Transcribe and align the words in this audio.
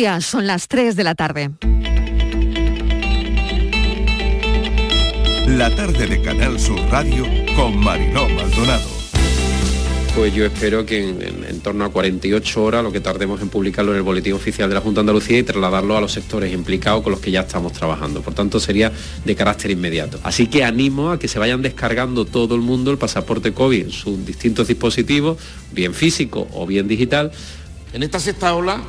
Son 0.00 0.46
las 0.46 0.66
3 0.66 0.96
de 0.96 1.04
la 1.04 1.14
tarde. 1.14 1.50
La 5.46 5.68
tarde 5.76 6.06
de 6.06 6.22
Canal 6.22 6.58
Sur 6.58 6.80
Radio 6.90 7.26
con 7.54 7.76
Mariló 7.76 8.26
Maldonado 8.30 9.00
pues 10.16 10.34
yo 10.34 10.44
espero 10.44 10.84
que 10.84 11.08
en, 11.08 11.60
torno 11.60 11.84
a 11.84 11.90
48 11.90 12.62
horas, 12.62 12.82
lo 12.82 12.90
que 12.90 13.00
tardemos 13.00 13.40
en 13.42 13.48
publicarlo 13.48 13.92
en 13.92 13.98
el 13.98 14.02
Boletín 14.02 14.32
Oficial 14.32 14.68
de 14.68 14.74
la 14.74 14.80
Junta 14.80 15.00
de 15.00 15.02
Andalucía 15.02 15.38
y 15.38 15.42
trasladarlo 15.42 15.96
a 15.96 16.00
los 16.00 16.12
sectores 16.12 16.52
implicados 16.52 17.02
con 17.02 17.12
los 17.12 17.20
que 17.20 17.30
ya 17.30 17.40
estamos 17.40 17.72
trabajando. 17.72 18.20
Por 18.20 18.34
tanto, 18.34 18.58
sería 18.58 18.90
de 19.24 19.36
carácter 19.36 19.70
inmediato. 19.70 20.18
Así 20.22 20.48
que 20.48 20.64
animo 20.64 21.10
a 21.10 21.18
que 21.18 21.28
se 21.28 21.38
vayan 21.38 21.62
descargando 21.62 22.24
todo 22.24 22.54
el 22.54 22.60
mundo 22.60 22.90
el 22.90 22.98
pasaporte 22.98 23.52
COVID 23.52 23.82
en 23.84 23.90
sus 23.90 24.24
distintos 24.26 24.66
dispositivos, 24.66 25.38
bien 25.72 25.94
físico 25.94 26.48
o 26.54 26.66
bien 26.66 26.88
digital. 26.88 27.30
En 27.92 28.02
esta 28.02 28.18
sexta 28.18 28.54
ola 28.54 28.82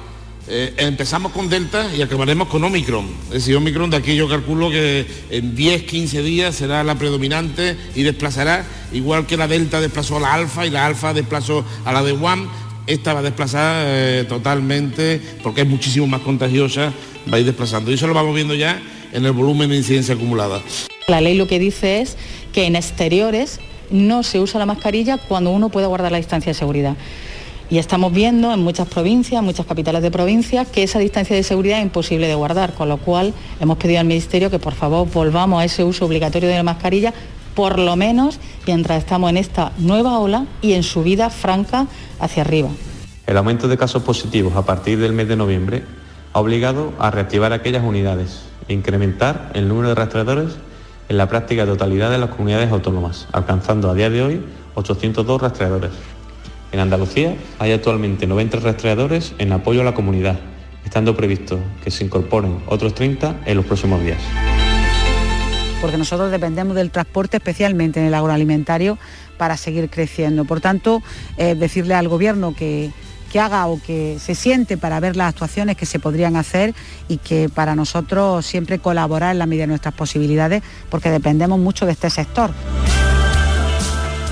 eh, 0.47 0.73
empezamos 0.77 1.31
con 1.31 1.49
Delta 1.49 1.87
y 1.95 2.01
acabaremos 2.01 2.47
con 2.47 2.63
Omicron. 2.63 3.05
Es 3.27 3.33
decir, 3.33 3.55
Omicron 3.55 3.89
de 3.89 3.97
aquí 3.97 4.15
yo 4.15 4.27
calculo 4.27 4.69
que 4.69 5.05
en 5.29 5.55
10, 5.55 5.83
15 5.83 6.23
días 6.23 6.55
será 6.55 6.83
la 6.83 6.95
predominante 6.95 7.77
y 7.95 8.03
desplazará, 8.03 8.65
igual 8.91 9.27
que 9.27 9.37
la 9.37 9.47
Delta 9.47 9.79
desplazó 9.79 10.17
a 10.17 10.19
la 10.21 10.33
Alfa 10.33 10.65
y 10.65 10.69
la 10.71 10.85
Alfa 10.85 11.13
desplazó 11.13 11.63
a 11.85 11.93
la 11.93 12.03
de 12.03 12.13
One, 12.13 12.47
esta 12.87 13.13
va 13.13 13.19
a 13.19 13.23
desplazar 13.23 13.85
eh, 13.87 14.25
totalmente, 14.27 15.21
porque 15.43 15.61
es 15.61 15.67
muchísimo 15.67 16.07
más 16.07 16.21
contagiosa, 16.21 16.91
va 17.31 17.37
a 17.37 17.39
ir 17.39 17.45
desplazando. 17.45 17.91
Y 17.91 17.93
eso 17.93 18.07
lo 18.07 18.13
vamos 18.13 18.33
viendo 18.33 18.55
ya 18.55 18.81
en 19.13 19.25
el 19.25 19.31
volumen 19.31 19.69
de 19.69 19.77
incidencia 19.77 20.15
acumulada. 20.15 20.61
La 21.07 21.21
ley 21.21 21.35
lo 21.35 21.47
que 21.47 21.59
dice 21.59 22.01
es 22.01 22.17
que 22.51 22.65
en 22.65 22.75
exteriores 22.75 23.59
no 23.91 24.23
se 24.23 24.39
usa 24.39 24.59
la 24.59 24.65
mascarilla 24.65 25.17
cuando 25.17 25.51
uno 25.51 25.69
puede 25.69 25.85
guardar 25.87 26.11
la 26.11 26.17
distancia 26.17 26.51
de 26.51 26.57
seguridad. 26.57 26.95
Y 27.71 27.77
estamos 27.77 28.11
viendo 28.11 28.51
en 28.51 28.59
muchas 28.59 28.85
provincias, 28.85 29.41
muchas 29.41 29.65
capitales 29.65 30.01
de 30.01 30.11
provincias, 30.11 30.67
que 30.67 30.83
esa 30.83 30.99
distancia 30.99 31.37
de 31.37 31.41
seguridad 31.41 31.77
es 31.77 31.85
imposible 31.85 32.27
de 32.27 32.35
guardar, 32.35 32.73
con 32.73 32.89
lo 32.89 32.97
cual 32.97 33.33
hemos 33.61 33.77
pedido 33.77 34.01
al 34.01 34.07
Ministerio 34.07 34.51
que 34.51 34.59
por 34.59 34.73
favor 34.73 35.07
volvamos 35.09 35.61
a 35.61 35.63
ese 35.63 35.85
uso 35.85 36.05
obligatorio 36.05 36.49
de 36.49 36.55
la 36.55 36.63
mascarilla, 36.63 37.13
por 37.55 37.79
lo 37.79 37.95
menos 37.95 38.41
mientras 38.67 38.97
estamos 38.97 39.29
en 39.29 39.37
esta 39.37 39.71
nueva 39.77 40.19
ola 40.19 40.47
y 40.61 40.73
en 40.73 40.83
subida 40.83 41.29
franca 41.29 41.87
hacia 42.19 42.43
arriba. 42.43 42.67
El 43.25 43.37
aumento 43.37 43.69
de 43.69 43.77
casos 43.77 44.03
positivos 44.03 44.53
a 44.57 44.65
partir 44.65 44.99
del 44.99 45.13
mes 45.13 45.29
de 45.29 45.37
noviembre 45.37 45.83
ha 46.33 46.41
obligado 46.41 46.91
a 46.99 47.09
reactivar 47.09 47.53
aquellas 47.53 47.85
unidades 47.85 48.41
e 48.67 48.73
incrementar 48.73 49.49
el 49.53 49.69
número 49.69 49.87
de 49.87 49.95
rastreadores 49.95 50.57
en 51.07 51.15
la 51.15 51.29
práctica 51.29 51.65
totalidad 51.65 52.11
de 52.11 52.17
las 52.17 52.31
comunidades 52.31 52.69
autónomas, 52.69 53.29
alcanzando 53.31 53.89
a 53.89 53.93
día 53.93 54.09
de 54.09 54.23
hoy 54.23 54.43
802 54.75 55.41
rastreadores. 55.41 55.91
En 56.71 56.79
Andalucía 56.79 57.35
hay 57.59 57.73
actualmente 57.73 58.27
90 58.27 58.59
rastreadores 58.59 59.33
en 59.39 59.51
apoyo 59.51 59.81
a 59.81 59.83
la 59.83 59.93
comunidad, 59.93 60.39
estando 60.85 61.15
previsto 61.15 61.59
que 61.83 61.91
se 61.91 62.05
incorporen 62.05 62.59
otros 62.65 62.95
30 62.95 63.41
en 63.45 63.57
los 63.57 63.65
próximos 63.65 64.01
días. 64.01 64.19
Porque 65.81 65.97
nosotros 65.97 66.31
dependemos 66.31 66.75
del 66.75 66.91
transporte, 66.91 67.37
especialmente 67.37 67.99
en 67.99 68.05
el 68.05 68.13
agroalimentario, 68.13 68.97
para 69.37 69.57
seguir 69.57 69.89
creciendo. 69.89 70.45
Por 70.45 70.61
tanto, 70.61 71.01
eh, 71.37 71.55
decirle 71.55 71.95
al 71.95 72.07
Gobierno 72.07 72.55
que, 72.55 72.91
que 73.31 73.39
haga 73.39 73.65
o 73.67 73.81
que 73.81 74.17
se 74.19 74.35
siente 74.35 74.77
para 74.77 74.99
ver 74.99 75.15
las 75.15 75.29
actuaciones 75.29 75.75
que 75.75 75.85
se 75.85 75.99
podrían 75.99 76.35
hacer 76.35 76.75
y 77.07 77.17
que 77.17 77.49
para 77.49 77.75
nosotros 77.75 78.45
siempre 78.45 78.79
colaborar 78.79 79.31
en 79.31 79.39
la 79.39 79.45
medida 79.45 79.63
de 79.63 79.67
nuestras 79.67 79.95
posibilidades, 79.95 80.61
porque 80.89 81.09
dependemos 81.09 81.59
mucho 81.59 81.85
de 81.85 81.93
este 81.93 82.09
sector. 82.09 82.51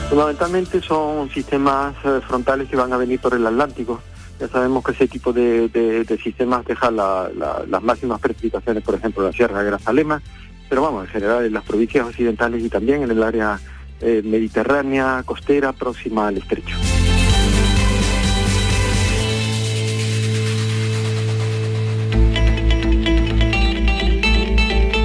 Fundamentalmente 0.09 0.81
son 0.81 1.29
sistemas 1.29 1.93
eh, 2.03 2.19
frontales 2.27 2.67
que 2.67 2.75
van 2.75 2.91
a 2.91 2.97
venir 2.97 3.19
por 3.19 3.35
el 3.35 3.45
Atlántico. 3.45 4.01
Ya 4.39 4.47
sabemos 4.47 4.83
que 4.83 4.93
ese 4.93 5.07
tipo 5.07 5.31
de, 5.31 6.19
sistemas 6.23 6.65
deja 6.65 6.89
las 6.89 7.83
máximas 7.83 8.19
precipitaciones, 8.19 8.83
por 8.83 8.95
ejemplo, 8.95 9.21
en 9.21 9.27
la 9.27 9.33
Sierra 9.33 9.59
de 9.59 9.69
Grazalema, 9.69 10.21
pero 10.67 10.81
vamos, 10.81 11.05
en 11.05 11.11
general 11.11 11.45
en 11.45 11.53
las 11.53 11.63
provincias 11.63 12.07
occidentales 12.07 12.63
y 12.63 12.69
también 12.69 13.03
en 13.03 13.11
el 13.11 13.21
área 13.21 13.59
eh, 14.01 14.21
mediterránea, 14.23 15.21
costera, 15.25 15.73
próxima 15.73 16.29
al 16.29 16.37
estrecho. 16.37 16.75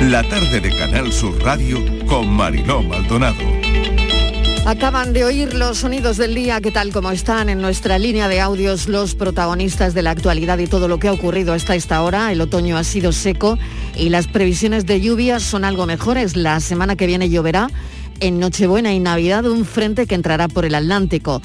La 0.00 0.22
tarde 0.22 0.60
de 0.60 0.70
Canal 0.78 1.12
Sur 1.12 1.42
Radio 1.42 1.78
con 2.06 2.30
Mariló 2.30 2.82
Maldonado. 2.82 3.63
Acaban 4.66 5.12
de 5.12 5.24
oír 5.24 5.52
los 5.52 5.76
sonidos 5.76 6.16
del 6.16 6.34
día 6.34 6.58
que 6.62 6.70
tal 6.70 6.90
como 6.90 7.10
están 7.10 7.50
en 7.50 7.60
nuestra 7.60 7.98
línea 7.98 8.28
de 8.28 8.40
audios 8.40 8.88
los 8.88 9.14
protagonistas 9.14 9.92
de 9.92 10.00
la 10.00 10.10
actualidad 10.10 10.56
y 10.56 10.66
todo 10.66 10.88
lo 10.88 10.98
que 10.98 11.08
ha 11.08 11.12
ocurrido 11.12 11.52
hasta 11.52 11.74
esta 11.74 12.00
hora. 12.00 12.32
El 12.32 12.40
otoño 12.40 12.78
ha 12.78 12.84
sido 12.84 13.12
seco 13.12 13.58
y 13.94 14.08
las 14.08 14.26
previsiones 14.26 14.86
de 14.86 15.02
lluvias 15.02 15.42
son 15.42 15.66
algo 15.66 15.84
mejores. 15.84 16.34
La 16.34 16.60
semana 16.60 16.96
que 16.96 17.06
viene 17.06 17.28
lloverá 17.28 17.68
en 18.20 18.40
Nochebuena 18.40 18.94
y 18.94 19.00
Navidad 19.00 19.44
un 19.44 19.66
frente 19.66 20.06
que 20.06 20.14
entrará 20.14 20.48
por 20.48 20.64
el 20.64 20.74
Atlántico. 20.74 21.42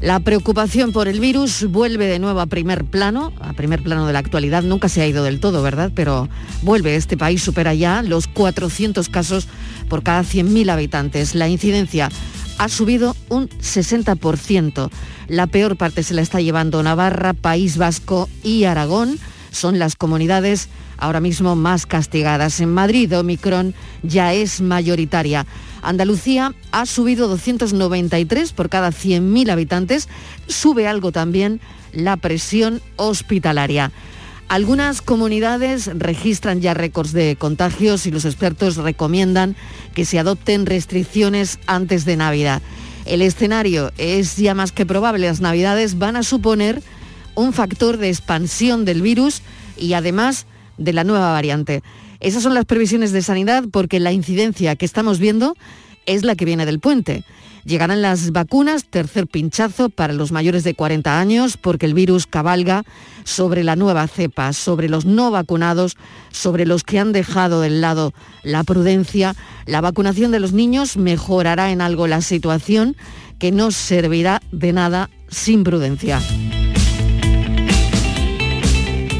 La 0.00 0.18
preocupación 0.18 0.90
por 0.90 1.06
el 1.06 1.20
virus 1.20 1.70
vuelve 1.70 2.06
de 2.06 2.18
nuevo 2.18 2.40
a 2.40 2.46
primer 2.46 2.84
plano, 2.84 3.32
a 3.40 3.52
primer 3.52 3.80
plano 3.80 4.08
de 4.08 4.12
la 4.12 4.18
actualidad. 4.18 4.64
Nunca 4.64 4.88
se 4.88 5.02
ha 5.02 5.06
ido 5.06 5.22
del 5.22 5.38
todo, 5.38 5.62
¿verdad? 5.62 5.92
Pero 5.94 6.28
vuelve. 6.62 6.96
Este 6.96 7.16
país 7.16 7.44
supera 7.44 7.74
ya 7.74 8.02
los 8.02 8.26
400 8.26 9.08
casos 9.08 9.46
por 9.88 10.02
cada 10.02 10.22
100.000 10.22 10.68
habitantes. 10.68 11.36
La 11.36 11.48
incidencia 11.48 12.10
ha 12.58 12.68
subido 12.68 13.16
un 13.28 13.48
60%. 13.48 14.90
La 15.28 15.46
peor 15.46 15.76
parte 15.76 16.02
se 16.02 16.14
la 16.14 16.22
está 16.22 16.40
llevando 16.40 16.82
Navarra, 16.82 17.32
País 17.32 17.76
Vasco 17.76 18.28
y 18.42 18.64
Aragón. 18.64 19.18
Son 19.50 19.78
las 19.78 19.96
comunidades 19.96 20.68
ahora 20.98 21.20
mismo 21.20 21.56
más 21.56 21.86
castigadas. 21.86 22.60
En 22.60 22.72
Madrid, 22.72 23.16
Omicron 23.16 23.74
ya 24.02 24.32
es 24.32 24.60
mayoritaria. 24.60 25.46
Andalucía 25.82 26.54
ha 26.72 26.86
subido 26.86 27.28
293 27.28 28.52
por 28.52 28.68
cada 28.68 28.90
100.000 28.90 29.50
habitantes. 29.50 30.08
Sube 30.46 30.86
algo 30.88 31.12
también 31.12 31.60
la 31.92 32.16
presión 32.16 32.82
hospitalaria. 32.96 33.92
Algunas 34.48 35.02
comunidades 35.02 35.90
registran 35.98 36.60
ya 36.60 36.72
récords 36.72 37.12
de 37.12 37.34
contagios 37.36 38.06
y 38.06 38.12
los 38.12 38.24
expertos 38.24 38.76
recomiendan 38.76 39.56
que 39.92 40.04
se 40.04 40.20
adopten 40.20 40.66
restricciones 40.66 41.58
antes 41.66 42.04
de 42.04 42.16
Navidad. 42.16 42.62
El 43.06 43.22
escenario 43.22 43.90
es 43.98 44.36
ya 44.36 44.54
más 44.54 44.70
que 44.70 44.86
probable. 44.86 45.26
Las 45.26 45.40
Navidades 45.40 45.98
van 45.98 46.14
a 46.14 46.22
suponer 46.22 46.80
un 47.34 47.52
factor 47.52 47.96
de 47.96 48.08
expansión 48.08 48.84
del 48.84 49.02
virus 49.02 49.42
y 49.76 49.94
además 49.94 50.46
de 50.78 50.92
la 50.92 51.02
nueva 51.02 51.32
variante. 51.32 51.82
Esas 52.20 52.44
son 52.44 52.54
las 52.54 52.66
previsiones 52.66 53.10
de 53.10 53.22
sanidad 53.22 53.64
porque 53.72 53.98
la 53.98 54.12
incidencia 54.12 54.76
que 54.76 54.86
estamos 54.86 55.18
viendo 55.18 55.56
es 56.06 56.24
la 56.24 56.36
que 56.36 56.44
viene 56.44 56.66
del 56.66 56.78
puente. 56.78 57.24
Llegarán 57.66 58.00
las 58.00 58.30
vacunas, 58.30 58.84
tercer 58.84 59.26
pinchazo 59.26 59.88
para 59.88 60.12
los 60.12 60.30
mayores 60.30 60.62
de 60.62 60.74
40 60.74 61.18
años, 61.18 61.56
porque 61.56 61.86
el 61.86 61.94
virus 61.94 62.28
cabalga 62.28 62.84
sobre 63.24 63.64
la 63.64 63.74
nueva 63.74 64.06
cepa, 64.06 64.52
sobre 64.52 64.88
los 64.88 65.04
no 65.04 65.32
vacunados, 65.32 65.96
sobre 66.30 66.64
los 66.64 66.84
que 66.84 67.00
han 67.00 67.10
dejado 67.10 67.60
del 67.60 67.80
lado 67.80 68.14
la 68.44 68.62
prudencia. 68.62 69.34
La 69.66 69.80
vacunación 69.80 70.30
de 70.30 70.38
los 70.38 70.52
niños 70.52 70.96
mejorará 70.96 71.72
en 71.72 71.80
algo 71.80 72.06
la 72.06 72.20
situación 72.20 72.96
que 73.40 73.50
no 73.50 73.72
servirá 73.72 74.40
de 74.52 74.72
nada 74.72 75.10
sin 75.28 75.64
prudencia. 75.64 76.22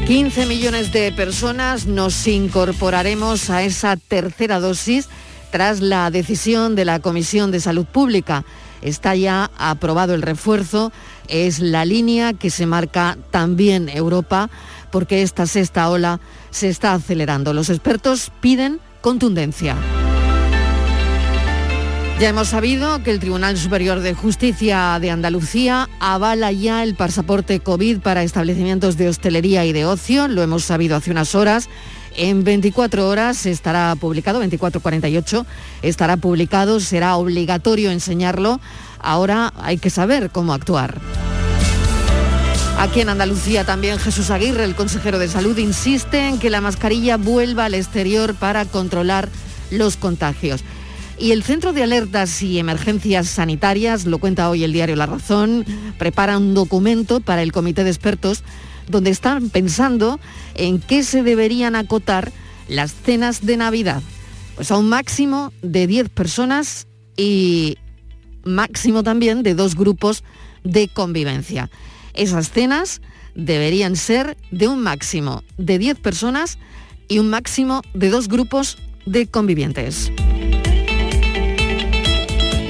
15 0.07 0.45
millones 0.45 0.93
de 0.93 1.11
personas 1.11 1.85
nos 1.85 2.25
incorporaremos 2.25 3.49
a 3.49 3.63
esa 3.63 3.97
tercera 3.97 4.61
dosis 4.61 5.09
tras 5.51 5.81
la 5.81 6.09
decisión 6.11 6.75
de 6.75 6.85
la 6.85 6.99
Comisión 6.99 7.51
de 7.51 7.59
Salud 7.59 7.85
Pública. 7.85 8.43
Está 8.81 9.15
ya 9.15 9.49
aprobado 9.57 10.13
el 10.13 10.21
refuerzo, 10.21 10.91
es 11.27 11.59
la 11.59 11.83
línea 11.85 12.33
que 12.33 12.49
se 12.49 12.65
marca 12.65 13.17
también 13.31 13.89
Europa 13.89 14.49
porque 14.91 15.21
esta 15.21 15.45
sexta 15.47 15.89
ola 15.89 16.19
se 16.51 16.69
está 16.69 16.93
acelerando. 16.93 17.53
Los 17.53 17.69
expertos 17.69 18.31
piden 18.41 18.79
contundencia. 19.01 19.75
Ya 22.19 22.29
hemos 22.29 22.47
sabido 22.47 23.03
que 23.03 23.11
el 23.11 23.19
Tribunal 23.19 23.57
Superior 23.57 23.99
de 23.99 24.15
Justicia 24.15 24.97
de 24.99 25.11
Andalucía 25.11 25.87
avala 25.99 26.51
ya 26.51 26.81
el 26.81 26.95
pasaporte 26.95 27.59
COVID 27.59 27.99
para 27.99 28.23
establecimientos 28.23 28.97
de 28.97 29.07
hostelería 29.07 29.65
y 29.65 29.71
de 29.71 29.85
ocio. 29.85 30.27
Lo 30.27 30.41
hemos 30.41 30.63
sabido 30.63 30.95
hace 30.95 31.11
unas 31.11 31.35
horas. 31.35 31.69
En 32.17 32.43
24 32.43 33.07
horas 33.07 33.45
estará 33.45 33.95
publicado, 33.95 34.43
24-48 34.43 35.45
estará 35.83 36.17
publicado, 36.17 36.79
será 36.79 37.15
obligatorio 37.15 37.91
enseñarlo. 37.91 38.59
Ahora 38.99 39.53
hay 39.57 39.77
que 39.77 39.91
saber 39.91 40.31
cómo 40.31 40.53
actuar. 40.53 40.99
Aquí 42.79 43.01
en 43.01 43.09
Andalucía 43.09 43.65
también 43.65 43.99
Jesús 43.99 44.31
Aguirre, 44.31 44.63
el 44.63 44.73
consejero 44.73 45.19
de 45.19 45.27
salud, 45.27 45.55
insiste 45.59 46.27
en 46.27 46.39
que 46.39 46.49
la 46.49 46.59
mascarilla 46.59 47.17
vuelva 47.17 47.65
al 47.65 47.75
exterior 47.75 48.33
para 48.33 48.65
controlar 48.65 49.29
los 49.69 49.95
contagios. 49.95 50.63
Y 51.19 51.33
el 51.33 51.43
Centro 51.43 51.71
de 51.71 51.83
Alertas 51.83 52.41
y 52.41 52.57
Emergencias 52.57 53.27
Sanitarias, 53.27 54.05
lo 54.05 54.17
cuenta 54.17 54.49
hoy 54.49 54.63
el 54.63 54.73
diario 54.73 54.95
La 54.95 55.05
Razón, 55.05 55.65
prepara 55.99 56.37
un 56.39 56.55
documento 56.55 57.19
para 57.19 57.43
el 57.43 57.51
Comité 57.51 57.83
de 57.83 57.91
Expertos 57.91 58.43
donde 58.87 59.09
están 59.09 59.49
pensando 59.49 60.19
en 60.55 60.79
qué 60.79 61.03
se 61.03 61.23
deberían 61.23 61.75
acotar 61.75 62.31
las 62.67 62.93
cenas 62.93 63.45
de 63.45 63.57
Navidad. 63.57 64.01
Pues 64.55 64.71
a 64.71 64.77
un 64.77 64.89
máximo 64.89 65.53
de 65.61 65.87
10 65.87 66.09
personas 66.09 66.87
y 67.15 67.77
máximo 68.43 69.03
también 69.03 69.43
de 69.43 69.53
dos 69.53 69.75
grupos 69.75 70.23
de 70.63 70.87
convivencia. 70.87 71.69
Esas 72.13 72.51
cenas 72.51 73.01
deberían 73.35 73.95
ser 73.95 74.37
de 74.51 74.67
un 74.67 74.81
máximo 74.81 75.43
de 75.57 75.77
10 75.77 75.99
personas 75.99 76.57
y 77.07 77.19
un 77.19 77.29
máximo 77.29 77.81
de 77.93 78.09
dos 78.09 78.27
grupos 78.27 78.77
de 79.05 79.27
convivientes. 79.27 80.11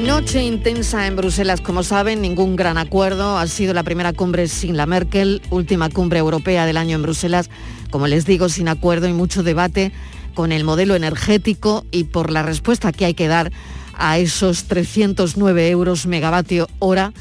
Noche 0.07 0.41
intensa 0.41 1.05
en 1.05 1.17
Bruselas, 1.17 1.59
como 1.59 1.83
saben, 1.83 2.21
ningún 2.21 2.55
gran 2.55 2.77
acuerdo. 2.77 3.37
Ha 3.37 3.45
sido 3.45 3.73
la 3.73 3.83
primera 3.83 4.13
cumbre 4.13 4.47
sin 4.47 4.77
la 4.77 4.85
Merkel, 4.85 5.41
última 5.49 5.89
cumbre 5.89 6.19
europea 6.19 6.65
del 6.65 6.77
año 6.77 6.95
en 6.95 7.01
Bruselas, 7.01 7.49
como 7.91 8.07
les 8.07 8.25
digo, 8.25 8.47
sin 8.47 8.69
acuerdo 8.69 9.09
y 9.09 9.13
mucho 9.13 9.43
debate 9.43 9.91
con 10.33 10.53
el 10.53 10.63
modelo 10.63 10.95
energético 10.95 11.85
y 11.91 12.05
por 12.05 12.31
la 12.31 12.41
respuesta 12.41 12.93
que 12.93 13.03
hay 13.03 13.15
que 13.15 13.27
dar 13.27 13.51
a 13.97 14.17
esos 14.17 14.63
309 14.63 15.69
euros 15.69 16.07
megavatio 16.07 16.69
hora, 16.79 17.11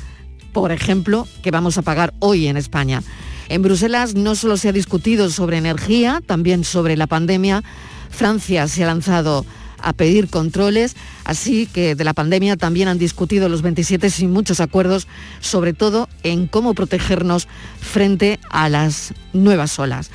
por 0.52 0.70
ejemplo, 0.70 1.26
que 1.42 1.50
vamos 1.50 1.78
a 1.78 1.82
pagar 1.82 2.14
hoy 2.20 2.46
en 2.46 2.56
España. 2.56 3.02
En 3.48 3.62
Bruselas 3.62 4.14
no 4.14 4.36
solo 4.36 4.56
se 4.56 4.68
ha 4.68 4.72
discutido 4.72 5.28
sobre 5.30 5.58
energía, 5.58 6.22
también 6.24 6.62
sobre 6.62 6.96
la 6.96 7.08
pandemia. 7.08 7.64
Francia 8.10 8.68
se 8.68 8.84
ha 8.84 8.86
lanzado 8.86 9.44
a 9.86 9.92
pedir 9.92 10.28
controles, 10.28 10.96
así 11.24 11.66
que 11.66 11.94
de 11.94 12.02
la 12.02 12.12
pandemia 12.12 12.56
también 12.56 12.88
han 12.88 12.98
discutido 12.98 13.48
los 13.48 13.62
27 13.62 14.10
sin 14.10 14.32
muchos 14.32 14.58
acuerdos, 14.58 15.06
sobre 15.40 15.74
todo 15.74 16.08
en 16.24 16.48
cómo 16.48 16.74
protegernos 16.74 17.46
frente 17.80 18.40
a 18.50 18.68
las 18.68 19.14
nuevas 19.32 19.78
olas. 19.78 20.10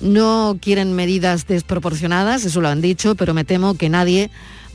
No 0.00 0.58
quieren 0.62 0.92
medidas 0.92 1.48
desproporcionadas, 1.48 2.44
eso 2.44 2.60
lo 2.60 2.68
han 2.68 2.80
dicho, 2.80 3.16
pero 3.16 3.34
me 3.34 3.44
temo 3.44 3.74
que 3.74 3.88
nadie 3.88 4.30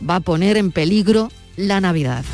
va 0.08 0.16
a 0.16 0.20
poner 0.20 0.58
en 0.58 0.72
peligro 0.72 1.32
la 1.56 1.80
Navidad. 1.80 2.26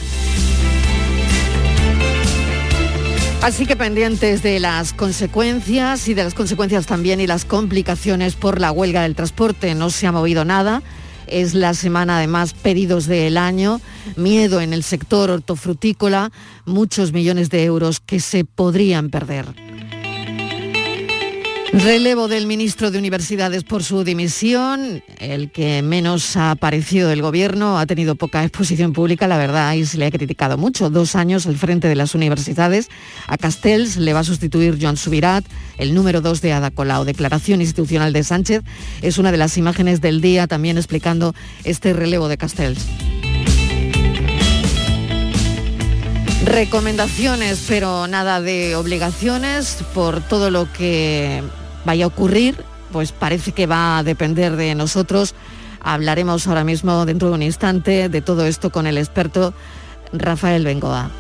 Así 3.44 3.68
que 3.68 3.76
pendientes 3.76 4.42
de 4.42 4.60
las 4.60 4.92
consecuencias 4.92 6.08
y 6.08 6.16
de 6.16 6.24
las 6.24 6.34
consecuencias 6.34 6.88
también 6.88 7.22
y 7.22 7.28
las 7.28 7.46
complicaciones 7.46 8.34
por 8.34 8.60
la 8.60 8.72
huelga 8.72 9.04
del 9.04 9.14
transporte. 9.14 9.76
No 9.76 9.92
se 9.92 10.08
ha 10.08 10.12
movido 10.12 10.46
nada. 10.46 10.82
Es 11.28 11.54
la 11.54 11.74
semana 11.74 12.20
de 12.20 12.28
más 12.28 12.54
pedidos 12.54 13.06
del 13.08 13.38
año. 13.38 13.82
Miedo 14.16 14.62
en 14.62 14.74
el 14.74 14.84
sector 14.84 15.30
hortofrutícola. 15.30 16.32
Muchos 16.66 17.12
millones 17.14 17.50
de 17.50 17.64
euros 17.64 18.00
que 18.00 18.20
se 18.20 18.46
podrían 18.46 19.10
perder. 19.10 19.67
Relevo 21.74 22.28
del 22.28 22.48
ministro 22.48 22.92
de 22.92 22.98
Universidades 22.98 23.64
por 23.64 23.84
su 23.84 24.04
dimisión, 24.04 25.04
el 25.20 25.52
que 25.52 25.82
menos 25.82 26.38
ha 26.38 26.52
aparecido 26.52 27.10
del 27.10 27.22
gobierno, 27.22 27.78
ha 27.78 27.86
tenido 27.86 28.16
poca 28.16 28.44
exposición 28.44 28.94
pública, 28.94 29.28
la 29.28 29.38
verdad, 29.38 29.74
y 29.74 29.86
se 29.86 29.98
le 29.98 30.06
ha 30.06 30.12
criticado 30.12 30.58
mucho. 30.58 30.90
Dos 30.90 31.16
años 31.16 31.46
al 31.46 31.58
frente 31.58 31.88
de 31.88 31.96
las 31.96 32.16
universidades. 32.16 32.90
A 33.28 33.38
Castells 33.38 33.98
le 33.98 34.14
va 34.14 34.22
a 34.22 34.24
sustituir 34.24 34.78
Joan 34.82 34.98
Subirat, 34.98 35.46
el 35.78 35.94
número 35.94 36.22
dos 36.22 36.42
de 36.42 36.54
Ada 36.54 36.72
Colau. 36.72 37.04
Declaración 37.04 37.62
institucional 37.62 38.14
de 38.14 38.24
Sánchez 38.24 38.64
es 39.02 39.18
una 39.18 39.32
de 39.32 39.38
las 39.38 39.58
imágenes 39.58 40.02
del 40.02 40.22
día, 40.22 40.48
también 40.48 40.78
explicando 40.78 41.36
este 41.64 41.94
relevo 41.94 42.30
de 42.30 42.38
Castells. 42.38 42.86
Recomendaciones, 46.48 47.66
pero 47.68 48.08
nada 48.08 48.40
de 48.40 48.78
obligaciones 48.78 49.84
por 49.94 50.22
todo 50.22 50.50
lo 50.50 50.72
que 50.72 51.44
vaya 51.84 52.06
a 52.06 52.08
ocurrir, 52.08 52.64
pues 52.94 53.12
parece 53.12 53.52
que 53.52 53.68
va 53.68 53.98
a 53.98 54.04
depender 54.04 54.56
de 54.56 54.74
nosotros. 54.74 55.36
Hablaremos 55.82 56.48
ahora 56.48 56.64
mismo, 56.64 57.06
dentro 57.06 57.28
de 57.28 57.36
un 57.36 57.44
instante, 57.44 58.08
de 58.08 58.22
todo 58.22 58.46
esto 58.46 58.72
con 58.72 58.88
el 58.88 58.98
experto 58.98 59.54
Rafael 60.14 60.64
Bengoa. 60.64 61.12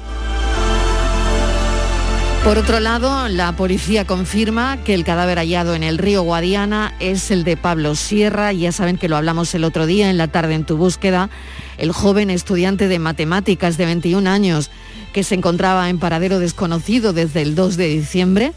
Por 2.45 2.57
otro 2.57 2.79
lado, 2.79 3.27
la 3.27 3.51
policía 3.51 4.07
confirma 4.07 4.77
que 4.85 4.94
el 4.94 5.03
cadáver 5.03 5.39
hallado 5.39 5.75
en 5.75 5.83
el 5.83 5.97
río 5.97 6.21
Guadiana 6.21 6.95
es 7.01 7.29
el 7.31 7.44
de 7.44 7.57
Pablo 7.57 7.95
Sierra. 7.95 8.53
Ya 8.53 8.71
saben 8.71 8.97
que 8.97 9.09
lo 9.09 9.18
hablamos 9.18 9.53
el 9.53 9.65
otro 9.65 9.85
día 9.85 10.09
en 10.09 10.18
la 10.18 10.29
tarde 10.29 10.53
en 10.53 10.63
tu 10.63 10.77
búsqueda. 10.77 11.29
El 11.77 11.91
joven 11.91 12.29
estudiante 12.29 12.88
de 12.88 13.00
matemáticas 13.00 13.75
de 13.75 13.85
21 13.88 14.29
años 14.29 14.71
que 15.17 15.23
se 15.23 15.33
encontraba 15.33 15.89
en 15.89 15.97
paradero 15.97 16.37
desconocido 16.37 17.11
desde 17.11 17.41
el 17.41 17.55
2 17.55 17.75
de 17.75 17.87
diciembre. 17.87 18.53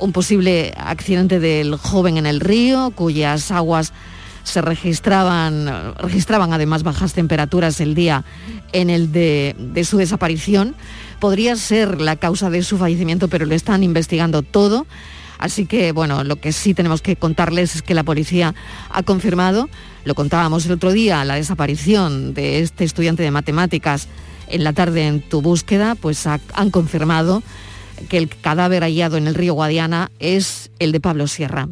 Un 0.00 0.10
posible 0.10 0.74
accidente 0.76 1.38
del 1.38 1.76
joven 1.76 2.16
en 2.16 2.26
el 2.26 2.40
río, 2.40 2.90
cuyas 2.96 3.52
aguas 3.52 3.92
se 4.42 4.60
registraban, 4.60 5.94
registraban 5.96 6.52
además 6.52 6.82
bajas 6.82 7.12
temperaturas 7.12 7.80
el 7.80 7.94
día 7.94 8.24
en 8.72 8.90
el 8.90 9.12
de, 9.12 9.54
de 9.56 9.84
su 9.84 9.96
desaparición. 9.96 10.74
Podría 11.20 11.54
ser 11.54 12.00
la 12.00 12.16
causa 12.16 12.50
de 12.50 12.64
su 12.64 12.76
fallecimiento, 12.76 13.28
pero 13.28 13.46
lo 13.46 13.54
están 13.54 13.84
investigando 13.84 14.42
todo. 14.42 14.88
Así 15.38 15.64
que, 15.64 15.92
bueno, 15.92 16.24
lo 16.24 16.40
que 16.40 16.50
sí 16.50 16.74
tenemos 16.74 17.02
que 17.02 17.14
contarles 17.14 17.76
es 17.76 17.82
que 17.82 17.94
la 17.94 18.02
policía 18.02 18.52
ha 18.90 19.04
confirmado, 19.04 19.68
lo 20.04 20.16
contábamos 20.16 20.66
el 20.66 20.72
otro 20.72 20.90
día, 20.90 21.24
la 21.24 21.36
desaparición 21.36 22.34
de 22.34 22.58
este 22.58 22.82
estudiante 22.82 23.22
de 23.22 23.30
matemáticas 23.30 24.08
en 24.48 24.64
la 24.64 24.72
tarde 24.72 25.06
en 25.06 25.20
tu 25.20 25.42
búsqueda, 25.42 25.94
pues 25.94 26.26
han 26.26 26.70
confirmado 26.70 27.42
que 28.08 28.18
el 28.18 28.28
cadáver 28.28 28.82
hallado 28.82 29.16
en 29.16 29.26
el 29.26 29.34
río 29.34 29.54
Guadiana 29.54 30.10
es 30.18 30.70
el 30.78 30.92
de 30.92 31.00
Pablo 31.00 31.26
Sierra. 31.26 31.68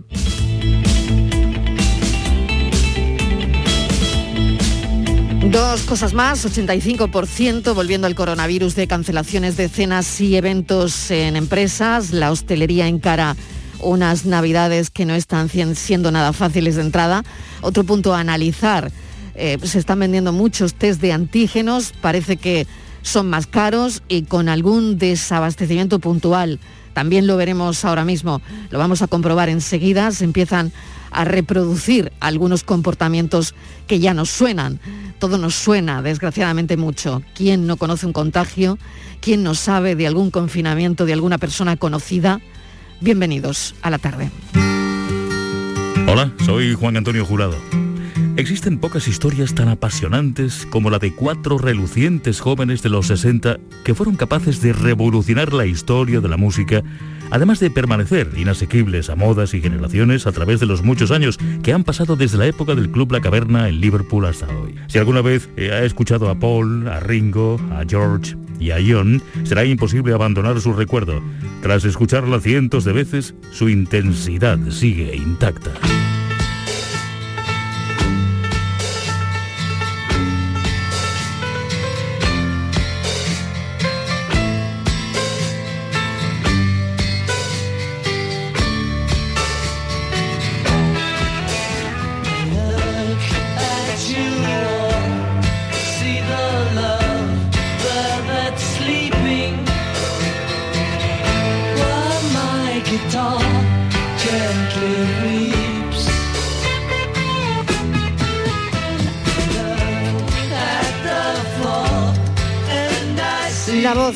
Dos 5.52 5.82
cosas 5.82 6.14
más, 6.14 6.46
85% 6.46 7.74
volviendo 7.74 8.06
al 8.06 8.14
coronavirus 8.14 8.74
de 8.74 8.86
cancelaciones 8.86 9.56
de 9.56 9.68
cenas 9.68 10.20
y 10.20 10.36
eventos 10.36 11.10
en 11.10 11.36
empresas. 11.36 12.12
La 12.12 12.30
hostelería 12.30 12.86
encara 12.86 13.36
unas 13.80 14.24
navidades 14.24 14.88
que 14.88 15.04
no 15.04 15.14
están 15.14 15.50
siendo 15.50 16.10
nada 16.10 16.32
fáciles 16.32 16.76
de 16.76 16.82
entrada. 16.82 17.24
Otro 17.60 17.84
punto 17.84 18.14
a 18.14 18.20
analizar, 18.20 18.90
eh, 19.34 19.58
se 19.62 19.78
están 19.78 19.98
vendiendo 20.00 20.32
muchos 20.32 20.74
test 20.74 21.00
de 21.00 21.12
antígenos, 21.12 21.92
parece 22.00 22.36
que 22.36 22.66
son 23.02 23.28
más 23.28 23.46
caros 23.46 24.02
y 24.08 24.22
con 24.22 24.48
algún 24.48 24.98
desabastecimiento 24.98 25.98
puntual. 25.98 26.60
También 26.92 27.26
lo 27.26 27.36
veremos 27.36 27.84
ahora 27.84 28.04
mismo, 28.04 28.42
lo 28.70 28.78
vamos 28.78 29.02
a 29.02 29.06
comprobar 29.06 29.48
enseguida, 29.48 30.10
se 30.10 30.24
empiezan 30.24 30.72
a 31.10 31.24
reproducir 31.24 32.12
algunos 32.20 32.64
comportamientos 32.64 33.54
que 33.86 33.98
ya 33.98 34.14
nos 34.14 34.30
suenan. 34.30 34.80
Todo 35.18 35.38
nos 35.38 35.54
suena, 35.54 36.02
desgraciadamente, 36.02 36.76
mucho. 36.76 37.22
¿Quién 37.34 37.66
no 37.66 37.76
conoce 37.76 38.06
un 38.06 38.12
contagio? 38.12 38.78
¿Quién 39.20 39.42
no 39.42 39.54
sabe 39.54 39.94
de 39.94 40.06
algún 40.06 40.30
confinamiento 40.30 41.06
de 41.06 41.12
alguna 41.12 41.38
persona 41.38 41.76
conocida? 41.76 42.40
Bienvenidos 43.00 43.74
a 43.82 43.90
la 43.90 43.98
tarde. 43.98 44.30
Hola, 46.08 46.32
soy 46.44 46.74
Juan 46.74 46.96
Antonio 46.96 47.24
Jurado. 47.24 47.56
Existen 48.36 48.78
pocas 48.78 49.08
historias 49.08 49.54
tan 49.54 49.68
apasionantes 49.68 50.66
como 50.70 50.88
la 50.88 50.98
de 50.98 51.14
cuatro 51.14 51.58
relucientes 51.58 52.40
jóvenes 52.40 52.82
de 52.82 52.88
los 52.88 53.08
60 53.08 53.58
que 53.84 53.94
fueron 53.94 54.16
capaces 54.16 54.62
de 54.62 54.72
revolucionar 54.72 55.52
la 55.52 55.66
historia 55.66 56.20
de 56.20 56.28
la 56.30 56.38
música, 56.38 56.82
además 57.30 57.60
de 57.60 57.70
permanecer 57.70 58.30
inasequibles 58.34 59.10
a 59.10 59.16
modas 59.16 59.52
y 59.52 59.60
generaciones 59.60 60.26
a 60.26 60.32
través 60.32 60.60
de 60.60 60.66
los 60.66 60.82
muchos 60.82 61.10
años 61.10 61.38
que 61.62 61.74
han 61.74 61.84
pasado 61.84 62.16
desde 62.16 62.38
la 62.38 62.46
época 62.46 62.74
del 62.74 62.90
Club 62.90 63.12
La 63.12 63.20
Caverna 63.20 63.68
en 63.68 63.80
Liverpool 63.80 64.24
hasta 64.24 64.46
hoy. 64.48 64.76
Si 64.86 64.96
alguna 64.96 65.20
vez 65.20 65.50
ha 65.58 65.82
escuchado 65.82 66.30
a 66.30 66.34
Paul, 66.34 66.88
a 66.88 67.00
Ringo, 67.00 67.60
a 67.72 67.84
George 67.86 68.34
y 68.58 68.70
a 68.70 68.78
John, 68.84 69.22
será 69.44 69.66
imposible 69.66 70.14
abandonar 70.14 70.58
su 70.62 70.72
recuerdo. 70.72 71.22
Tras 71.60 71.84
escucharla 71.84 72.40
cientos 72.40 72.84
de 72.84 72.92
veces, 72.92 73.34
su 73.52 73.68
intensidad 73.68 74.58
sigue 74.70 75.14
intacta. 75.14 75.70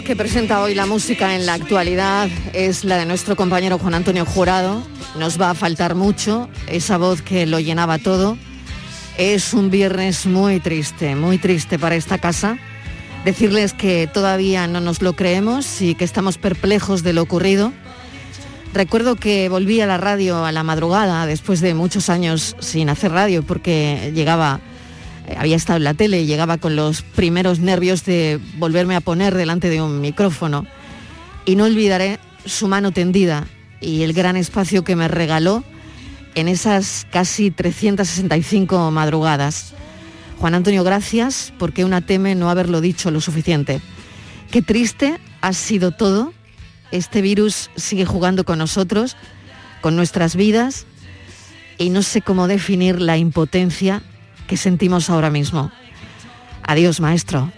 Que 0.07 0.15
presenta 0.15 0.63
hoy 0.63 0.75
la 0.75 0.87
música 0.87 1.35
en 1.35 1.47
la 1.47 1.55
actualidad 1.55 2.29
es 2.53 2.85
la 2.85 2.97
de 2.97 3.07
nuestro 3.07 3.35
compañero 3.35 3.77
Juan 3.77 3.95
Antonio 3.95 4.25
Jurado, 4.25 4.81
nos 5.19 5.41
va 5.41 5.51
a 5.51 5.55
faltar 5.55 5.97
mucho, 5.97 6.49
esa 6.69 6.97
voz 6.97 7.23
que 7.23 7.45
lo 7.45 7.59
llenaba 7.59 7.99
todo. 7.99 8.39
Es 9.19 9.53
un 9.53 9.69
viernes 9.69 10.25
muy 10.27 10.61
triste, 10.61 11.17
muy 11.17 11.39
triste 11.39 11.77
para 11.77 11.97
esta 11.97 12.19
casa. 12.19 12.57
Decirles 13.25 13.73
que 13.73 14.07
todavía 14.07 14.69
no 14.69 14.81
nos 14.81 15.03
lo 15.03 15.15
creemos 15.15 15.83
y 15.83 15.97
que 15.97 16.05
estamos 16.05 16.39
perplejos 16.39 17.03
de 17.03 17.13
lo 17.13 17.23
ocurrido. 17.23 17.73
Recuerdo 18.75 19.17
que 19.17 19.49
volví 19.49 19.81
a 19.81 19.87
la 19.87 19.99
radio 19.99 20.45
a 20.45 20.53
la 20.53 20.63
madrugada 20.63 21.27
después 21.27 21.61
de 21.61 21.75
muchos 21.75 22.11
años 22.11 22.55
sin 22.61 22.91
hacer 22.91 23.11
radio 23.11 23.43
porque 23.43 24.13
llegaba, 24.15 24.61
había 25.37 25.57
estado 25.57 25.79
en 25.79 25.85
la 25.85 25.95
tele 25.95 26.21
y 26.21 26.27
llegaba 26.27 26.59
con 26.59 26.77
los 26.77 27.03
primeros 27.03 27.59
nervios 27.59 28.05
de 28.05 28.41
volverme 28.59 28.95
a 28.95 29.01
poner 29.01 29.35
delante 29.35 29.69
de 29.69 29.83
un 29.83 30.01
micrófono. 30.01 30.67
Y 31.45 31.57
no 31.57 31.65
olvidaré 31.65 32.19
su 32.45 32.69
mano 32.69 32.93
tendida 32.93 33.47
y 33.81 34.03
el 34.03 34.13
gran 34.13 34.37
espacio 34.37 34.85
que 34.85 34.97
me 34.97 35.09
regaló 35.09 35.65
en 36.35 36.49
esas 36.49 37.07
casi 37.11 37.51
365 37.51 38.91
madrugadas. 38.91 39.73
Juan 40.39 40.55
Antonio, 40.55 40.85
gracias 40.85 41.53
porque 41.59 41.85
una 41.85 42.03
teme 42.03 42.35
no 42.35 42.51
haberlo 42.51 42.81
dicho 42.81 43.11
lo 43.11 43.21
suficiente. 43.21 43.81
Qué 44.51 44.63
triste 44.63 45.19
ha 45.41 45.53
sido 45.53 45.93
todo. 45.93 46.33
Este 46.93 47.23
virus 47.23 47.71
sigue 47.77 48.05
jugando 48.05 48.45
con 48.45 48.59
nosotros, 48.59 49.17
con 49.81 49.97
nuestras 49.97 50.37
vidas, 50.37 50.87
y 51.79 51.91
no 51.91 52.03
sé 52.03 52.23
cómo 52.23 52.49
definir 52.49 53.01
la 53.01 53.17
impotencia 53.17 54.03
que 54.47 54.57
sentimos 54.57 55.11
ahora 55.11 55.31
mismo. 55.31 55.71
Adiós, 56.63 57.01
maestro. 57.01 57.53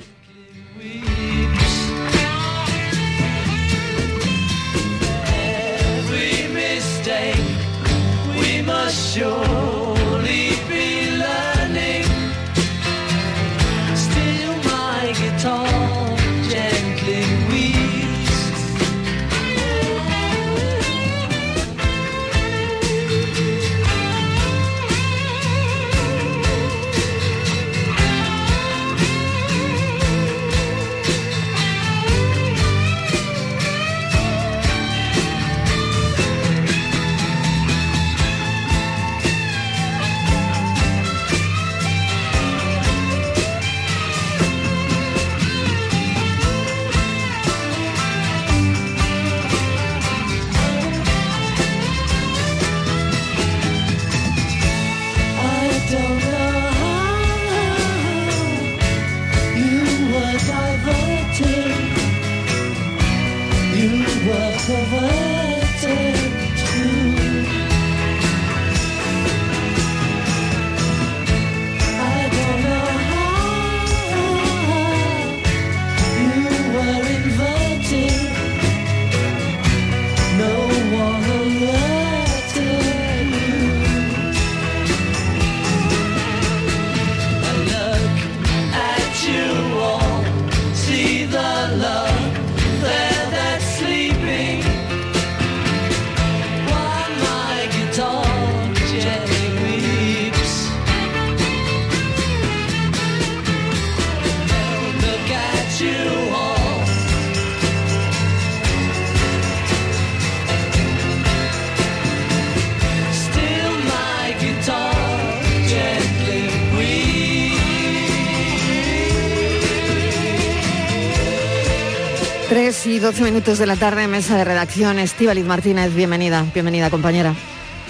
Y 122.88 123.00
12 123.00 123.22
minutos 123.22 123.58
de 123.58 123.66
la 123.66 123.76
tarde, 123.76 124.08
mesa 124.08 124.36
de 124.38 124.44
redacción. 124.44 124.98
Estíbaliz 124.98 125.44
Martínez, 125.44 125.94
bienvenida, 125.94 126.46
bienvenida 126.54 126.88
compañera. 126.88 127.34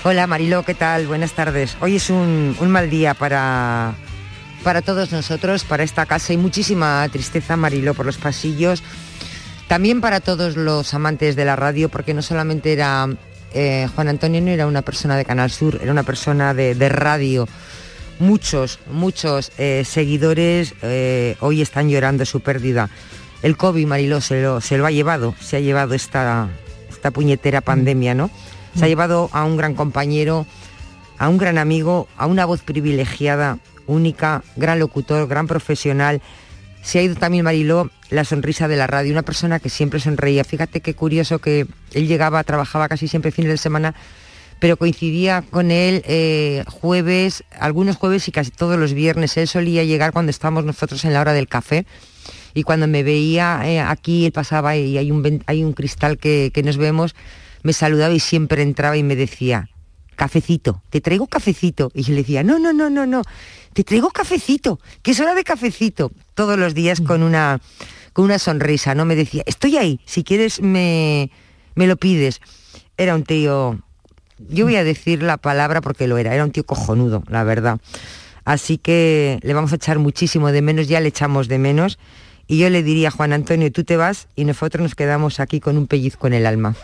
Hola 0.02 0.26
Mariló, 0.26 0.64
¿qué 0.64 0.74
tal? 0.74 1.06
Buenas 1.06 1.32
tardes. 1.34 1.76
Hoy 1.80 1.96
es 1.96 2.10
un, 2.10 2.56
mal 2.60 2.90
día 2.90 3.14
para, 3.14 3.94
para 4.64 4.82
todos 4.82 5.12
nosotros, 5.12 5.62
para 5.62 5.84
esta 5.84 6.04
casa 6.04 6.32
y 6.32 6.36
muchísima 6.36 7.08
tristeza, 7.12 7.56
Mariló, 7.56 7.94
por 7.94 8.06
los 8.06 8.16
pasillos. 8.16 8.82
También 9.68 10.00
para 10.00 10.18
todos 10.18 10.56
los 10.56 10.92
amantes 10.94 11.36
de 11.36 11.44
la 11.44 11.54
radio, 11.54 11.88
porque 11.88 12.12
no 12.12 12.22
solamente 12.22 12.72
era 12.72 13.08
eh, 13.54 13.86
Juan 13.94 14.08
Antonio, 14.08 14.40
no 14.40 14.50
era 14.50 14.66
una 14.66 14.82
persona 14.82 15.16
de 15.16 15.24
Canal 15.24 15.52
Sur, 15.52 15.78
era 15.80 15.92
una 15.92 16.02
persona 16.02 16.54
de, 16.54 16.88
radio. 16.88 17.46
Muchos, 18.18 18.80
muchos 18.90 19.52
eh, 19.58 19.84
seguidores 19.86 20.74
eh, 20.82 21.36
hoy 21.38 21.62
están 21.62 21.88
llorando 21.88 22.24
su 22.24 22.40
pérdida 22.40 22.90
el 23.42 23.57
COVID, 23.57 23.87
Mariló, 23.87 24.21
se 24.21 24.42
lo, 24.42 24.61
se 24.61 24.78
lo 24.78 24.87
ha 24.87 24.90
llevado, 24.90 25.35
se 25.40 25.57
ha 25.57 25.61
llevado 25.61 25.95
esta, 25.95 26.49
esta 26.90 27.11
puñetera 27.11 27.61
pandemia, 27.61 28.14
¿no? 28.14 28.30
Se 28.75 28.85
ha 28.85 28.87
mm. 28.87 28.88
llevado 28.88 29.30
a 29.33 29.45
un 29.45 29.57
gran 29.57 29.75
compañero, 29.75 30.47
a 31.18 31.28
un 31.28 31.38
gran 31.38 31.59
amigo, 31.59 32.09
a 32.16 32.26
una 32.26 32.45
voz 32.45 32.62
privilegiada, 32.62 33.59
única, 33.87 34.42
gran 34.57 34.78
locutor, 34.78 35.28
gran 35.28 35.47
profesional. 35.47 36.21
Se 36.83 36.99
ha 36.99 37.02
ido 37.02 37.14
también 37.14 37.45
Mariló 37.45 37.90
la 38.11 38.25
sonrisa 38.25 38.68
de 38.68 38.76
la 38.76 38.87
radio, 38.87 39.12
una 39.12 39.23
persona 39.23 39.61
que 39.61 39.68
siempre 39.68 40.00
sonreía. 40.00 40.45
Fíjate 40.45 40.80
qué 40.80 40.95
curioso 40.95 41.38
que 41.38 41.66
él 41.92 42.07
llegaba, 42.09 42.42
trabajaba 42.45 42.88
casi 42.88 43.09
siempre 43.09 43.30
fines 43.30 43.50
de 43.50 43.59
semana, 43.59 43.95
pero 44.59 44.76
coincidía 44.76 45.42
con 45.42 45.71
él 45.71 46.02
eh, 46.07 46.64
jueves, 46.66 47.45
algunos 47.59 47.97
jueves 47.97 48.26
y 48.26 48.33
casi 48.33 48.50
todos 48.50 48.78
los 48.78 48.95
viernes. 48.95 49.37
Él 49.37 49.47
solía 49.47 49.85
llegar 49.85 50.12
cuando 50.12 50.30
estábamos 50.30 50.64
nosotros 50.64 51.04
en 51.04 51.12
la 51.12 51.21
hora 51.21 51.33
del 51.33 51.49
café 51.49 51.87
y 52.58 52.64
cuando 52.64 52.88
me 52.88 53.04
veía 53.04 53.60
eh, 53.64 53.78
aquí, 53.78 54.26
él 54.26 54.32
pasaba 54.32 54.76
y 54.76 54.98
hay 54.98 55.12
un, 55.12 55.44
hay 55.46 55.62
un 55.62 55.74
cristal 55.74 56.18
que, 56.18 56.50
nos 56.64 56.76
vemos, 56.76 57.14
me 57.62 57.72
saludaba 57.72 58.12
y 58.12 58.18
siempre 58.18 58.62
entraba 58.62 58.96
y 58.96 59.04
me 59.04 59.14
decía, 59.14 59.68
cafecito, 60.16 60.82
te 60.90 61.00
traigo 61.00 61.28
cafecito. 61.28 61.92
Y 61.94 62.02
yo 62.02 62.14
le 62.14 62.22
decía, 62.22 62.42
no, 62.42 62.58
no, 62.58 62.72
no, 62.72 62.90
no, 62.90 63.06
no, 63.06 63.22
te 63.74 63.84
traigo 63.84 64.10
cafecito, 64.10 64.80
que 65.02 65.12
es 65.12 65.20
hora 65.20 65.36
de 65.36 65.44
cafecito. 65.44 66.10
Todos 66.34 66.58
los 66.58 66.74
días 66.74 67.00
con 67.00 67.22
una, 67.22 67.60
con 68.12 68.24
una 68.24 68.40
sonrisa, 68.40 68.96
¿no? 68.96 69.04
Me 69.04 69.14
decía, 69.14 69.44
estoy 69.46 69.76
ahí, 69.76 70.00
si 70.04 70.24
quieres 70.24 70.60
me, 70.60 71.30
me 71.76 71.86
lo 71.86 71.96
pides. 71.96 72.40
Era 72.96 73.14
un 73.14 73.22
tío, 73.22 73.78
yo 74.48 74.64
voy 74.64 74.74
a 74.74 74.82
decir 74.82 75.22
la 75.22 75.36
palabra 75.36 75.80
porque 75.80 76.08
lo 76.08 76.18
era, 76.18 76.34
era 76.34 76.42
un 76.42 76.50
tío 76.50 76.64
cojonudo, 76.64 77.22
la 77.28 77.44
verdad. 77.44 77.78
Así 78.44 78.78
que 78.78 79.38
le 79.42 79.54
vamos 79.54 79.70
a 79.72 79.76
echar 79.76 80.00
muchísimo 80.00 80.50
de 80.50 80.60
menos, 80.60 80.88
ya 80.88 80.98
le 80.98 81.06
echamos 81.06 81.46
de 81.46 81.58
menos 81.58 82.00
y 82.48 82.56
yo 82.56 82.70
le 82.70 82.82
diría, 82.82 83.10
Juan 83.10 83.34
Antonio, 83.34 83.70
tú 83.70 83.84
te 83.84 83.98
vas 83.98 84.26
y 84.34 84.46
nosotros 84.46 84.82
nos 84.82 84.94
quedamos 84.94 85.38
aquí 85.38 85.60
con 85.60 85.76
un 85.76 85.86
pellizco 85.86 86.26
en 86.26 86.32
el 86.32 86.46
alma. 86.46 86.74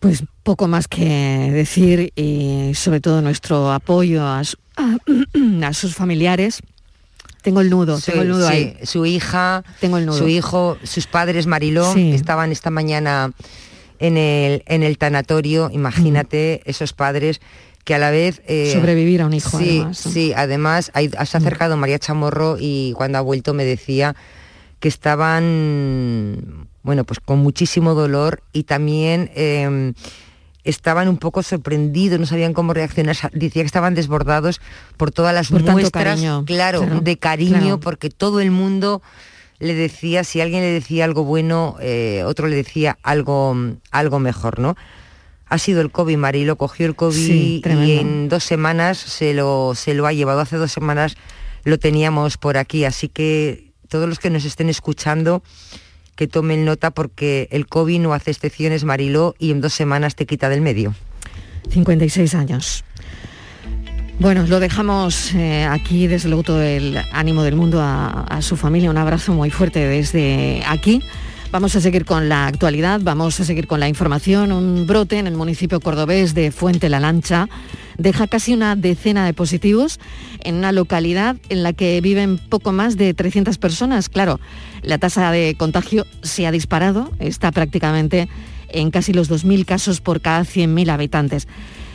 Pues 0.00 0.24
poco 0.42 0.66
más 0.66 0.88
que 0.88 1.50
decir 1.52 2.12
y 2.16 2.72
sobre 2.74 3.00
todo 3.00 3.22
nuestro 3.22 3.72
apoyo 3.72 4.24
a, 4.26 4.42
sus 5.72 5.94
familiares. 5.94 6.60
Tengo 7.40 7.60
el 7.60 7.70
nudo, 7.70 8.00
tengo 8.00 8.22
el 8.22 8.28
nudo 8.28 8.48
ahí. 8.48 8.76
Su 8.82 9.06
hija, 9.06 9.62
tengo 9.78 9.98
el 9.98 10.06
nudo. 10.06 10.18
su 10.18 10.28
hijo, 10.28 10.76
sus 10.82 11.06
padres 11.06 11.46
Mariló, 11.46 11.94
estaban 11.94 12.50
esta 12.50 12.70
mañana 12.70 13.32
en 14.00 14.16
el, 14.16 14.64
en 14.66 14.82
el 14.82 14.98
tanatorio, 14.98 15.70
imagínate 15.72 16.62
esos 16.64 16.92
padres 16.92 17.40
que 17.84 17.94
a 17.94 17.98
la 17.98 18.10
vez... 18.10 18.42
Eh, 18.46 18.72
Sobrevivir 18.72 19.22
a 19.22 19.26
un 19.26 19.34
hijo, 19.34 19.58
sí, 19.58 19.84
Sí, 19.92 20.32
además 20.34 20.90
se 20.94 21.16
ha 21.16 21.22
acercado 21.22 21.76
María 21.76 21.98
Chamorro 21.98 22.56
y 22.58 22.92
cuando 22.96 23.18
ha 23.18 23.20
vuelto 23.20 23.54
me 23.54 23.64
decía 23.64 24.16
que 24.80 24.88
estaban, 24.88 26.68
bueno, 26.82 27.04
pues 27.04 27.20
con 27.20 27.38
muchísimo 27.38 27.94
dolor 27.94 28.42
y 28.52 28.64
también 28.64 29.30
em, 29.34 29.94
estaban 30.64 31.08
un 31.08 31.18
poco 31.18 31.42
sorprendidos, 31.42 32.18
no 32.18 32.26
sabían 32.26 32.54
cómo 32.54 32.74
reaccionar, 32.74 33.16
decía 33.32 33.62
que 33.62 33.66
estaban 33.66 33.94
desbordados 33.94 34.60
por 34.96 35.10
todas 35.10 35.34
las 35.34 35.50
muestras, 35.50 36.20
claro, 36.44 36.82
de 37.00 37.18
cariño, 37.18 37.80
porque 37.80 38.10
todo 38.10 38.40
el 38.40 38.50
mundo 38.50 39.02
le 39.58 39.74
decía, 39.74 40.24
si 40.24 40.40
alguien 40.40 40.62
le 40.62 40.70
decía 40.70 41.04
algo 41.04 41.24
bueno, 41.24 41.76
eh, 41.80 42.22
otro 42.26 42.48
le 42.48 42.56
decía 42.56 42.98
algo, 43.02 43.56
algo 43.90 44.18
mejor, 44.18 44.58
¿no? 44.58 44.76
Ha 45.54 45.58
sido 45.58 45.80
el 45.82 45.92
COVID, 45.92 46.16
Marilo, 46.16 46.56
cogió 46.56 46.84
el 46.84 46.96
COVID 46.96 47.64
y 47.64 47.92
en 47.92 48.28
dos 48.28 48.42
semanas 48.42 48.98
se 48.98 49.34
lo, 49.34 49.76
se 49.76 49.94
lo 49.94 50.04
ha 50.04 50.12
llevado. 50.12 50.40
Hace 50.40 50.56
dos 50.56 50.72
semanas 50.72 51.14
lo 51.62 51.78
teníamos 51.78 52.38
por 52.38 52.56
aquí, 52.56 52.84
así 52.84 53.08
que 53.08 53.70
todos 53.88 54.08
los 54.08 54.18
que 54.18 54.30
nos 54.30 54.44
estén 54.44 54.68
escuchando, 54.68 55.44
que 56.16 56.26
tomen 56.26 56.64
nota 56.64 56.90
porque 56.90 57.46
el 57.52 57.68
COVID 57.68 58.00
no 58.00 58.14
hace 58.14 58.32
excepciones, 58.32 58.82
Mariló, 58.82 59.36
y 59.38 59.52
en 59.52 59.60
dos 59.60 59.72
semanas 59.74 60.16
te 60.16 60.26
quita 60.26 60.48
del 60.48 60.60
medio. 60.60 60.92
56 61.70 62.34
años. 62.34 62.82
Bueno, 64.18 64.48
lo 64.48 64.58
dejamos 64.58 65.34
eh, 65.34 65.68
aquí, 65.70 66.08
desde 66.08 66.30
luego 66.30 66.42
todo 66.42 66.62
el 66.62 66.98
ánimo 67.12 67.44
del 67.44 67.54
mundo 67.54 67.80
a, 67.80 68.42
su 68.42 68.56
familia, 68.56 68.90
un 68.90 68.98
abrazo 68.98 69.32
muy 69.34 69.50
fuerte 69.50 69.86
desde 69.86 70.64
aquí. 70.66 71.00
Vamos 71.50 71.76
a 71.76 71.80
seguir 71.80 72.04
con 72.04 72.28
la 72.28 72.46
actualidad, 72.46 73.00
vamos 73.02 73.38
a 73.38 73.44
seguir 73.44 73.66
con 73.68 73.78
la 73.78 73.88
información. 73.88 74.50
Un 74.50 74.86
brote 74.86 75.18
en 75.18 75.26
el 75.26 75.34
municipio 75.34 75.80
cordobés 75.80 76.34
de 76.34 76.50
Fuente 76.50 76.88
La 76.88 76.98
Lancha 76.98 77.48
deja 77.96 78.26
casi 78.26 78.54
una 78.54 78.74
decena 78.74 79.24
de 79.24 79.34
positivos 79.34 80.00
en 80.40 80.56
una 80.56 80.72
localidad 80.72 81.36
en 81.48 81.62
la 81.62 81.72
que 81.72 82.00
viven 82.00 82.38
poco 82.38 82.72
más 82.72 82.96
de 82.96 83.14
300 83.14 83.58
personas. 83.58 84.08
Claro, 84.08 84.40
la 84.82 84.98
tasa 84.98 85.30
de 85.30 85.54
contagio 85.56 86.06
se 86.22 86.46
ha 86.46 86.50
disparado, 86.50 87.12
está 87.20 87.52
prácticamente 87.52 88.28
en 88.68 88.90
casi 88.90 89.12
los 89.12 89.30
2.000 89.30 89.64
casos 89.64 90.00
por 90.00 90.20
cada 90.20 90.42
100.000 90.42 90.90
habitantes. 90.90 91.46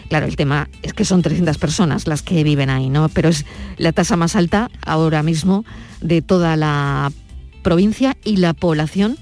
Claro, 0.08 0.26
el 0.26 0.38
tema 0.38 0.70
es 0.82 0.94
que 0.94 1.06
son 1.06 1.22
300 1.22 1.58
personas 1.58 2.08
las 2.08 2.22
que 2.22 2.44
viven 2.44 2.70
ahí, 2.70 2.90
¿no? 2.90 3.10
Pero 3.10 3.30
es 3.30 3.46
la 3.78 3.92
tasa 3.92 4.16
más 4.16 4.36
alta 4.36 4.72
ahora 4.86 5.22
mismo 5.22 5.66
de 6.02 6.22
toda 6.22 6.56
la 6.56 7.12
provincia 7.62 8.18
y 8.24 8.38
la 8.38 8.54
población 8.54 9.18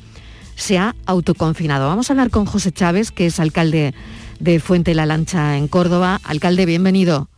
se 0.58 0.80
ha 0.80 0.96
autoconfinado. 1.06 1.88
Vamos 1.88 2.10
a 2.10 2.14
hablar 2.14 2.32
con 2.32 2.46
José 2.46 2.72
Chávez, 2.72 3.12
que 3.12 3.28
es 3.28 3.40
alcalde 3.40 3.94
de 4.40 4.60
Fuente 4.60 4.96
La 4.96 5.06
Lancha 5.06 5.56
en 5.56 5.68
Córdoba. 5.68 6.20
Alcalde, 6.24 6.66
bienvenido. 6.66 7.30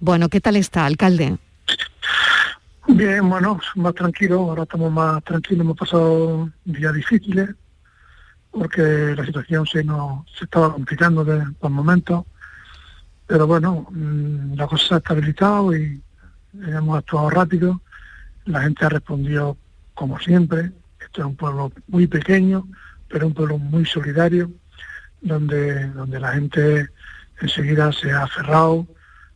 Bueno, 0.00 0.28
¿qué 0.28 0.40
tal 0.42 0.56
está, 0.56 0.84
alcalde? 0.84 1.38
Bien, 2.86 3.28
bueno, 3.28 3.58
más 3.76 3.94
tranquilo, 3.94 4.40
ahora 4.40 4.64
estamos 4.64 4.92
más 4.92 5.24
tranquilos, 5.24 5.64
hemos 5.64 5.76
pasado 5.76 6.50
días 6.64 6.94
difíciles, 6.94 7.50
porque 8.50 8.82
la 9.16 9.24
situación 9.24 9.66
se 9.66 9.84
estaba 10.44 10.72
complicando 10.72 11.24
de, 11.24 11.44
por 11.58 11.70
momentos, 11.70 12.24
pero 13.26 13.46
bueno, 13.46 13.86
mm, 13.90 14.54
la 14.54 14.66
cosa 14.66 14.86
se 14.86 14.94
ha 14.94 14.98
estabilizado 14.98 15.74
y 15.74 16.00
hemos 16.62 16.98
actuado 16.98 17.30
rápido, 17.30 17.80
la 18.44 18.62
gente 18.62 18.84
ha 18.84 18.90
respondido 18.90 19.56
como 19.94 20.20
siempre, 20.20 20.70
esto 21.16 21.22
es 21.22 21.30
un 21.30 21.36
pueblo 21.36 21.72
muy 21.88 22.06
pequeño, 22.06 22.68
pero 23.08 23.26
un 23.26 23.32
pueblo 23.32 23.56
muy 23.56 23.86
solidario, 23.86 24.52
donde, 25.22 25.88
donde 25.88 26.20
la 26.20 26.32
gente 26.32 26.90
enseguida 27.40 27.90
se 27.90 28.12
ha 28.12 28.24
aferrado 28.24 28.86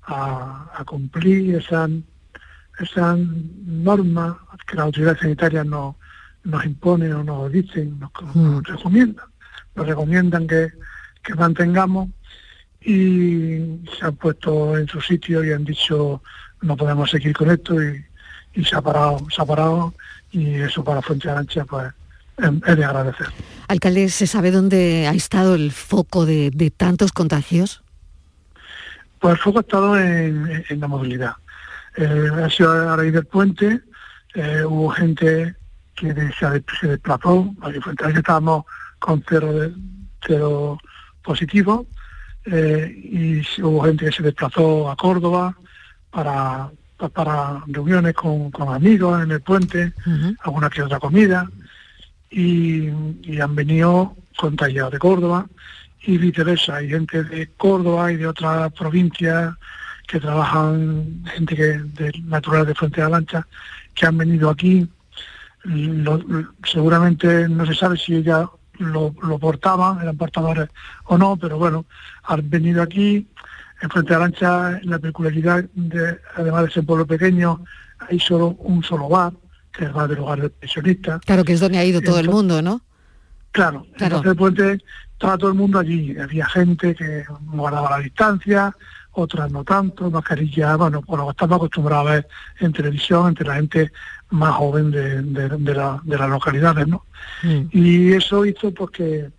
a, 0.02 0.84
cumplir 0.87 1.56
esas 1.56 1.90
esa 2.80 3.16
normas 3.16 4.37
que 4.66 4.76
las 4.76 4.87
autoridades 4.87 5.20
sanitarias 5.20 5.64
no 5.64 5.96
nos 6.44 6.64
imponen 6.66 7.12
o 7.12 7.25
nos 7.25 7.52
dicen, 7.52 7.99
nos, 7.99 8.10
mm. 8.34 8.60
recomiendan, 8.64 9.26
nos 9.75 9.87
recomiendan 9.87 10.46
que, 10.46 10.70
mantengamos 11.37 12.10
y 12.80 13.80
se 13.96 14.04
han 14.04 14.16
puesto 14.16 14.76
en 14.76 14.87
su 14.88 15.00
sitio 15.00 15.44
y 15.44 15.52
han 15.52 15.64
dicho 15.64 16.22
no 16.62 16.76
podemos 16.76 17.11
seguir 17.11 17.35
con 17.35 17.50
esto 17.50 17.83
y, 17.83 18.05
se 18.54 18.76
ha 18.76 18.82
parado, 18.82 19.18
se 19.34 19.40
ha 19.40 19.44
parado 19.44 19.94
y 20.32 20.54
eso 20.54 20.84
para 20.84 21.02
Fuente 21.02 21.30
Ancha 21.30 21.64
pues 21.64 21.92
es 22.38 22.76
de 22.76 22.84
agradecer. 22.84 23.26
Alcalde, 23.68 24.08
¿se 24.08 24.26
sabe 24.26 24.50
dónde 24.50 25.06
ha 25.06 25.12
estado 25.12 25.54
el 25.54 25.72
foco 25.72 26.26
de, 26.26 26.72
tantos 26.76 27.12
contagios? 27.12 27.82
Pues 29.18 29.34
el 29.34 29.38
foco 29.38 29.58
ha 29.58 29.62
estado 29.62 29.98
en, 29.98 30.80
la 30.80 30.88
movilidad. 30.88 31.34
Eh, 31.96 32.30
ha 32.42 32.48
sido 32.48 32.72
a 32.72 32.96
raíz 32.96 33.12
del 33.12 33.26
puente, 33.26 33.80
eh, 34.34 34.64
hubo 34.64 34.88
gente 34.90 35.54
que 35.94 36.14
se, 36.38 36.86
desplazó, 36.88 37.54
que 37.98 38.18
estábamos 38.18 38.64
con 38.98 39.22
cero, 39.28 39.52
de, 39.52 39.72
cero 40.26 40.78
positivo, 41.22 41.86
eh, 42.46 42.90
y 42.96 43.62
hubo 43.62 43.82
gente 43.84 44.06
que 44.06 44.12
se 44.12 44.22
desplazó 44.22 44.90
a 44.90 44.96
Córdoba 44.96 45.56
para, 46.10 46.70
para 47.08 47.62
reuniones 47.66 48.14
con, 48.14 48.50
amigos 48.68 49.22
en 49.22 49.30
el 49.30 49.40
puente, 49.40 49.92
alguna 50.40 50.68
que 50.68 50.82
otra 50.82 50.98
comida, 50.98 51.48
y, 52.30 52.88
han 53.40 53.54
venido 53.54 54.14
contagiados 54.36 54.92
de 54.92 54.98
Córdoba 54.98 55.46
y 56.02 56.18
viceversa. 56.18 56.76
Hay 56.76 56.90
gente 56.90 57.24
de 57.24 57.48
Córdoba 57.56 58.12
y 58.12 58.16
de 58.16 58.26
otras 58.26 58.72
provincias 58.72 59.54
que 60.06 60.20
trabajan, 60.20 61.22
gente 61.24 61.56
que 61.56 61.78
de 61.78 62.12
natural 62.24 62.66
de 62.66 62.74
Fuente 62.74 63.00
de 63.00 63.08
la 63.08 63.16
Lancha, 63.16 63.46
que 63.94 64.06
han 64.06 64.18
venido 64.18 64.50
aquí 64.50 64.88
seguramente 66.64 67.48
no 67.48 67.66
se 67.66 67.74
sabe 67.74 67.96
si 67.96 68.14
ella 68.14 68.48
lo, 68.78 69.12
portaban, 69.38 70.00
eran 70.00 70.16
portadores 70.16 70.70
o 71.04 71.18
no, 71.18 71.36
pero 71.36 71.58
bueno, 71.58 71.84
han 72.24 72.48
venido 72.48 72.82
aquí, 72.82 73.26
en 73.81 73.90
Frente 73.90 74.14
a 74.14 74.19
Lancha, 74.19 74.81
la 74.83 74.99
peculiaridad 74.99 75.64
de, 75.75 76.19
además 76.37 76.64
de 76.64 76.71
ser 76.71 76.87
pueblo 76.87 77.07
pequeño, 77.07 77.64
hay 78.09 78.19
solo 78.19 78.57
un 78.61 78.83
solo 78.83 79.09
bar, 79.09 79.33
que 79.73 79.85
es 79.85 79.88
el 79.88 79.95
bar 79.95 80.09
del 80.09 80.19
hogar 80.19 80.40
del 80.40 80.51
pensionista. 80.51 81.19
Claro, 81.25 81.45
que 81.45 81.53
es 81.53 81.61
donde 81.61 81.79
ha 81.79 81.85
ido 81.85 82.01
todo 82.01 82.19
el 82.19 82.29
mundo, 82.29 82.61
¿no? 82.62 82.83
Claro, 83.53 83.87
claro. 83.97 84.16
entonces 84.16 84.31
el 84.31 84.37
puente 84.37 84.85
estaba 85.12 85.37
todo 85.37 85.51
el 85.51 85.57
mundo 85.57 85.79
allí, 85.79 86.16
había 86.19 86.47
gente 86.47 86.95
que 86.95 87.25
guardaba 87.53 87.90
la 87.90 87.99
distancia, 87.99 88.75
otras 89.12 89.51
no 89.51 89.64
tanto, 89.64 90.11
mascarilla, 90.11 90.77
bueno, 90.77 91.03
por 91.03 91.19
lo 91.19 91.27
que 91.27 91.31
estamos 91.33 91.57
acostumbrados 91.57 92.09
a 92.09 92.12
ver 92.12 92.29
en 92.61 92.73
televisión 92.73 93.29
entre 93.29 93.47
la 93.47 93.55
gente 93.57 93.93
más 94.31 94.55
joven 94.55 94.90
de, 94.90 95.23
de, 95.23 95.75
las 95.75 96.31
localidades, 96.31 96.87
¿no? 96.87 97.05
Mm. 97.43 97.62
Y 97.73 98.12
eso 98.12 98.47
hizo 98.47 98.73
porque 98.73 99.31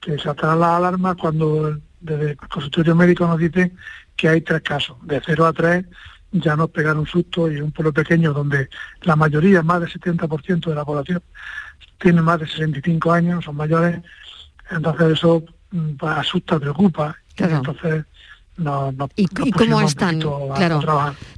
que, 0.00 0.12
se 0.12 0.18
saltaran 0.18 0.60
las 0.60 0.70
alarmas 0.70 1.16
cuando 1.16 1.78
desde 2.00 2.30
el 2.30 2.36
consultorio 2.36 2.94
médico 2.94 3.26
nos 3.26 3.38
dicen 3.38 3.76
que 4.16 4.28
hay 4.28 4.40
tres 4.40 4.62
casos, 4.62 4.96
de 5.02 5.20
0 5.24 5.46
a 5.46 5.52
3 5.52 5.84
ya 6.30 6.56
nos 6.56 6.70
pegaron 6.70 7.00
un 7.00 7.06
susto 7.06 7.50
y 7.50 7.60
un 7.60 7.72
pueblo 7.72 7.92
pequeño 7.92 8.32
donde 8.32 8.68
la 9.02 9.16
mayoría, 9.16 9.62
más 9.62 9.80
del 9.80 9.90
70% 9.90 10.68
de 10.68 10.74
la 10.74 10.84
población, 10.84 11.22
tiene 11.98 12.20
más 12.20 12.40
de 12.40 12.46
65 12.46 13.12
años, 13.12 13.44
son 13.44 13.56
mayores, 13.56 14.00
entonces 14.70 15.12
eso 15.12 15.42
mm, 15.70 15.96
pues, 15.96 16.12
asusta, 16.18 16.58
preocupa. 16.58 17.16
Entonces 17.36 18.04
¿Y, 19.14 19.26
cómo 19.50 19.80
están? 19.80 20.20
Claro, 20.20 20.80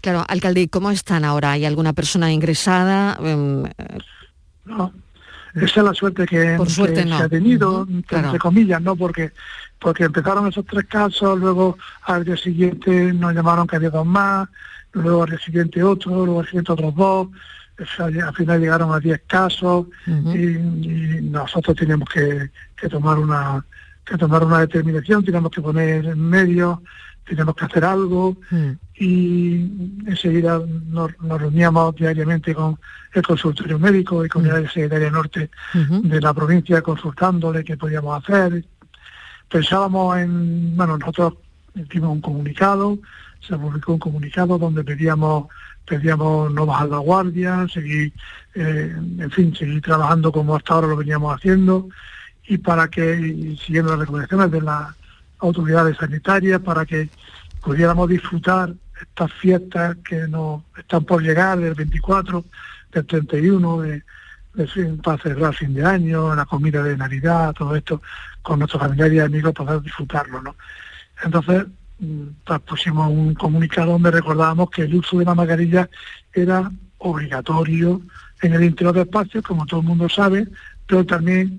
claro, 0.01 0.25
alcalde, 0.27 0.63
¿y 0.63 0.69
cómo 0.69 0.91
están 0.91 1.25
ahora? 1.25 1.53
¿Hay 1.53 1.67
alguna 1.67 1.93
persona 1.93 2.33
ingresada? 2.33 3.19
Em, 3.23 3.65
no, 4.65 4.93
esa 5.55 5.81
es 5.81 5.85
la 5.85 5.95
suerte 5.95 6.27
que, 6.27 6.59
se 6.67 7.13
ha 7.13 7.29
tenido, 7.29 7.87
entre 7.89 8.39
comillas, 8.39 8.81
¿no? 8.81 8.97
Porque 8.97 9.33
porque 9.81 10.05
empezaron 10.05 10.47
esos 10.47 10.65
tres 10.67 10.85
casos, 10.85 11.39
luego 11.39 11.79
al 12.03 12.25
día 12.25 12.37
siguiente 12.37 13.13
nos 13.15 13.35
llamaron 13.35 13.67
que 13.67 13.77
había 13.77 13.91
dos 13.91 14.07
más, 14.07 14.49
luego 14.93 15.23
al 15.23 15.31
día 15.31 15.39
siguiente 15.39 15.83
otro, 15.83 16.25
luego 16.27 16.41
al 16.41 16.47
siguiente 16.47 16.73
otros 16.73 16.95
dos, 16.95 17.29
al 17.99 18.35
final 18.35 18.61
llegaron 18.61 18.93
a 18.93 19.01
diez 19.01 19.23
casos 19.27 19.87
y, 20.07 20.59
nosotros 21.23 21.77
teníamos 21.77 22.09
que, 22.11 22.51
que 22.77 22.89
tomar 22.89 23.19
una 23.19 23.65
que 24.05 24.19
tomar 24.19 24.45
una 24.45 24.61
determinación, 24.61 25.25
teníamos 25.25 25.53
que 25.53 25.63
poner 25.63 26.05
en 26.05 26.21
medio 26.21 26.83
tenemos 27.35 27.55
que 27.55 27.65
hacer 27.65 27.85
algo 27.85 28.37
hmm. 28.51 28.71
y 28.95 29.55
enseguida 30.07 30.61
nos, 30.89 31.13
reuníamos 31.19 31.95
diariamente 31.95 32.55
con 32.55 32.79
el 33.15 33.23
consultorio 33.23 33.79
médico 33.79 34.25
y 34.25 34.29
con 34.29 34.43
hmm. 34.45 34.57
el 34.57 34.69
secretario 34.69 35.11
norte 35.11 35.51
de 35.75 36.21
la 36.21 36.35
provincia 36.35 36.83
consultándole 36.83 37.65
qué 37.65 37.77
podíamos 37.77 38.23
hacer. 38.23 38.65
Pensábamos 39.49 40.19
en, 40.19 40.77
bueno, 40.77 40.99
nosotros 40.99 41.35
hicimos 41.75 42.11
un 42.11 42.21
comunicado, 42.21 42.99
se 43.41 43.57
publicó 43.57 43.93
un 43.95 43.99
comunicado 44.01 44.59
donde 44.59 44.85
pedíamos 44.85 45.47
pedíamos 45.87 46.53
no 46.53 46.67
bajar 46.67 46.89
la 46.89 46.99
guardia, 46.99 47.67
seguir, 47.69 48.13
eh, 48.55 48.95
en 48.95 49.31
fin, 49.33 49.55
seguir 49.55 49.83
trabajando 49.83 50.31
como 50.31 50.55
hasta 50.55 50.75
ahora 50.75 50.87
lo 50.87 50.97
veníamos 50.97 51.35
haciendo 51.35 51.89
y 52.47 52.59
para 52.59 52.89
que, 52.89 53.57
siguiendo 53.61 53.91
las 53.91 54.01
recomendaciones 54.01 54.51
de 54.51 54.61
la 54.61 54.95
autoridades 55.41 55.97
sanitarias 55.97 56.61
para 56.61 56.85
que 56.87 57.09
pudiéramos 57.63 58.09
disfrutar 58.09 58.75
estas 59.01 59.33
fiestas 59.35 59.97
que 60.05 60.29
nos 60.29 60.63
están 60.77 61.05
por 61.05 61.23
llegar 61.23 61.59
del 61.59 61.75
24 61.75 62.45
del 62.93 63.07
31, 63.07 63.81
de, 63.83 64.03
para 65.03 65.23
celebrar 65.23 65.55
fin 65.55 65.75
de 65.75 65.85
año, 65.85 66.35
la 66.35 66.45
comida 66.45 66.83
de 66.83 66.97
Navidad, 66.97 67.55
todo 67.55 67.75
esto, 67.77 68.03
con 68.43 68.59
nuestros 68.59 68.83
familiares 68.83 69.15
y 69.15 69.21
amigos 69.21 69.53
poder 69.53 69.81
disfrutarlo, 69.81 70.43
¿no? 70.43 70.57
Entonces, 71.23 71.67
mm, 71.99 72.27
pues 72.45 72.61
pusimos 72.61 73.11
un 73.11 73.35
comunicado 73.35 73.93
donde 73.93 74.11
recordábamos 74.11 74.71
que 74.71 74.83
el 74.83 74.95
uso 74.95 75.19
de 75.19 75.25
la 75.25 75.35
mascarilla 75.35 75.89
era 76.33 76.71
obligatorio 76.99 78.01
en 78.43 78.55
el 78.55 78.65
interior 78.65 78.95
del 78.95 79.05
espacio, 79.05 79.43
como 79.43 79.67
todo 79.67 79.81
el 79.81 79.87
mundo 79.87 80.09
sabe, 80.09 80.49
pero 80.87 81.05
también 81.05 81.59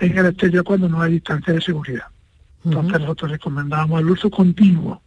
en 0.00 0.18
el 0.18 0.26
exterior 0.26 0.64
cuando 0.64 0.88
no 0.88 1.02
hay 1.02 1.12
distancia 1.12 1.52
de 1.52 1.60
seguridad. 1.60 2.06
Entonces 2.64 3.00
nosotros 3.00 3.30
recomendamos 3.30 4.00
el 4.00 4.10
uso 4.10 4.30
continuo 4.30 5.02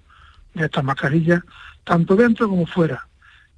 de 0.54 0.66
estas 0.66 0.84
mascarillas, 0.84 1.42
tanto 1.84 2.16
dentro 2.16 2.48
como 2.50 2.66
fuera 2.66 3.08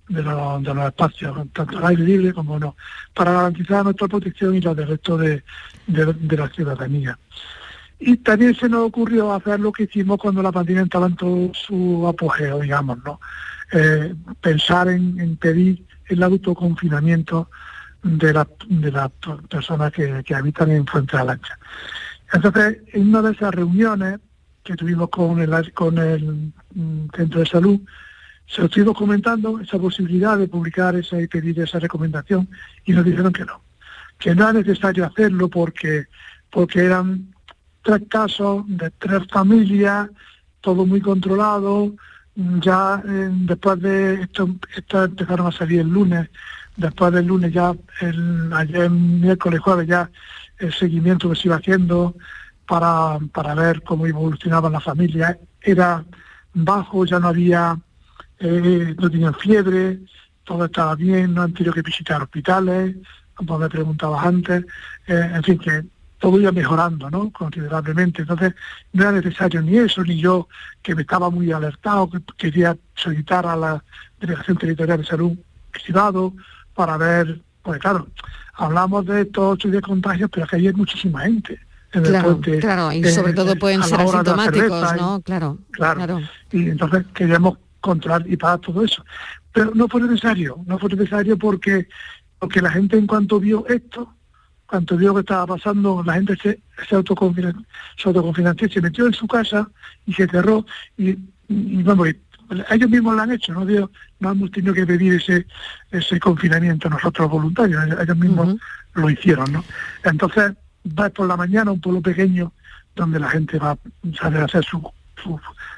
de, 0.08 0.22
los 0.22 0.86
espacios, 0.86 1.36
tanto 1.54 1.78
al 1.78 1.86
aire 1.88 2.04
libre 2.04 2.34
como 2.34 2.60
no, 2.60 2.76
para 3.14 3.32
garantizar 3.32 3.84
nuestra 3.84 4.08
protección 4.08 4.56
y 4.56 4.62
la 4.62 4.74
del 4.74 4.88
resto 4.88 5.18
de, 5.18 5.44
la 5.88 6.50
ciudadanía. 6.50 7.18
Y 7.98 8.18
también 8.18 8.56
se 8.56 8.68
nos 8.68 8.82
ocurrió 8.82 9.34
hacer 9.34 9.60
lo 9.60 9.72
que 9.72 9.84
hicimos 9.84 10.18
cuando 10.18 10.44
la 10.44 10.52
pandemia 10.52 10.84
estaba 10.84 11.08
en 11.08 11.16
todo 11.16 11.52
su 11.54 12.06
apogeo, 12.08 12.60
digamos, 12.60 13.00
¿no? 13.04 13.20
Eh, 13.72 14.14
pensar 14.42 14.90
en, 14.90 15.38
pedir 15.38 15.84
el 16.08 16.22
autoconfinamiento 16.22 17.50
de, 18.04 18.46
de 18.68 18.92
las 18.92 19.12
personas 19.50 19.92
que, 19.92 20.24
habitan 20.36 20.72
en 20.72 20.86
Fuente 20.86 21.18
de 21.18 21.26
Lancha. 21.26 21.58
Entonces, 22.34 22.80
en 22.94 23.10
una 23.10 23.22
de 23.22 23.34
esas 23.34 23.54
reuniones 23.54 24.20
que 24.64 24.76
tuvimos 24.76 25.10
con 25.10 25.40
el, 25.40 25.74
con 25.74 25.98
el 25.98 26.52
mm, 26.74 27.08
centro 27.16 27.40
de 27.40 27.46
salud, 27.46 27.80
se 28.48 28.62
lo 28.62 28.68
estuvimos 28.68 28.98
comentando 28.98 29.60
esa 29.60 29.78
posibilidad 29.80 30.38
de 30.38 30.48
publicar 30.48 30.96
esa 30.96 31.22
y 31.22 31.28
pedir 31.28 31.60
esa 31.60 31.80
recomendación 31.80 32.48
y 32.84 32.94
nos 32.94 33.06
dijeron 33.06 33.34
que 33.34 33.46
no, 33.46 33.62
que 34.20 34.36
no 34.36 34.44
era 34.44 34.54
necesario 34.54 35.06
hacerlo 35.06 35.50
porque, 35.50 36.06
porque 36.52 36.84
eran 36.84 37.34
tres 37.82 38.02
casos 38.10 38.64
de 38.68 38.92
tres 38.92 39.22
familias, 39.32 40.10
todo 40.62 40.86
muy 40.86 41.02
controlado, 41.02 41.94
ya 42.36 43.02
eh, 43.08 43.30
después 43.32 43.80
de 43.80 44.22
esto, 44.24 44.50
empezaron 44.94 45.48
a 45.48 45.52
salir 45.52 45.82
el 45.82 45.88
lunes, 45.88 46.30
después 46.76 47.14
del 47.14 47.28
lunes 47.28 47.54
ya, 47.54 47.74
el, 48.02 48.52
ayer 48.54 48.90
miércoles, 48.90 49.60
jueves 49.60 49.88
ya 49.88 50.10
el 50.60 50.74
seguimiento 50.74 51.30
que 51.30 51.36
se 51.36 51.48
iba 51.48 51.58
haciendo 51.58 52.16
para, 52.68 53.20
para 53.32 53.54
ver 53.56 53.84
cómo 53.84 54.08
evolucionaban 54.08 54.72
las 54.72 54.84
familias 54.84 55.38
era 55.62 56.04
bajo, 56.54 57.06
ya 57.06 57.20
no 57.20 57.28
había 57.28 57.78
eh, 58.40 58.96
no 58.98 59.10
tenían 59.10 59.34
fiebre, 59.36 60.00
todo 60.44 60.66
estaba 60.66 60.96
bien, 60.96 61.34
no 61.34 61.42
han 61.42 61.54
tenido 61.54 61.74
que 61.74 61.82
visitar 61.82 62.22
hospitales, 62.22 62.96
como 63.34 63.58
me 63.58 63.70
preguntabas 63.70 64.26
antes, 64.26 64.66
eh, 65.08 65.32
en 65.34 65.44
fin, 65.44 65.58
que 65.58 65.84
todo 66.20 66.40
iba 66.40 66.52
mejorando, 66.52 67.10
¿no? 67.10 67.32
Considerablemente. 67.32 68.22
Entonces, 68.22 68.54
no 68.94 69.04
era 69.04 69.12
necesario 69.12 69.62
ni 69.62 69.78
eso, 69.78 70.04
ni 70.04 70.18
yo, 70.18 70.48
que 70.82 70.96
me 70.96 71.02
estaba 71.02 71.30
muy 71.30 71.52
alertado, 71.52 72.10
que 72.10 72.20
quería 72.38 72.78
solicitar 72.96 73.46
a 73.46 73.56
la 73.56 73.84
Delegación 74.20 74.58
Territorial 74.58 75.00
de 75.00 75.06
Salud 75.06 75.38
privado 75.72 76.34
para 76.74 76.98
ver, 76.98 77.42
pues 77.66 77.80
claro, 77.80 78.08
hablamos 78.54 79.06
de 79.08 79.24
estos 79.24 79.54
ocho 79.54 79.70
de 79.70 79.82
contagios, 79.82 80.30
pero 80.32 80.46
que 80.46 80.56
hay 80.56 80.72
muchísima 80.74 81.22
gente. 81.22 81.60
En 81.92 82.06
el 82.06 82.60
claro, 82.60 82.92
y 82.92 83.04
sobre 83.06 83.34
todo 83.34 83.56
pueden 83.56 83.82
ser 83.82 84.02
asintomáticos, 84.02 84.96
¿no? 84.98 85.22
claro, 85.22 85.58
claro. 85.72 86.20
Y 86.52 86.70
entonces 86.70 87.06
queríamos 87.14 87.58
controlar 87.80 88.24
y 88.28 88.38
pagar 88.38 88.60
todo 88.60 88.84
eso. 88.84 89.04
Pero 89.52 89.72
no 89.74 89.88
fue 89.88 90.02
necesario, 90.02 90.58
no 90.68 90.78
fue 90.78 90.90
necesario 90.90 91.38
porque, 91.38 91.88
porque 92.38 92.62
la 92.62 92.70
gente 92.70 92.98
en 92.98 93.08
cuanto 93.08 93.40
vio 93.40 93.66
esto, 93.68 94.14
cuando 94.68 94.98
vio 94.98 95.14
que 95.16 95.22
estaba 95.22 95.48
pasando, 95.48 96.04
la 96.04 96.14
gente 96.16 96.36
se, 96.36 96.60
se, 96.88 96.96
autoconfinanció, 96.96 98.70
se 98.70 98.82
metió 98.82 99.08
en 99.08 99.14
su 99.14 99.26
casa 99.26 99.70
y 100.06 100.14
se 100.14 100.28
cerró 100.28 100.66
y, 100.98 101.18
vamos, 101.48 102.10
ellos 102.70 102.90
mismos 102.90 103.16
lo 103.16 103.22
han 103.22 103.32
hecho, 103.32 103.54
no, 103.54 103.66
no 104.20 104.32
hemos 104.32 104.52
tenido 104.52 104.74
que 104.74 104.86
pedir 104.86 105.14
ese, 105.14 105.46
ese 105.92 106.20
confinamiento 106.20 106.90
nosotros 106.90 107.30
voluntarios, 107.30 107.84
ellos 108.00 108.18
mismos 108.18 108.56
lo 108.94 109.10
hicieron, 109.10 109.52
¿no? 109.52 109.64
Entonces, 110.04 110.54
va 110.88 111.10
por 111.10 111.28
la 111.28 111.38
mañana 111.38 111.72
un 111.72 111.82
pueblo 111.82 112.02
pequeño 112.02 112.54
donde 112.96 113.20
la 113.20 113.30
gente 113.30 113.60
va 113.60 113.72
a 113.72 114.28
hacer 114.28 114.64
su, 114.64 114.82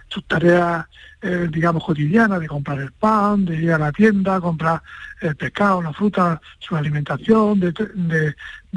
sus 0.08 0.24
tareas, 0.26 0.86
eh, 1.22 1.48
digamos, 1.52 1.84
cotidianas, 1.84 2.40
de 2.40 2.48
comprar 2.48 2.80
el 2.80 2.92
pan, 2.92 3.46
de 3.46 3.56
ir 3.56 3.72
a 3.72 3.78
la 3.78 3.92
tienda, 3.92 4.40
comprar 4.40 4.82
el 5.22 5.36
pescado, 5.36 5.82
la 5.82 5.94
fruta, 5.94 6.40
su 6.60 6.76
alimentación, 6.76 7.60
de, 7.60 8.36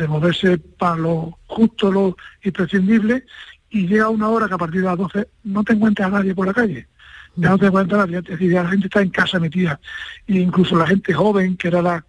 moverse 0.08 0.58
para 0.58 0.96
lo 0.96 1.38
justo, 1.46 1.92
lo 1.92 2.16
imprescindible, 2.42 3.24
y 3.68 3.86
llega 3.86 4.08
una 4.08 4.28
hora 4.28 4.48
que 4.48 4.54
a 4.54 4.58
partir 4.58 4.80
de 4.80 4.86
las 4.86 4.98
12 4.98 5.28
no 5.44 5.62
te 5.62 5.74
encuentras 5.74 6.08
a 6.08 6.18
nadie 6.18 6.34
por 6.34 6.46
la 6.46 6.54
calle. 6.54 6.88
Ya 7.36 7.50
no 7.50 7.58
te 7.58 7.66
encuentras 7.66 8.02
a 8.02 8.06
nadie, 8.06 8.18
es 8.18 8.24
decir, 8.24 8.52
la 8.52 8.68
gente 8.68 8.86
está 8.86 9.02
en 9.02 9.10
casa 9.10 9.38
metida. 9.38 9.80
E 10.26 10.34
incluso 10.34 10.76
la 10.76 10.86
gente 10.86 11.12
joven, 11.12 11.56
que 11.56 11.68
era 11.68 11.80
la, 11.80 12.04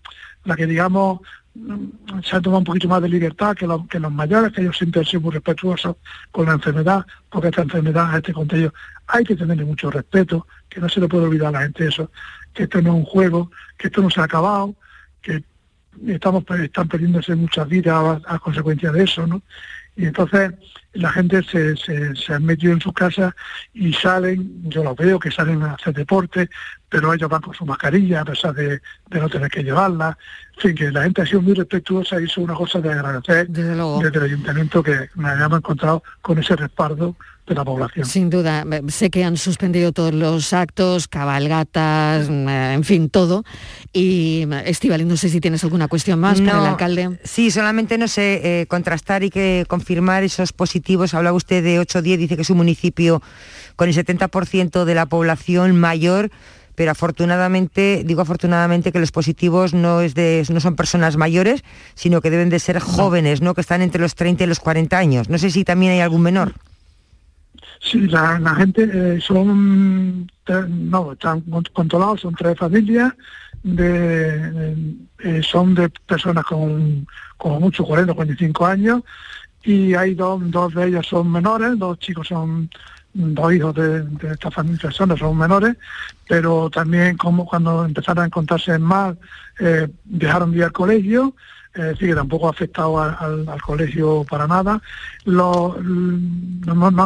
la 0.46 0.56
que, 0.56 0.66
digamos, 0.66 1.22
Mm, 1.54 2.22
se 2.24 2.38
ha 2.38 2.42
tomado 2.42 2.60
un 2.60 2.64
poquito 2.64 2.88
más 2.88 3.02
de 3.02 3.10
libertad 3.10 3.56
que, 3.56 3.68
que 3.90 4.00
los 4.00 4.12
mayores, 4.12 4.54
que 4.54 4.62
ellos 4.62 4.78
siempre 4.78 5.02
han 5.02 5.06
sido 5.06 5.22
muy 5.22 5.32
respetuosos 5.32 5.98
con 6.32 6.46
la 6.46 6.54
enfermedad, 6.54 7.06
porque 7.30 7.50
esta 7.50 7.64
enfermedad, 7.64 8.18
este 8.18 8.32
contagio, 8.32 8.74
hay 9.08 9.26
que 9.26 9.36
tenerle 9.36 9.66
mucho 9.66 9.92
respeto, 9.92 10.48
que 10.70 10.80
no 10.80 10.88
se 10.88 11.02
le 11.02 11.10
puede 11.10 11.26
olvidar 11.26 11.50
a 11.50 11.52
la 11.52 11.62
gente 11.64 11.88
eso, 11.88 12.10
que 12.54 12.64
esto 12.64 12.82
no 12.82 12.92
es 12.92 12.96
un 12.96 13.06
juego, 13.06 13.52
que 13.78 13.88
esto 13.88 14.02
no 14.02 14.10
se 14.10 14.22
ha 14.22 14.24
acabado, 14.24 14.76
que 15.22 15.44
estamos 16.08 16.46
están 16.64 16.88
perdiéndose 16.88 17.36
muchas 17.36 17.68
vidas 17.68 18.22
a 18.26 18.40
consecuencia 18.40 18.92
de 18.94 19.04
eso, 19.04 19.28
¿no? 19.28 19.42
Y 19.98 20.06
entonces 20.06 20.54
la 20.94 21.12
gente 21.12 21.42
se, 21.44 21.76
se, 21.78 22.16
se 22.16 22.34
han 22.34 22.46
metido 22.46 22.74
en 22.74 22.82
sus 22.82 22.94
casas 22.94 23.34
y 23.74 23.94
salen, 23.94 24.70
yo 24.70 24.84
lo 24.84 24.96
veo 24.96 25.20
que 25.20 25.32
salen 25.32 25.64
a 25.64 25.74
hacer 25.74 25.94
deporte, 25.94 26.50
pero 26.92 27.14
ellos 27.14 27.30
van 27.30 27.42
con 27.42 27.54
su 27.54 27.66
mascarilla 27.66 28.22
a 28.22 28.26
pesar 28.26 28.54
de, 28.54 28.82
no 29.10 29.30
tener 29.30 29.50
que 29.50 29.64
llevarla. 29.64 30.18
En 30.58 30.62
fin, 30.62 30.76
que 30.76 30.92
la 30.92 31.04
gente 31.04 31.22
ha 31.22 31.26
sido 31.26 31.42
muy 31.42 31.54
respetuosa 31.54 32.20
y 32.20 32.26
eso 32.26 32.42
es 32.42 32.46
una 32.46 32.54
cosa 32.54 32.80
de 32.82 32.92
agradecer 32.92 33.48
desde, 33.48 33.74
el 33.74 34.24
ayuntamiento 34.24 34.84
que 34.84 35.10
me 35.16 35.30
hayamos 35.30 35.60
encontrado 35.60 36.04
con 36.22 36.38
ese 36.38 36.56
respaldo 36.58 37.16
de 37.48 37.56
la 37.56 37.64
población. 37.64 38.06
Sin 38.06 38.30
duda, 38.30 38.66
sé 38.90 39.10
que 39.10 39.24
han 39.24 39.38
suspendido 39.38 39.94
todos 39.94 40.14
los 40.14 40.52
actos, 40.52 41.08
cabalgatas, 41.08 42.30
mm, 42.30 42.50
en 42.50 42.84
fin, 42.84 43.10
todo. 43.10 43.46
Y 43.94 44.46
Estival, 44.66 45.08
no 45.08 45.16
sé 45.16 45.30
si 45.30 45.40
tienes 45.40 45.64
alguna 45.64 45.88
cuestión 45.88 46.20
más 46.20 46.42
para 46.42 46.60
el 46.60 46.66
alcalde. 46.68 47.20
Sí, 47.24 47.52
solamente 47.52 47.98
no 47.98 48.10
sé 48.10 48.42
eh, 48.62 48.66
contrastar 48.68 49.24
y 49.24 49.30
que 49.30 49.66
confirmar 49.68 50.24
esos 50.24 50.52
positivos. 50.52 50.81
Hablaba 51.14 51.36
usted 51.36 51.64
de 51.64 51.80
8-10, 51.82 52.18
dice 52.18 52.36
que 52.36 52.42
es 52.44 52.50
un 52.50 52.58
municipio 52.58 53.22
con 53.76 53.90
el 53.90 53.96
70% 53.96 54.86
de 54.86 54.96
la 54.96 55.06
población 55.06 55.80
mayor 55.80 56.32
pero 56.76 56.92
afortunadamente, 56.92 58.04
digo 58.06 58.22
afortunadamente 58.22 58.92
que 58.92 59.00
los 59.00 59.12
positivos 59.12 59.74
no, 59.74 60.02
es 60.02 60.16
de, 60.16 60.44
no 60.52 60.60
son 60.60 60.76
personas 60.76 61.18
mayores, 61.18 61.64
sino 61.94 62.22
que 62.22 62.32
deben 62.32 62.50
de 62.50 62.60
ser 62.60 62.80
jóvenes, 62.80 63.42
¿no? 63.42 63.54
que 63.54 63.62
están 63.62 63.82
entre 63.82 64.02
los 64.02 64.16
30 64.16 64.46
y 64.46 64.48
los 64.48 64.60
40 64.60 64.98
años. 64.98 65.30
No 65.30 65.38
sé 65.38 65.52
si 65.52 65.64
también 65.64 65.92
hay 65.92 66.00
algún 66.00 66.22
menor. 66.22 66.54
Sí, 67.82 68.00
la, 68.08 68.56
gente 68.56 68.90
eh, 68.94 69.20
son, 69.22 70.28
no, 70.48 71.12
están 71.12 71.42
controlados, 71.74 72.22
son 72.22 72.36
tres 72.36 72.58
familias, 72.58 73.14
de, 73.64 74.76
eh, 75.20 75.42
son 75.44 75.74
de 75.76 75.90
personas 76.08 76.46
con, 76.46 77.08
con 77.38 77.60
mucho 77.60 77.84
40, 77.84 78.14
45 78.14 78.66
años, 78.66 79.02
y 79.64 79.94
hay 79.94 80.16
dos, 80.16 80.40
dos 80.50 80.74
de 80.74 80.88
ellas 80.88 81.06
son 81.06 81.32
menores, 81.32 81.78
dos 81.78 82.00
chicos 82.00 82.28
son 82.28 82.70
dos 83.14 83.54
hijos 83.54 83.76
de, 83.76 84.02
de 84.04 84.32
esta 84.34 84.50
familia 84.50 84.82
personas 84.82 85.20
son 85.20 85.38
menores, 85.38 85.76
pero 86.28 86.70
también 86.70 87.18
como 87.18 87.46
cuando 87.46 87.86
empezaron 87.86 88.24
a 88.24 88.28
encontrarse 88.28 88.80
más, 88.80 89.16
eh, 89.60 89.88
dejaron 90.06 90.52
de 90.52 90.58
ir 90.58 90.64
al 90.64 90.72
colegio, 90.72 91.36
es 91.74 91.84
decir, 91.84 92.10
que 92.10 92.16
tampoco 92.16 92.48
ha 92.48 92.52
afectado 92.52 93.02
al, 93.02 93.62
colegio 93.62 94.26
para 94.30 94.46
nada. 94.46 94.82
no, 95.26 95.76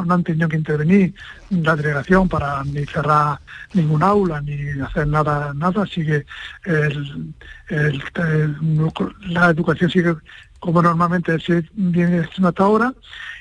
han 0.09 0.23
tenido 0.23 0.49
que 0.49 0.57
intervenir 0.57 1.13
la 1.51 1.75
delegación 1.75 2.27
para 2.27 2.63
ni 2.63 2.83
cerrar 2.85 3.39
ningún 3.73 4.01
aula 4.01 4.41
ni 4.41 4.79
hacer 4.81 5.07
nada, 5.07 5.53
nada, 5.53 5.83
así 5.83 6.03
que 6.03 6.25
la 9.27 9.49
educación 9.51 9.89
sigue 9.91 10.15
como 10.65 10.81
normalmente 10.81 11.39
se 11.39 11.63
viene 11.73 12.21
hasta 12.21 12.63
ahora 12.63 12.91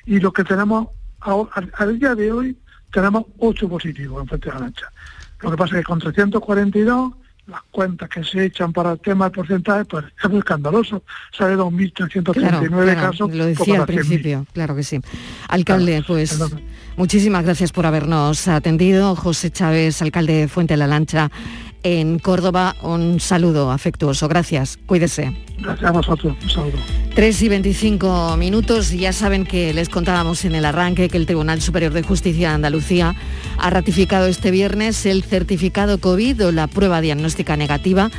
y 0.05 0.21
lo 0.21 0.31
que 0.31 0.45
tenemos 0.45 0.89
al, 1.21 1.99
día 1.99 2.15
de 2.15 2.31
hoy 2.31 2.59
tenemos 2.93 3.25
8 3.39 3.67
positivos 3.67 4.21
en 4.21 4.29
Fuente 4.29 4.51
de 4.51 4.61
Lancha. 4.61 4.93
Lo 5.41 5.51
que 5.51 5.57
pasa 5.57 5.77
es 5.77 5.81
que 5.81 5.85
con 5.85 6.01
342 6.01 7.15
las 7.47 7.63
cuentas 7.71 8.11
que 8.11 8.23
se 8.25 8.45
echan 8.45 8.75
para 8.75 8.93
el 8.93 9.01
tema 9.01 9.27
de 9.27 9.31
porcentaje, 9.31 9.87
pues 9.87 10.05
es 10.23 10.31
muy 10.31 10.41
escandaloso. 10.41 11.03
Sale 11.33 11.57
2.339 11.57 12.95
casos. 12.95 13.35
Lo 13.35 13.47
decía 13.47 13.81
al 13.81 13.87
principio, 13.87 14.47
claro 14.53 14.77
que 14.77 14.83
sí. 14.83 15.01
Alcalde, 15.49 16.05
pues 16.07 16.39
muchísimas 16.99 17.43
gracias 17.43 17.73
por 17.73 17.87
habernos 17.87 18.49
atendido. 18.49 19.17
José 19.17 19.51
Chávez, 19.51 20.03
alcalde 20.03 20.35
de 20.35 20.49
Fuente 20.49 20.75
de 20.75 20.79
la 20.79 20.87
Lancha, 20.87 21.31
en 21.85 22.19
Córdoba. 22.19 22.75
Un 22.83 23.21
saludo 23.21 23.71
afectuoso. 23.71 24.27
Gracias. 24.27 24.79
Cuídese. 24.87 25.33
Gracias 25.59 25.89
a 25.89 25.93
vosotros. 25.93 26.37
Un 26.43 26.51
saludo. 26.51 26.79
3 27.15 27.43
y 27.43 27.49
25 27.49 28.37
minutos. 28.37 28.91
Ya 28.91 29.13
saben 29.13 29.45
que 29.45 29.73
les 29.73 29.89
contábamos 29.89 30.45
en 30.45 30.57
el 30.57 30.65
arranque 30.65 31.09
que 31.09 31.17
el 31.17 31.27
Tribunal 31.27 31.63
Superior 31.63 31.93
de 31.93 32.03
Justicia 32.03 32.49
de 32.49 32.55
Andalucía 32.55 33.15
ha 33.59 33.71
ratificado 33.71 34.27
este 34.27 34.51
viernes 34.51 35.07
el 35.07 35.23
certificado 35.23 35.99
COVID 35.99 36.47
o 36.47 36.53
la 36.53 36.67
prueba 36.67 37.01
diagnóstica 37.01 37.57
negativa 37.57 38.11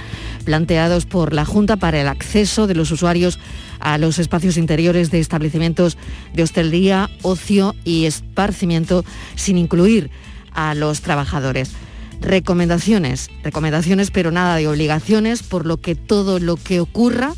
planteados 0.45 1.05
por 1.05 1.33
la 1.33 1.43
Junta 1.43 1.75
para 1.75 1.99
el 1.99 2.07
acceso 2.07 2.67
de 2.67 2.75
los 2.75 2.91
usuarios 2.91 3.39
a 3.79 3.97
los 3.97 4.19
espacios 4.19 4.57
interiores 4.57 5.11
de 5.11 5.19
establecimientos 5.19 5.97
de 6.33 6.43
hostelería, 6.43 7.09
ocio 7.23 7.75
y 7.83 8.05
esparcimiento 8.05 9.03
sin 9.35 9.57
incluir 9.57 10.09
a 10.53 10.75
los 10.75 11.01
trabajadores. 11.01 11.73
Recomendaciones, 12.21 13.29
recomendaciones 13.43 14.11
pero 14.11 14.31
nada 14.31 14.55
de 14.55 14.67
obligaciones, 14.67 15.43
por 15.43 15.65
lo 15.65 15.77
que 15.77 15.95
todo 15.95 16.39
lo 16.39 16.57
que 16.57 16.79
ocurra 16.79 17.33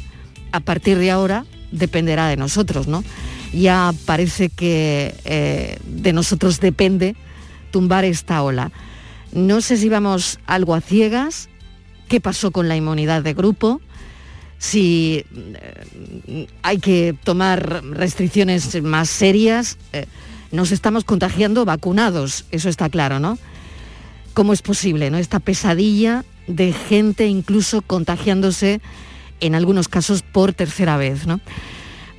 a 0.51 0.59
partir 0.59 0.97
de 0.97 1.11
ahora 1.11 1.45
dependerá 1.71 2.27
de 2.27 2.37
nosotros, 2.37 2.87
¿no? 2.87 3.03
Ya 3.53 3.93
parece 4.05 4.49
que 4.49 5.15
eh, 5.25 5.77
de 5.85 6.13
nosotros 6.13 6.59
depende 6.59 7.15
tumbar 7.71 8.05
esta 8.05 8.41
ola. 8.43 8.71
No 9.31 9.61
sé 9.61 9.77
si 9.77 9.89
vamos 9.89 10.39
algo 10.45 10.73
a 10.73 10.81
ciegas, 10.81 11.49
qué 12.07 12.21
pasó 12.21 12.51
con 12.51 12.67
la 12.67 12.75
inmunidad 12.75 13.23
de 13.23 13.33
grupo, 13.33 13.81
si 14.57 15.23
eh, 15.35 16.47
hay 16.61 16.79
que 16.79 17.15
tomar 17.23 17.83
restricciones 17.85 18.81
más 18.83 19.09
serias. 19.09 19.77
Eh, 19.93 20.05
nos 20.51 20.71
estamos 20.71 21.03
contagiando 21.03 21.65
vacunados, 21.65 22.45
eso 22.51 22.69
está 22.69 22.89
claro, 22.89 23.19
¿no? 23.19 23.37
¿Cómo 24.37 24.53
es 24.53 24.61
posible, 24.61 25.09
¿no? 25.09 25.17
Esta 25.17 25.39
pesadilla 25.39 26.23
de 26.45 26.71
gente 26.71 27.25
incluso 27.25 27.81
contagiándose 27.81 28.81
en 29.39 29.55
algunos 29.55 29.87
casos 29.87 30.21
por 30.21 30.53
tercera 30.53 30.95
vez, 30.95 31.25
¿no? 31.25 31.39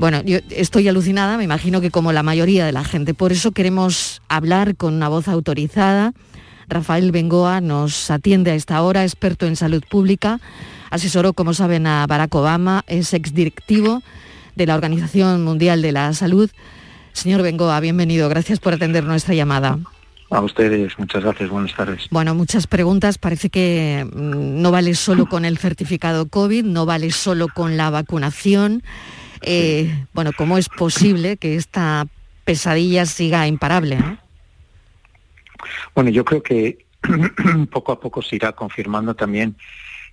Bueno, 0.01 0.21
yo 0.25 0.39
estoy 0.51 0.89
alucinada, 0.89 1.37
me 1.37 1.45
imagino 1.45 1.81
que 1.81 1.93
como 1.93 2.13
la 2.13 2.25
mayoría 2.25 2.67
de 2.67 2.73
la 2.73 2.83
gente. 2.83 3.15
Por 3.15 3.31
eso 3.31 3.53
queremos 3.53 4.21
hablar 4.29 4.75
con 4.75 4.95
una 4.95 5.09
voz 5.09 5.29
autorizada. 5.29 6.13
Rafael 6.67 7.13
Bengoa 7.13 7.61
nos 7.61 8.11
atiende 8.11 8.51
a 8.51 8.57
esta 8.57 8.83
hora, 8.83 9.05
experto 9.05 9.47
en 9.47 9.55
salud 9.55 9.85
pública 9.89 10.41
Asesoró, 10.91 11.35
como 11.35 11.55
saben, 11.55 11.87
a 11.87 12.05
Barack 12.09 12.35
Obama, 12.35 12.83
es 12.89 13.15
exdirectivo 13.15 14.03
de 14.57 14.67
la 14.67 14.75
Organización 14.75 15.45
Mundial 15.45 15.83
de 15.83 15.93
la 15.93 16.13
Salud. 16.15 16.51
Señor 17.13 17.43
Bengoa, 17.43 17.79
bienvenido. 17.79 18.29
Gracias 18.29 18.59
por 18.59 18.73
atender 18.75 19.05
nuestra 19.05 19.37
llamada. 19.37 19.79
A 20.31 20.41
ustedes, 20.43 20.99
muchas 20.99 21.23
gracias, 21.23 21.49
buenas 21.49 21.75
tardes. 21.75 22.07
Bueno, 22.11 22.35
muchas 22.35 22.67
preguntas. 22.67 23.17
Parece 23.17 23.49
que 23.49 24.07
mm, 24.13 24.61
no 24.61 24.71
vale 24.71 24.95
solo 24.95 25.27
con 25.31 25.45
el 25.45 25.59
certificado 25.59 26.29
COVID, 26.29 26.65
no 26.65 26.85
vale 26.87 27.11
solo 27.11 27.49
con 27.49 27.77
la 27.77 27.91
vacunación. 27.91 28.83
Eh, 29.43 30.07
bueno, 30.13 30.33
¿cómo 30.37 30.59
es 30.59 30.69
posible 30.69 31.37
que 31.37 31.57
esta 31.57 32.07
pesadilla 32.45 33.07
siga 33.07 33.47
imparable? 33.47 33.99
Bueno, 35.95 36.11
yo 36.11 36.25
creo 36.25 36.43
que 36.43 36.85
poco 37.71 37.93
a 37.93 38.01
poco 38.01 38.21
se 38.21 38.37
irá 38.37 38.53
confirmando 38.53 39.15
también 39.15 39.57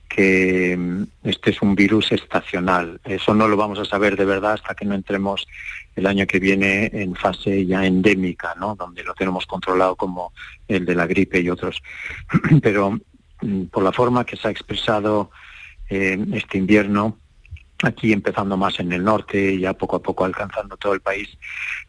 que 0.07 0.75
mm, 0.77 1.03
este 1.23 1.51
es 1.51 1.61
un 1.61 1.75
virus 1.75 2.11
estacional. 2.11 2.99
Eso 3.03 3.33
no 3.33 3.47
lo 3.47 3.57
vamos 3.57 3.79
a 3.79 3.85
saber 3.85 4.15
de 4.15 4.25
verdad 4.25 4.53
hasta 4.53 4.75
que 4.75 4.85
no 4.85 4.95
entremos 4.95 5.47
el 5.95 6.07
año 6.07 6.27
que 6.27 6.39
viene 6.39 6.89
en 6.93 7.15
fase 7.15 7.65
ya 7.65 7.85
endémica, 7.85 8.55
¿no? 8.59 8.75
donde 8.75 9.03
lo 9.03 9.13
tenemos 9.13 9.45
controlado 9.45 9.95
como 9.95 10.33
el 10.67 10.85
de 10.85 10.95
la 10.95 11.07
gripe 11.07 11.39
y 11.39 11.49
otros. 11.49 11.81
Pero 12.61 12.99
mm, 13.41 13.63
por 13.65 13.83
la 13.83 13.91
forma 13.91 14.25
que 14.25 14.37
se 14.37 14.47
ha 14.47 14.51
expresado 14.51 15.31
eh, 15.89 16.17
este 16.33 16.57
invierno, 16.57 17.17
aquí 17.83 18.13
empezando 18.13 18.57
más 18.57 18.79
en 18.79 18.91
el 18.93 19.03
norte 19.03 19.59
ya 19.59 19.73
poco 19.73 19.97
a 19.97 20.01
poco 20.01 20.25
alcanzando 20.25 20.77
todo 20.77 20.93
el 20.93 21.01
país, 21.01 21.37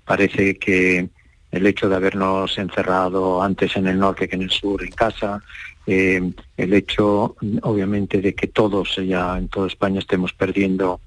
parece 0.05 0.57
que 0.59 1.09
el 1.51 1.67
hecho 1.67 1.89
de 1.89 1.97
habernos 1.97 2.59
encerrado 2.59 3.43
antes 3.43 3.77
en 3.77 3.87
el 3.87 3.99
norte 3.99 4.29
que 4.29 4.37
en 4.37 4.43
el 4.43 4.51
sur 4.51 4.83
en 4.83 4.91
casa, 4.91 5.43
eh, 5.87 6.33
el 6.57 6.75
hecho, 6.75 7.37
obviamente, 7.63 8.21
de 8.21 8.35
que 8.35 8.49
todos 8.49 8.97
ya 8.97 9.39
en 9.39 9.49
toda 9.49 9.69
España 9.69 10.01
estemos 10.01 10.33
perdiendo 10.33 11.01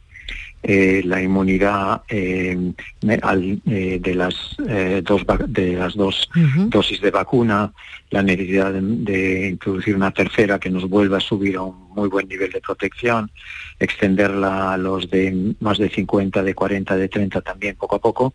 eh, 0.62 1.02
la 1.06 1.22
inmunidad 1.22 2.04
eh, 2.10 2.74
de 3.02 4.16
las 4.16 4.56
dos 5.04 5.26
de 5.48 5.74
las 5.74 5.96
dos 5.96 6.30
dosis 6.68 7.02
de 7.02 7.12
vacuna, 7.12 7.72
la 8.10 8.24
necesidad 8.24 8.74
de, 8.74 9.50
introducir 9.50 9.96
una 9.96 10.12
tercera 10.12 10.60
que 10.60 10.70
nos 10.70 10.88
vuelva 10.88 11.18
a 11.18 11.22
subir 11.22 11.58
a 11.58 11.64
un 11.64 11.90
muy 11.94 12.08
buen 12.08 12.28
nivel 12.28 12.52
de 12.52 12.62
protección, 12.62 13.32
extenderla 13.80 14.74
a 14.74 14.78
los 14.78 15.10
de 15.10 15.56
más 15.60 15.78
de 15.78 15.90
50, 15.90 16.44
de 16.44 16.54
40, 16.54 16.96
de 16.96 17.08
30 17.10 17.42
también 17.42 17.76
poco 17.76 17.96
a 17.96 18.00
poco, 18.00 18.34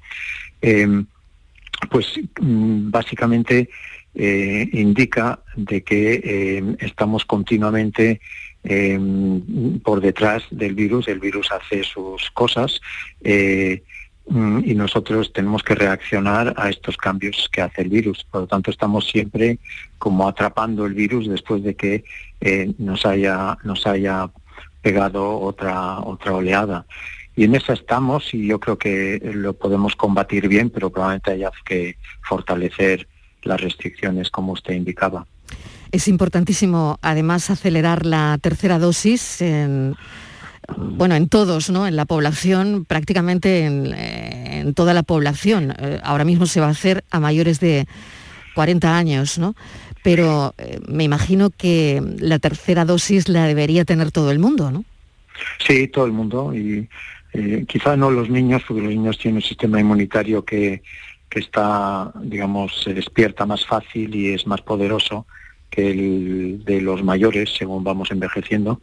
pues 1.90 2.20
mm, 2.40 2.90
básicamente 2.90 3.68
eh, 4.16 4.68
indica 4.72 5.40
de 5.56 5.82
que 5.82 6.20
eh, 6.22 6.76
estamos 6.78 7.24
continuamente 7.24 8.20
eh, 8.62 8.96
por 9.82 10.00
detrás 10.00 10.44
del 10.52 10.76
virus, 10.76 11.08
el 11.08 11.18
virus 11.18 11.50
hace 11.50 11.82
sus 11.82 12.30
cosas 12.30 12.80
mm, 13.24 14.58
y 14.64 14.74
nosotros 14.74 15.32
tenemos 15.32 15.64
que 15.64 15.74
reaccionar 15.74 16.54
a 16.56 16.70
estos 16.70 16.96
cambios 16.96 17.48
que 17.50 17.62
hace 17.62 17.82
el 17.82 17.88
virus. 17.88 18.24
Por 18.30 18.42
lo 18.42 18.46
tanto, 18.46 18.70
estamos 18.70 19.08
siempre 19.08 19.58
como 19.98 20.28
atrapando 20.28 20.86
el 20.86 20.94
virus 20.94 21.28
después 21.28 21.64
de 21.64 21.74
que 21.74 22.04
nos 22.78 23.04
haya 23.06 23.58
nos 23.64 23.84
haya 23.86 24.30
pegado 24.80 25.40
otra 25.40 25.98
otra 25.98 26.34
oleada. 26.34 26.86
Y 27.34 27.44
en 27.44 27.56
esa 27.56 27.72
estamos 27.72 28.32
y 28.32 28.46
yo 28.46 28.60
creo 28.60 28.78
que 28.78 29.20
lo 29.34 29.54
podemos 29.54 29.96
combatir 29.96 30.46
bien, 30.46 30.70
pero 30.70 30.90
probablemente 30.90 31.32
haya 31.32 31.50
que 31.64 31.96
fortalecer 32.22 33.08
las 33.46 33.60
restricciones, 33.60 34.30
como 34.30 34.52
usted 34.52 34.74
indicaba. 34.74 35.26
Es 35.92 36.08
importantísimo, 36.08 36.98
además, 37.02 37.50
acelerar 37.50 38.04
la 38.04 38.38
tercera 38.42 38.78
dosis 38.78 39.40
en, 39.40 39.94
bueno, 40.76 41.14
en 41.14 41.28
todos, 41.28 41.70
¿no? 41.70 41.86
En 41.86 41.96
la 41.96 42.04
población, 42.04 42.84
prácticamente 42.84 43.64
en, 43.64 44.74
toda 44.74 44.94
la 44.94 45.02
población. 45.02 45.74
Eh, 45.78 46.00
ahora 46.02 46.24
mismo 46.24 46.46
se 46.46 46.60
va 46.60 46.66
a 46.66 46.70
hacer 46.70 47.04
a 47.10 47.20
mayores 47.20 47.60
de 47.60 47.86
40 48.54 48.96
años, 48.96 49.38
¿no? 49.38 49.54
Pero 50.02 50.54
eh, 50.58 50.80
me 50.88 51.04
imagino 51.04 51.50
que 51.50 52.02
la 52.18 52.38
tercera 52.38 52.84
dosis 52.84 53.28
la 53.28 53.46
debería 53.46 53.84
tener 53.84 54.10
todo 54.10 54.30
el 54.30 54.38
mundo, 54.38 54.70
¿no? 54.70 54.84
Sí, 55.66 55.88
todo 55.88 56.06
el 56.06 56.12
mundo. 56.12 56.54
Y 56.54 56.88
eh, 57.32 57.64
quizá 57.68 57.96
no 57.96 58.10
los 58.10 58.30
niños, 58.30 58.62
porque 58.66 58.82
los 58.82 58.92
niños 58.92 59.18
tienen 59.18 59.36
un 59.36 59.42
sistema 59.42 59.80
inmunitario 59.80 60.44
que 60.44 60.82
que 61.34 61.40
está, 61.40 62.12
digamos, 62.22 62.80
se 62.84 62.94
despierta 62.94 63.44
más 63.44 63.66
fácil 63.66 64.14
y 64.14 64.34
es 64.34 64.46
más 64.46 64.60
poderoso 64.60 65.26
que 65.68 65.90
el 65.90 66.64
de 66.64 66.80
los 66.80 67.02
mayores 67.02 67.52
según 67.58 67.82
vamos 67.82 68.12
envejeciendo. 68.12 68.80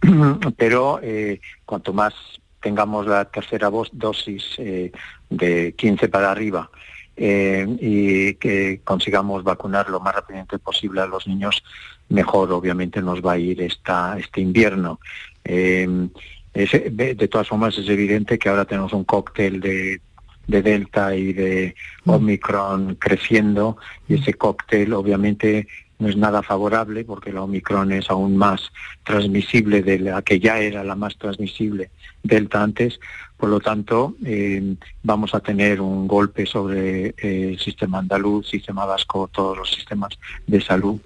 Pero 0.56 0.98
eh, 1.02 1.42
cuanto 1.66 1.92
más 1.92 2.14
tengamos 2.62 3.06
la 3.06 3.26
tercera 3.26 3.70
dosis 3.92 4.54
eh, 4.56 4.92
de 5.28 5.74
15 5.76 6.08
para 6.08 6.30
arriba 6.30 6.70
eh, 7.18 7.66
y 7.78 8.34
que 8.36 8.80
consigamos 8.82 9.44
vacunar 9.44 9.90
lo 9.90 10.00
más 10.00 10.14
rápidamente 10.14 10.58
posible 10.58 11.02
a 11.02 11.06
los 11.06 11.26
niños, 11.26 11.62
mejor 12.08 12.50
obviamente 12.50 13.02
nos 13.02 13.20
va 13.20 13.32
a 13.32 13.38
ir 13.38 13.60
esta, 13.60 14.16
este 14.18 14.40
invierno. 14.40 15.00
de 15.44 17.28
todas 17.30 17.46
formas 17.46 17.76
es 17.76 17.90
evidente 17.90 18.38
que 18.38 18.48
ahora 18.48 18.64
tenemos 18.64 18.94
un 18.94 19.04
cóctel 19.04 19.60
de 19.60 20.00
de 20.46 20.62
Delta 20.62 21.14
y 21.14 21.32
de 21.32 21.74
mm. 22.04 22.10
Omicron 22.10 22.94
creciendo 22.96 23.76
y 24.08 24.14
ese 24.14 24.34
cóctel 24.34 24.92
obviamente 24.92 25.66
no 25.98 26.08
es 26.08 26.16
nada 26.16 26.42
favorable 26.42 27.04
porque 27.04 27.32
la 27.32 27.42
Omicron 27.42 27.92
es 27.92 28.10
aún 28.10 28.36
más 28.36 28.72
transmisible 29.04 29.82
de 29.82 29.98
la 30.00 30.22
que 30.22 30.40
ya 30.40 30.58
era 30.58 30.82
la 30.84 30.96
más 30.96 31.16
transmisible 31.16 31.90
Delta 32.22 32.62
antes. 32.62 32.98
Por 33.36 33.48
lo 33.48 33.60
tanto, 33.60 34.14
eh, 34.24 34.76
vamos 35.02 35.34
a 35.34 35.40
tener 35.40 35.80
un 35.80 36.08
golpe 36.08 36.46
sobre 36.46 37.08
eh, 37.08 37.14
el 37.50 37.58
sistema 37.58 37.98
andaluz, 37.98 38.48
sistema 38.48 38.86
vasco, 38.86 39.28
todos 39.32 39.56
los 39.56 39.70
sistemas 39.70 40.18
de 40.46 40.60
salud 40.60 41.00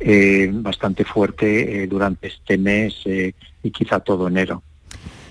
eh, 0.00 0.50
bastante 0.52 1.04
fuerte 1.04 1.86
durante 1.86 2.28
este 2.28 2.58
mes 2.58 3.02
y 3.06 3.70
quizá 3.70 4.00
todo 4.00 4.28
enero 4.28 4.62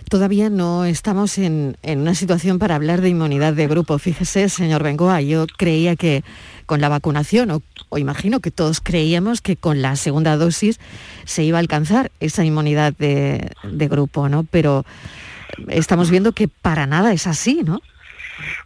todavía 0.10 0.50
no 0.50 0.86
estamos 0.86 1.38
en, 1.38 1.76
una 1.84 2.16
situación 2.16 2.60
para 2.60 2.76
hablar 2.76 3.02
de 3.02 3.10
inmunidad 3.10 3.54
de 3.54 3.68
grupo. 3.68 3.98
Fíjese, 4.00 4.50
señor 4.50 4.84
Bengoa, 4.84 5.22
yo 5.22 5.46
creía 5.58 5.96
que 5.96 6.24
con 6.66 6.82
la 6.82 6.90
vacunación, 6.90 7.62
o, 7.90 7.98
imagino 7.98 8.40
que 8.40 8.52
todos 8.52 8.82
creíamos 8.82 9.42
que 9.42 9.58
con 9.58 9.82
la 9.82 9.96
segunda 9.96 10.38
dosis 10.38 10.80
se 11.26 11.44
iba 11.44 11.58
a 11.58 11.62
alcanzar 11.62 12.12
esa 12.20 12.44
inmunidad 12.44 12.94
de, 12.98 13.50
grupo, 13.90 14.30
¿no? 14.30 14.44
Pero 14.50 14.86
estamos 15.68 16.10
viendo 16.10 16.32
que 16.32 16.48
para 16.48 16.86
nada 16.86 17.14
es 17.14 17.28
así, 17.28 17.62
¿no? 17.64 17.82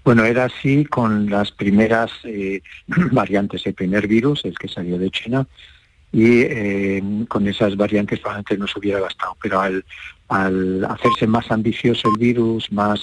Bueno, 0.04 0.24
era 0.24 0.46
así 0.46 0.86
con 0.86 1.30
las 1.30 1.52
primeras 1.52 2.12
eh, 2.24 2.62
variantes, 3.12 3.66
el 3.66 3.74
primer 3.74 4.08
virus, 4.08 4.46
el 4.46 4.58
que 4.58 4.68
salió 4.68 4.98
de 4.98 5.10
China, 5.12 5.48
y 6.12 6.42
eh, 6.42 7.04
con 7.28 7.48
esas 7.48 7.76
variantes 7.76 8.20
probablemente 8.20 8.58
no 8.58 8.68
se 8.68 8.80
hubiera 8.80 9.02
gastado, 9.02 9.36
pero 9.42 9.60
al, 9.60 9.84
al 10.28 10.86
hacerse 10.86 11.28
más 11.28 11.50
ambicioso 11.52 12.10
el 12.10 12.20
virus, 12.20 12.72
más 12.72 13.02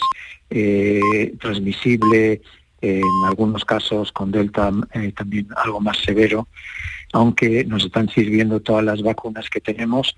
eh, 0.50 1.34
transmisible, 1.40 2.42
en 2.80 3.02
algunos 3.26 3.64
casos 3.64 4.12
con 4.12 4.30
Delta 4.30 4.70
eh, 4.92 5.12
también 5.16 5.48
algo 5.56 5.80
más 5.80 5.98
severo, 5.98 6.48
aunque 7.12 7.64
nos 7.64 7.84
están 7.84 8.08
sirviendo 8.08 8.60
todas 8.60 8.84
las 8.84 9.02
vacunas 9.02 9.48
que 9.48 9.60
tenemos, 9.60 10.16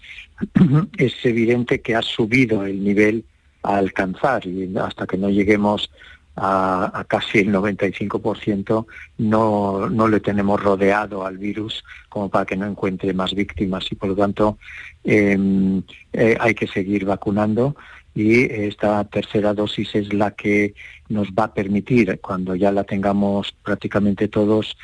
es 0.96 1.14
evidente 1.24 1.80
que 1.80 1.94
ha 1.94 2.02
subido 2.02 2.64
el 2.64 2.82
nivel 2.82 3.24
a 3.62 3.76
alcanzar 3.76 4.46
y 4.46 4.72
hasta 4.78 5.06
que 5.06 5.16
no 5.16 5.28
lleguemos 5.28 5.90
a, 6.36 7.04
casi 7.08 7.38
el 7.38 7.52
95% 7.52 8.86
no, 9.18 9.88
no 9.88 10.08
le 10.08 10.20
tenemos 10.20 10.62
rodeado 10.62 11.24
al 11.24 11.38
virus 11.38 11.82
como 12.08 12.28
para 12.28 12.44
que 12.44 12.56
no 12.56 12.66
encuentre 12.66 13.14
más 13.14 13.34
víctimas 13.34 13.90
y 13.90 13.94
por 13.94 14.10
lo 14.10 14.16
tanto 14.16 14.58
em, 15.02 15.82
eh, 16.12 16.36
hay 16.38 16.54
que 16.54 16.66
seguir 16.66 17.06
vacunando 17.06 17.74
y 18.14 18.44
esta 18.44 19.04
tercera 19.04 19.52
dosis 19.52 19.94
es 19.94 20.12
la 20.12 20.30
que 20.30 20.74
nos 21.10 21.28
va 21.28 21.44
a 21.44 21.54
permitir, 21.54 22.18
cuando 22.20 22.54
ya 22.54 22.72
la 22.72 22.84
tengamos 22.84 23.54
prácticamente 23.62 24.28
todos, 24.28 24.76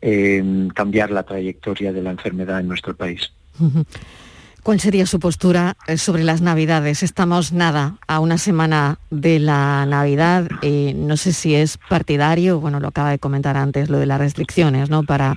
em, 0.00 0.68
cambiar 0.68 1.10
la 1.10 1.22
trayectoria 1.22 1.92
de 1.92 2.02
la 2.02 2.12
enfermedad 2.12 2.60
en 2.60 2.68
nuestro 2.68 2.96
país. 2.96 3.30
¿Cuál 4.68 4.80
sería 4.80 5.06
su 5.06 5.18
postura 5.18 5.78
eh, 5.86 5.96
sobre 5.96 6.24
las 6.24 6.42
Navidades? 6.42 7.02
Estamos 7.02 7.54
nada 7.54 7.94
a 8.06 8.20
una 8.20 8.36
semana 8.36 8.98
de 9.08 9.38
la 9.38 9.86
Navidad. 9.86 10.46
y 10.60 10.92
no 10.92 11.16
sé 11.16 11.32
si 11.32 11.54
es 11.54 11.78
partidario, 11.88 12.60
bueno, 12.60 12.78
lo 12.78 12.88
acaba 12.88 13.08
de 13.10 13.18
comentar 13.18 13.56
antes, 13.56 13.88
lo 13.88 13.98
de 13.98 14.04
las 14.04 14.18
restricciones, 14.18 14.90
¿no? 14.90 15.04
Para 15.04 15.36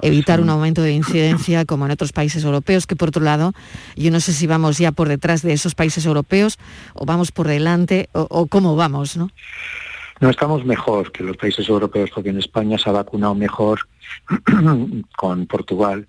evitar 0.00 0.40
un 0.40 0.50
aumento 0.50 0.82
de 0.82 0.94
incidencia 0.94 1.64
como 1.64 1.84
en 1.86 1.92
otros 1.92 2.10
países 2.10 2.42
europeos, 2.42 2.88
que 2.88 2.96
por 2.96 3.10
otro 3.10 3.22
lado, 3.22 3.52
yo 3.94 4.10
no 4.10 4.18
sé 4.18 4.32
si 4.32 4.48
vamos 4.48 4.78
ya 4.78 4.90
por 4.90 5.06
detrás 5.06 5.42
de 5.42 5.52
esos 5.52 5.76
países 5.76 6.04
europeos 6.04 6.58
o 6.94 7.06
vamos 7.06 7.30
por 7.30 7.46
delante 7.46 8.08
o, 8.10 8.48
cómo 8.48 8.74
vamos, 8.74 9.16
¿no? 9.16 9.30
No 10.18 10.28
estamos 10.28 10.64
mejor 10.64 11.12
que 11.12 11.22
los 11.22 11.36
países 11.36 11.68
europeos 11.68 12.10
porque 12.12 12.30
en 12.30 12.38
España 12.38 12.78
se 12.78 12.90
ha 12.90 12.92
vacunado 12.92 13.36
mejor 13.36 13.86
con 15.16 15.46
Portugal 15.46 16.08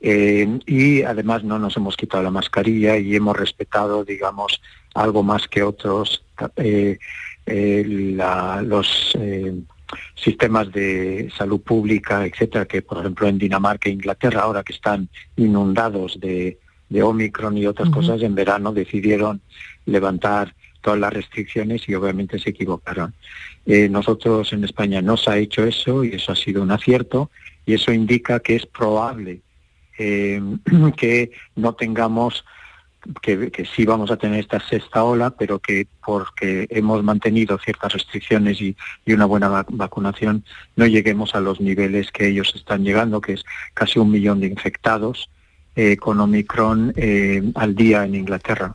eh, 0.00 0.60
y 0.66 1.02
además 1.02 1.42
no 1.42 1.58
nos 1.58 1.76
hemos 1.76 1.96
quitado 1.96 2.22
la 2.22 2.30
mascarilla 2.30 2.96
y 2.96 3.16
hemos 3.16 3.36
respetado, 3.36 4.04
digamos, 4.04 4.60
algo 4.94 5.22
más 5.22 5.48
que 5.48 5.62
otros 5.62 6.24
eh, 6.56 6.98
eh, 7.46 7.84
los 8.62 9.16
sistemas 10.14 10.70
de 10.70 11.32
salud 11.36 11.60
pública, 11.60 12.26
etcétera, 12.26 12.66
que 12.66 12.82
por 12.82 12.98
ejemplo 12.98 13.26
en 13.26 13.38
Dinamarca 13.38 13.88
e 13.88 13.92
Inglaterra, 13.92 14.42
ahora 14.42 14.62
que 14.62 14.74
están 14.74 15.08
inundados 15.36 16.18
de, 16.20 16.58
Omicron 17.02 17.58
y 17.58 17.66
otras 17.66 17.90
cosas, 17.90 18.22
en 18.22 18.34
verano 18.34 18.72
decidieron 18.72 19.42
levantar 19.84 20.54
todas 20.80 20.98
las 20.98 21.12
restricciones 21.12 21.86
y 21.86 21.94
obviamente 21.94 22.38
se 22.38 22.50
equivocaron. 22.50 23.14
nosotros 23.66 24.52
en 24.52 24.64
España 24.64 25.02
no 25.02 25.16
se 25.16 25.30
ha 25.30 25.36
hecho 25.36 25.64
eso 25.64 26.04
y 26.04 26.14
eso 26.14 26.32
ha 26.32 26.36
sido 26.36 26.62
un 26.62 26.70
acierto 26.70 27.30
y 27.66 27.74
eso 27.74 27.92
indica 27.92 28.40
que 28.40 28.56
es 28.56 28.64
probable 28.64 29.42
eh, 29.98 30.40
que 30.96 31.32
no 31.56 31.74
tengamos, 31.74 32.44
que, 33.22 33.68
sí 33.74 33.84
vamos 33.84 34.10
a 34.10 34.16
tener 34.16 34.40
esta 34.40 34.60
sexta 34.60 35.04
ola, 35.04 35.30
pero 35.30 35.58
que 35.58 35.86
porque 36.04 36.66
hemos 36.70 37.02
mantenido 37.02 37.58
ciertas 37.58 37.92
restricciones 37.92 38.60
y, 38.60 38.76
una 39.06 39.26
buena 39.26 39.64
vacunación, 39.68 40.44
no 40.76 40.86
lleguemos 40.86 41.34
a 41.34 41.40
los 41.40 41.60
niveles 41.60 42.10
que 42.10 42.28
ellos 42.28 42.52
están 42.54 42.84
llegando, 42.84 43.20
que 43.20 43.34
es 43.34 43.44
casi 43.74 43.98
un 43.98 44.10
millón 44.10 44.40
de 44.40 44.46
infectados 44.46 45.30
eh, 45.76 45.96
con 45.96 46.20
Omicron 46.20 46.92
eh, 46.96 47.42
al 47.54 47.74
día 47.74 48.04
en 48.04 48.14
Inglaterra. 48.14 48.74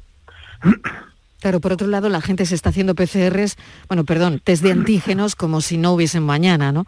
Claro, 1.44 1.60
por 1.60 1.74
otro 1.74 1.88
lado, 1.88 2.08
la 2.08 2.22
gente 2.22 2.46
se 2.46 2.56
está 2.56 2.70
haciendo 2.70 2.96
PCRs, 2.96 3.58
bueno, 3.90 4.06
perdón, 4.06 4.40
test 4.42 4.64
de 4.64 4.72
antígenos 4.72 5.36
como 5.36 5.60
si 5.60 5.78
no 5.78 5.92
hubiesen 5.92 6.24
mañana, 6.24 6.72
¿no? 6.72 6.86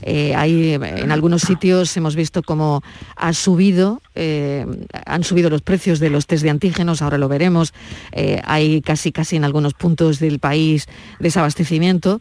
Eh, 0.00 0.34
hay, 0.34 0.72
en 0.72 1.12
algunos 1.12 1.42
sitios 1.42 1.94
hemos 1.94 2.16
visto 2.16 2.42
cómo 2.42 2.82
ha 3.16 3.34
subido, 3.34 4.00
eh, 4.14 4.64
han 5.04 5.24
subido 5.24 5.50
los 5.50 5.60
precios 5.60 6.00
de 6.00 6.08
los 6.08 6.26
test 6.26 6.42
de 6.42 6.48
antígenos, 6.48 7.02
ahora 7.02 7.18
lo 7.18 7.28
veremos. 7.28 7.74
Eh, 8.12 8.40
hay 8.46 8.80
casi, 8.80 9.12
casi 9.12 9.36
en 9.36 9.44
algunos 9.44 9.74
puntos 9.74 10.20
del 10.20 10.38
país 10.38 10.86
desabastecimiento, 11.20 12.18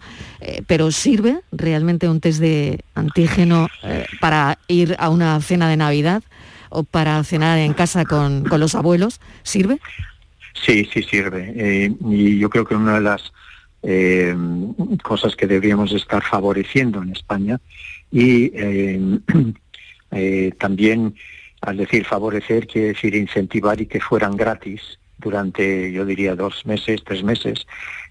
pero 0.68 0.92
¿sirve 0.92 1.40
realmente 1.54 2.10
un 2.10 2.20
test 2.20 2.42
de 2.42 2.84
antígeno 2.96 3.70
para 4.20 4.60
ir 4.68 4.98
a 5.00 5.08
una 5.08 5.40
cena 5.40 5.70
de 5.70 5.78
Navidad 5.78 6.22
o 6.68 6.84
para 6.84 7.24
cenar 7.24 7.58
en 7.60 7.74
casa 7.74 8.04
con, 8.04 8.44
con 8.44 8.60
los 8.60 8.76
abuelos? 8.76 9.22
¿Sirve? 9.44 9.80
Sí, 10.64 10.90
sí 10.92 11.04
sirve. 11.04 11.54
Eh, 11.56 11.92
y 12.10 12.40
yo 12.40 12.50
creo 12.50 12.66
que 12.66 12.76
una 12.76 12.96
de 12.96 13.02
las 13.02 13.34
eh, 13.84 14.36
cosas 15.04 15.36
que 15.36 15.48
deberíamos 15.48 15.92
estar 15.94 16.24
favoreciendo 16.24 17.02
en 17.02 17.12
España 17.12 17.60
y 18.12 18.52
eh, 20.12 20.52
también 20.60 21.16
al 21.62 21.78
decir 21.78 22.06
favorecer 22.06 22.68
quiere 22.68 22.90
decir 22.90 23.16
incentivar 23.16 23.80
y 23.82 23.88
que 23.88 24.00
fueran 24.00 24.36
gratis 24.36 25.00
durante, 25.18 25.92
yo 25.92 26.06
diría, 26.06 26.36
dos 26.36 26.66
meses, 26.66 27.04
tres 27.04 27.24
meses, 27.24 27.66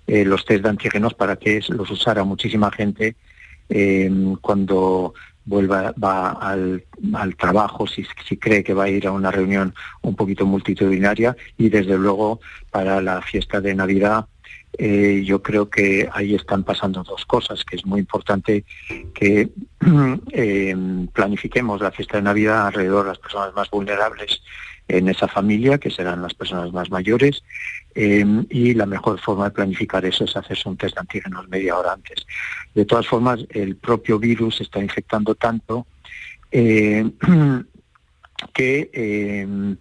los 0.09 0.45
test 0.45 0.65
de 0.65 0.69
antígenos 0.69 1.15
para 1.15 1.37
que 1.37 1.61
los 1.69 1.89
usara 1.91 2.25
muchísima 2.25 2.71
gente 2.73 3.15
cuando 4.41 5.15
vuelva 5.47 5.95
va 6.03 6.33
al, 6.33 6.83
trabajo, 7.39 7.87
si, 7.87 8.05
si, 8.29 8.37
cree 8.37 8.63
que 8.63 8.75
va 8.75 8.85
a 8.85 8.89
ir 8.89 9.07
a 9.07 9.13
una 9.13 9.31
reunión 9.31 9.75
un 10.03 10.15
poquito 10.15 10.45
multitudinaria. 10.45 11.37
Y 11.57 11.71
desde 11.71 11.97
luego 11.97 12.41
para 12.71 13.01
la 13.01 13.23
fiesta 13.23 13.61
de 13.61 13.75
Navidad 13.75 14.27
eh, 14.79 15.23
yo 15.25 15.43
creo 15.43 15.71
que 15.71 16.09
ahí 16.13 16.35
están 16.35 16.63
pasando 16.63 17.03
dos 17.03 17.25
cosas, 17.25 17.65
que 17.65 17.77
es 17.77 17.87
muy 17.87 18.01
importante 18.01 18.65
que 19.15 19.49
eh, 20.33 20.77
planifiquemos 21.13 21.81
la 21.81 21.93
fiesta 21.93 22.19
de 22.19 22.23
Navidad 22.23 22.67
alrededor 22.67 23.05
de 23.05 23.11
las 23.11 23.19
personas 23.19 23.55
más 23.55 23.71
vulnerables 23.71 24.43
en 24.89 25.09
esa 25.09 25.29
familia, 25.29 25.79
que 25.79 25.91
serán 25.91 26.23
las 26.23 26.35
personas 26.35 26.73
más 26.73 26.91
mayores, 26.91 27.43
em, 27.99 28.45
y 28.51 28.75
la 28.75 28.85
mejor 28.85 29.19
forma 29.19 29.45
de 29.45 29.53
planificar 29.53 30.05
eso 30.05 30.25
es 30.25 30.37
hacerse 30.37 30.69
un 30.69 30.77
test 30.77 30.95
de 30.97 31.01
antígenos 31.01 31.49
media 31.49 31.79
hora 31.79 31.95
antes. 31.95 32.27
De 32.75 32.85
todas 32.85 33.07
formas, 33.07 33.41
el 33.49 33.77
propio 33.77 34.19
virus 34.19 34.61
está 34.61 34.81
infectando 34.81 35.35
tanto 35.35 35.87
eh, 36.51 37.11
que 38.53 38.91
em, 38.93 39.77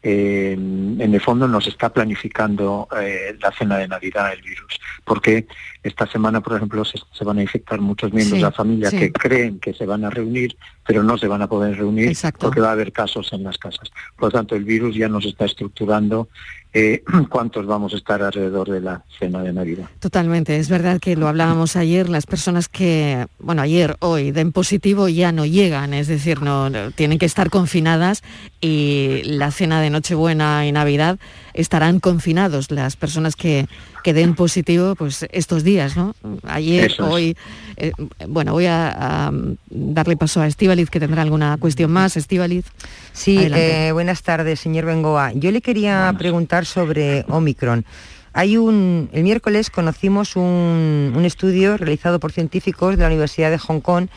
em, 0.00 1.00
en 1.00 1.14
el 1.14 1.20
fondo 1.20 1.48
nos 1.48 1.66
está 1.66 1.92
planificando 1.92 2.86
eh, 3.00 3.36
la 3.40 3.50
cena 3.50 3.78
de 3.78 3.88
Navidad 3.88 4.32
el 4.32 4.42
virus, 4.42 4.78
porque 5.04 5.48
esta 5.82 6.06
semana, 6.06 6.40
por 6.40 6.54
ejemplo, 6.54 6.84
se, 6.84 7.24
van 7.24 7.38
a 7.38 7.42
infectar 7.42 7.80
muchos 7.80 8.12
miembros 8.12 8.38
de 8.38 8.42
la 8.42 8.52
familia 8.52 8.90
que 8.90 9.10
creen 9.10 9.58
que 9.58 9.74
se 9.74 9.86
van 9.86 10.04
a 10.04 10.10
reunir, 10.10 10.56
pero 10.86 11.02
no 11.02 11.18
se 11.18 11.26
van 11.26 11.42
a 11.42 11.48
poder 11.48 11.76
reunir 11.76 12.16
porque 12.38 12.60
va 12.60 12.68
a 12.68 12.72
haber 12.72 12.92
casos 12.92 13.32
en 13.32 13.42
las 13.42 13.58
casas. 13.58 13.90
Por 14.16 14.28
lo 14.28 14.30
tanto, 14.30 14.54
el 14.54 14.64
virus 14.64 14.94
ya 14.94 15.08
nos 15.08 15.24
está 15.24 15.44
estructurando 15.44 16.28
eh, 16.78 17.02
cuántos 17.30 17.64
vamos 17.64 17.94
a 17.94 17.96
estar 17.96 18.22
alrededor 18.22 18.68
de 18.68 18.82
la 18.82 19.02
cena 19.18 19.42
de 19.42 19.50
Navidad. 19.50 19.86
Totalmente, 19.98 20.58
es 20.58 20.68
verdad 20.68 21.00
que 21.00 21.16
lo 21.16 21.26
hablábamos 21.26 21.74
ayer, 21.74 22.10
las 22.10 22.26
personas 22.26 22.68
que, 22.68 23.26
bueno, 23.38 23.62
ayer, 23.62 23.96
hoy, 24.00 24.30
den 24.30 24.52
positivo 24.52 25.08
ya 25.08 25.32
no 25.32 25.46
llegan, 25.46 25.94
es 25.94 26.06
decir, 26.06 26.42
no 26.42 26.70
tienen 26.94 27.18
que 27.18 27.24
estar 27.24 27.48
confinadas 27.48 28.22
y 28.60 29.22
la 29.24 29.50
cena 29.52 29.80
de 29.80 29.88
Nochebuena 29.88 30.66
y 30.66 30.72
Navidad 30.72 31.18
estarán 31.54 31.98
confinados 31.98 32.70
las 32.70 32.96
personas 32.96 33.36
que, 33.36 33.66
que 34.04 34.12
den 34.12 34.34
positivo 34.34 34.94
pues 34.94 35.26
estos 35.32 35.64
días, 35.64 35.96
¿no? 35.96 36.14
Ayer, 36.44 36.94
hoy, 37.00 37.36
eh, 37.76 37.92
bueno, 38.28 38.52
voy 38.52 38.66
a, 38.66 39.32
darle 39.70 40.16
paso 40.16 40.40
a 40.40 40.46
Estivaliz 40.46 40.90
que 40.90 41.00
tendrá 41.00 41.22
alguna 41.22 41.56
cuestión 41.56 41.90
más. 41.90 42.16
Estivaliz. 42.16 42.66
Sí, 43.12 43.36
eh, 43.40 43.90
buenas 43.92 44.22
tardes, 44.22 44.60
señor 44.60 44.84
Bengoa. 44.84 45.32
Yo 45.32 45.50
le 45.50 45.60
quería 45.60 46.14
preguntar 46.18 46.65
sobre 46.68 47.24
Omicron. 47.28 47.84
Hay 48.32 48.58
un, 48.58 49.08
el 49.12 49.22
miércoles 49.22 49.70
conocimos 49.70 50.36
un, 50.36 51.14
un 51.16 51.24
estudio 51.24 51.76
realizado 51.78 52.20
por 52.20 52.32
científicos 52.32 52.96
de 52.96 53.02
la 53.02 53.08
Universidad 53.08 53.50
de 53.50 53.58
Hong 53.58 53.80
Kong 53.80 54.08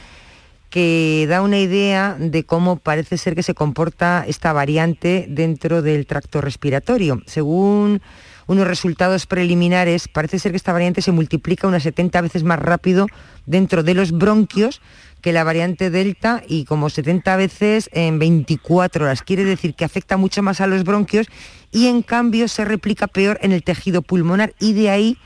que 0.69 1.25
da 1.27 1.41
una 1.41 1.57
idea 1.57 2.15
de 2.19 2.43
cómo 2.43 2.77
parece 2.77 3.17
ser 3.17 3.33
que 3.33 3.43
se 3.43 3.55
comporta 3.55 4.23
esta 4.27 4.53
variante 4.53 5.25
dentro 5.29 5.81
del 5.81 6.05
tracto 6.05 6.41
respiratorio. 6.41 7.21
Según 7.25 8.01
unos 8.45 8.67
resultados 8.67 9.25
preliminares, 9.25 10.07
parece 10.07 10.39
ser 10.39 10.51
que 10.51 10.57
esta 10.57 10.73
variante 10.73 11.01
se 11.01 11.11
multiplica 11.11 11.67
unas 11.67 11.83
70 11.83 12.21
veces 12.21 12.43
más 12.43 12.59
rápido 12.59 13.07
dentro 13.45 13.83
de 13.83 13.93
los 13.93 14.11
bronquios 14.11 14.81
que 15.21 15.33
la 15.33 15.43
variante 15.43 15.89
Delta 15.89 16.43
y 16.47 16.65
como 16.65 16.89
70 16.89 17.35
veces 17.35 17.89
en 17.93 18.19
24 18.19 19.05
horas. 19.05 19.21
Quiere 19.21 19.43
decir 19.43 19.75
que 19.75 19.85
afecta 19.85 20.17
mucho 20.17 20.41
más 20.41 20.61
a 20.61 20.67
los 20.67 20.83
bronquios 20.83 21.27
y 21.71 21.87
en 21.87 22.01
cambio 22.01 22.47
se 22.47 22.65
replica 22.65 23.07
peor 23.07 23.39
en 23.41 23.51
el 23.51 23.63
tejido 23.63 24.01
pulmonar 24.01 24.53
y 24.59 24.73
de 24.73 24.89
ahí, 24.89 25.17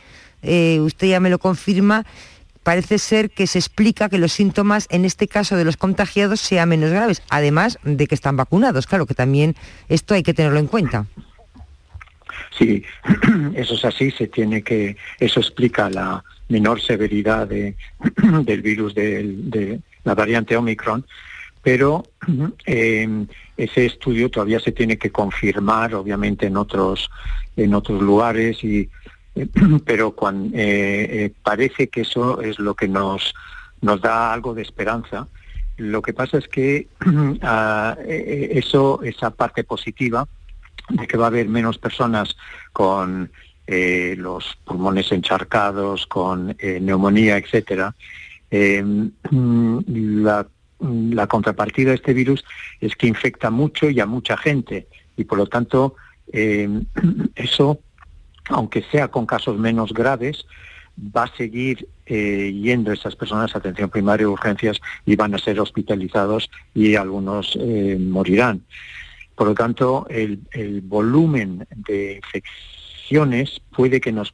eh, 0.41 0.79
usted 0.81 1.07
ya 1.07 1.19
me 1.19 1.29
lo 1.29 1.39
confirma, 1.39 2.05
parece 2.63 2.97
ser 2.97 3.29
que 3.29 3.47
se 3.47 3.59
explica 3.59 4.09
que 4.09 4.17
los 4.17 4.33
síntomas 4.33 4.87
en 4.89 5.05
este 5.05 5.27
caso 5.27 5.55
de 5.55 5.65
los 5.65 5.77
contagiados 5.77 6.39
sean 6.39 6.69
menos 6.69 6.91
graves, 6.91 7.21
además 7.29 7.77
de 7.83 8.07
que 8.07 8.15
están 8.15 8.37
vacunados, 8.37 8.87
claro 8.87 9.05
que 9.05 9.13
también 9.13 9.55
esto 9.89 10.13
hay 10.13 10.23
que 10.23 10.33
tenerlo 10.33 10.59
en 10.59 10.67
cuenta. 10.67 11.05
Sí, 12.57 12.83
eso 13.55 13.75
es 13.75 13.85
así, 13.85 14.11
se 14.11 14.27
tiene 14.27 14.63
que, 14.63 14.95
eso 15.19 15.39
explica 15.39 15.89
la 15.89 16.23
menor 16.49 16.81
severidad 16.81 17.47
de, 17.47 17.75
del 18.43 18.61
virus 18.61 18.93
de, 18.93 19.79
la 20.03 20.15
variante 20.15 20.57
Omicron, 20.57 21.05
pero 21.61 22.03
eh, 22.65 23.25
ese 23.57 23.85
estudio 23.85 24.29
todavía 24.29 24.59
se 24.59 24.71
tiene 24.71 24.97
que 24.97 25.11
confirmar, 25.11 25.95
obviamente, 25.95 26.47
en 26.47 26.57
otros, 26.57 27.09
en 27.55 27.73
otros 27.73 28.01
lugares, 28.01 28.63
y, 28.63 28.89
pero 29.85 30.15
eh, 30.53 30.53
eh, 30.53 31.33
parece 31.41 31.87
que 31.87 32.01
eso 32.01 32.41
es 32.41 32.59
lo 32.59 32.75
que 32.75 32.87
nos, 32.87 33.33
nos 33.81 34.01
da 34.01 34.33
algo 34.33 34.53
de 34.53 34.61
esperanza. 34.61 35.27
Lo 35.77 36.03
que 36.03 36.13
pasa 36.13 36.37
es 36.37 36.47
que 36.47 36.87
ah, 37.41 37.97
eso, 38.05 39.01
esa 39.01 39.31
parte 39.31 39.63
positiva, 39.63 40.27
de 40.89 41.07
que 41.07 41.17
va 41.17 41.25
a 41.25 41.27
haber 41.27 41.47
menos 41.47 41.77
personas 41.79 42.35
con 42.73 43.31
eh, 43.65 44.15
los 44.17 44.57
pulmones 44.65 45.11
encharcados, 45.11 46.05
con 46.07 46.55
eh, 46.59 46.79
neumonía, 46.81 47.37
etcétera. 47.37 47.95
Em, 48.51 49.11
la, 49.31 50.47
contrapartida 51.27 51.91
de 51.91 51.95
este 51.95 52.13
virus 52.13 52.43
es 52.81 52.95
que 52.95 53.07
infecta 53.07 53.49
mucho 53.49 53.89
y 53.89 53.99
a 53.99 54.05
mucha 54.05 54.35
gente 54.35 54.87
y 55.15 55.23
por 55.23 55.37
lo 55.37 55.47
tanto 55.47 55.95
em, 56.31 56.85
eso, 57.35 57.79
aunque 58.49 58.83
sea 58.91 59.07
con 59.07 59.25
casos 59.25 59.57
menos 59.57 59.93
graves, 59.93 60.45
va 60.97 61.23
a 61.23 61.35
seguir 61.37 61.87
eh, 62.05 62.51
yendo 62.53 62.91
esas 62.91 63.15
personas 63.15 63.55
a 63.55 63.59
atención 63.59 63.89
primaria, 63.89 64.27
urgencias 64.27 64.79
y 65.05 65.15
van 65.15 65.33
a 65.33 65.39
ser 65.39 65.59
hospitalizados 65.59 66.51
y 66.75 66.95
algunos 66.95 67.57
morirán. 67.97 68.61
Por 69.35 69.47
lo 69.47 69.55
tanto, 69.55 70.05
el, 70.09 70.39
volumen 70.83 71.65
de 71.75 72.21
puede 73.75 73.99
que 74.01 74.11
nos, 74.11 74.33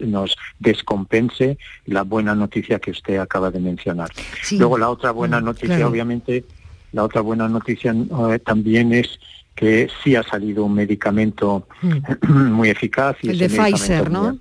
nos 0.00 0.36
descompense 0.58 1.58
la 1.86 2.02
buena 2.02 2.34
noticia 2.34 2.78
que 2.78 2.90
usted 2.90 3.18
acaba 3.18 3.50
de 3.50 3.60
mencionar. 3.60 4.10
Luego 4.52 4.78
la 4.78 4.90
otra 4.90 5.10
buena 5.10 5.40
mm, 5.40 5.44
noticia, 5.44 5.86
obviamente, 5.86 6.44
la 6.92 7.04
otra 7.04 7.20
buena 7.20 7.48
noticia 7.48 7.92
eh, 7.92 8.38
también 8.38 8.92
es 8.92 9.18
que 9.54 9.88
sí 10.02 10.14
ha 10.14 10.22
salido 10.22 10.64
un 10.64 10.74
medicamento 10.74 11.66
mm. 11.82 12.26
muy 12.52 12.70
eficaz. 12.70 13.16
Y 13.22 13.30
el 13.30 13.38
de 13.38 13.48
Pfizer, 13.48 14.10
¿no? 14.10 14.38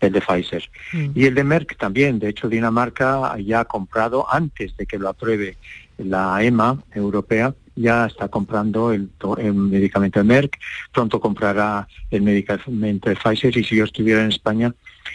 El 0.00 0.12
de 0.12 0.20
Pfizer. 0.20 0.68
Mm. 0.92 1.10
Y 1.14 1.24
el 1.26 1.34
de 1.34 1.44
Merck 1.44 1.76
también. 1.76 2.18
De 2.18 2.28
hecho, 2.28 2.48
Dinamarca 2.48 3.36
ya 3.38 3.60
ha 3.60 3.64
comprado, 3.64 4.26
antes 4.32 4.76
de 4.76 4.86
que 4.86 4.98
lo 4.98 5.08
apruebe 5.08 5.56
la 5.98 6.42
EMA 6.42 6.82
europea, 6.94 7.54
ya 7.76 8.06
está 8.06 8.28
comprando 8.28 8.92
el, 8.92 9.10
medicamento 9.54 10.18
de 10.18 10.24
Merck, 10.24 10.58
pronto 10.92 11.20
comprará 11.20 11.86
el 12.10 12.22
medicamento 12.22 13.10
de 13.10 13.16
Pfizer 13.16 13.56
y 13.56 13.62
si 13.62 13.76
yo 13.76 13.84
estuviera 13.84 14.22
en 14.22 14.30
España 14.30 14.74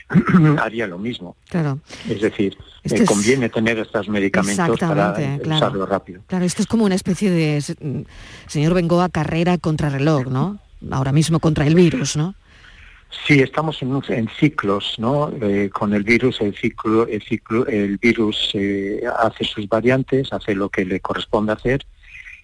haría 0.59 0.87
lo 0.87 0.97
mismo. 0.97 1.35
Claro. 1.49 1.79
Es 2.07 2.21
decir, 2.21 2.55
eh, 2.83 3.05
conviene 3.05 3.49
tener 3.49 3.79
estos 3.79 4.07
medicamentos 4.07 4.79
para 4.79 5.15
usarlo 5.43 5.85
rápido. 5.85 6.21
Claro, 6.27 6.45
esto 6.45 6.61
es 6.61 6.67
como 6.67 6.85
una 6.85 6.95
especie 6.95 7.31
de, 7.31 8.05
señor 8.47 8.73
Bengoa, 8.75 9.09
carrera 9.09 9.57
contra 9.57 9.89
reloj, 9.89 10.27
¿no? 10.27 10.59
Ahora 10.91 11.11
mismo 11.11 11.39
contra 11.39 11.65
el 11.65 11.75
virus, 11.75 12.15
¿no? 12.15 12.35
Sí, 13.27 13.39
estamos 13.39 13.81
en, 13.81 14.29
ciclos, 14.39 14.95
¿no? 14.97 15.31
Eh, 15.41 15.69
con 15.71 15.93
el 15.93 16.03
virus, 16.03 16.39
el 16.39 16.55
ciclo, 16.55 17.07
el 17.07 17.21
ciclo, 17.21 17.67
el 17.67 17.97
virus 17.97 18.51
eh, 18.53 19.03
hace 19.19 19.43
sus 19.43 19.67
variantes, 19.67 20.31
hace 20.31 20.55
lo 20.55 20.69
que 20.69 20.85
le 20.85 21.01
corresponde 21.01 21.51
hacer 21.51 21.85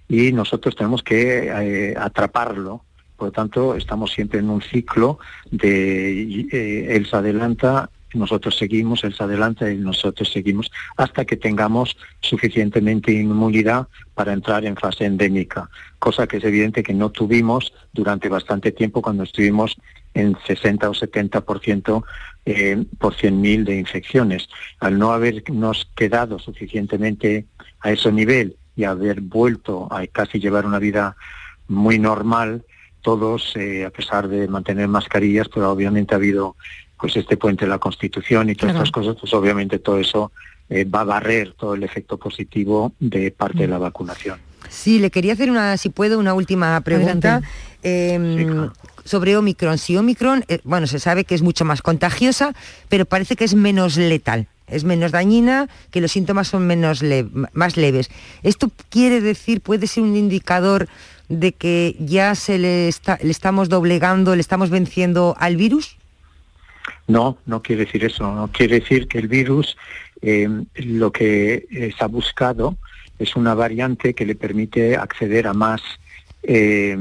y 0.09 0.31
nosotros 0.31 0.75
tenemos 0.75 1.03
que 1.03 1.47
eh, 1.47 1.95
atraparlo. 1.97 2.83
Por 3.15 3.29
lo 3.29 3.31
tanto, 3.31 3.75
estamos 3.75 4.11
siempre 4.11 4.39
en 4.39 4.49
un 4.49 4.61
ciclo 4.61 5.19
de 5.49 6.47
eh, 6.51 6.95
él 6.95 7.05
se 7.07 7.15
adelanta, 7.15 7.89
nosotros 8.13 8.55
seguimos, 8.57 9.03
él 9.03 9.13
se 9.13 9.23
adelanta 9.23 9.69
y 9.71 9.77
nosotros 9.77 10.31
seguimos 10.31 10.71
hasta 10.95 11.25
que 11.25 11.35
tengamos 11.35 11.97
suficientemente 12.21 13.11
inmunidad 13.11 13.87
para 14.13 14.33
entrar 14.33 14.65
en 14.65 14.77
fase 14.77 15.05
endémica, 15.05 15.69
cosa 15.99 16.27
que 16.27 16.37
es 16.37 16.43
evidente 16.43 16.83
que 16.83 16.93
no 16.93 17.09
tuvimos 17.09 17.73
durante 17.91 18.29
bastante 18.29 18.71
tiempo 18.71 19.01
cuando 19.01 19.23
estuvimos 19.23 19.75
en 20.13 20.37
60 20.45 20.89
o 20.89 20.93
70% 20.93 22.03
eh, 22.45 22.85
por 22.97 23.13
100.000 23.13 23.63
de 23.65 23.77
infecciones. 23.77 24.47
Al 24.79 24.97
no 24.97 25.11
habernos 25.11 25.89
quedado 25.95 26.39
suficientemente 26.39 27.45
a 27.81 27.91
ese 27.91 28.11
nivel 28.11 28.55
y 28.77 28.85
haber 28.85 29.19
vuelto 29.19 29.87
a 29.91 30.05
casi 30.07 30.39
llevar 30.39 30.65
una 30.65 30.79
vida 30.79 31.17
muy 31.67 31.99
normal, 31.99 32.63
todos, 33.01 33.53
eh, 33.55 33.85
a 33.85 33.89
pesar 33.89 34.29
de 34.29 34.47
mantener 34.47 34.87
mascarillas, 34.87 35.49
pero 35.53 35.69
obviamente 35.71 36.13
ha 36.13 36.17
habido 36.17 36.55
pues 36.99 37.15
este 37.15 37.37
puente 37.37 37.65
de 37.65 37.69
la 37.69 37.79
Constitución 37.79 38.49
y 38.49 38.55
todas 38.55 38.75
estas 38.75 38.91
cosas, 38.91 39.17
pues 39.19 39.33
obviamente 39.33 39.79
todo 39.79 39.99
eso 39.99 40.31
eh, 40.69 40.85
va 40.85 41.01
a 41.01 41.03
barrer 41.03 41.53
todo 41.53 41.73
el 41.73 41.83
efecto 41.83 42.17
positivo 42.17 42.93
de 42.99 43.31
parte 43.31 43.59
de 43.59 43.67
la 43.67 43.77
vacunación. 43.77 44.39
Sí, 44.69 44.99
le 44.99 45.11
quería 45.11 45.33
hacer 45.33 45.49
una, 45.49 45.77
si 45.77 45.89
puedo, 45.89 46.19
una 46.19 46.33
última 46.33 46.79
pregunta. 46.81 47.41
Em, 47.83 48.69
sobre 49.05 49.37
Omicron. 49.37 49.77
Si 49.77 49.95
Omicron, 49.95 50.43
eh, 50.47 50.59
bueno, 50.63 50.87
se 50.87 50.99
sabe 50.99 51.23
que 51.23 51.35
es 51.35 51.41
mucho 51.41 51.65
más 51.65 51.81
contagiosa, 51.81 52.53
pero 52.89 53.05
parece 53.05 53.35
que 53.35 53.45
es 53.45 53.55
menos 53.55 53.95
letal 53.97 54.47
es 54.67 54.83
menos 54.83 55.11
dañina, 55.11 55.69
que 55.91 56.01
los 56.01 56.11
síntomas 56.11 56.47
son 56.47 56.67
menos 56.67 57.03
más 57.53 57.77
leves. 57.77 58.09
¿Esto 58.43 58.71
quiere 58.89 59.21
decir, 59.21 59.61
puede 59.61 59.87
ser 59.87 60.03
un 60.03 60.15
indicador 60.15 60.87
de 61.29 61.53
que 61.53 61.95
ya 61.99 62.35
se 62.35 62.57
le, 62.57 62.87
está, 62.87 63.17
le 63.21 63.31
estamos 63.31 63.69
doblegando, 63.69 64.35
le 64.35 64.41
estamos 64.41 64.69
venciendo 64.69 65.35
al 65.39 65.57
virus? 65.57 65.97
No, 67.07 67.37
no 67.45 67.61
quiere 67.61 67.85
decir 67.85 68.03
eso. 68.03 68.33
No 68.33 68.49
quiere 68.49 68.79
decir 68.79 69.07
que 69.07 69.19
el 69.19 69.27
virus 69.27 69.77
eh, 70.21 70.49
lo 70.75 71.11
que 71.11 71.93
se 71.97 72.03
ha 72.03 72.07
buscado 72.07 72.77
es 73.19 73.35
una 73.35 73.53
variante 73.55 74.13
que 74.13 74.25
le 74.25 74.35
permite 74.35 74.95
acceder 74.95 75.47
a 75.47 75.53
más, 75.53 75.81
eh, 76.43 76.97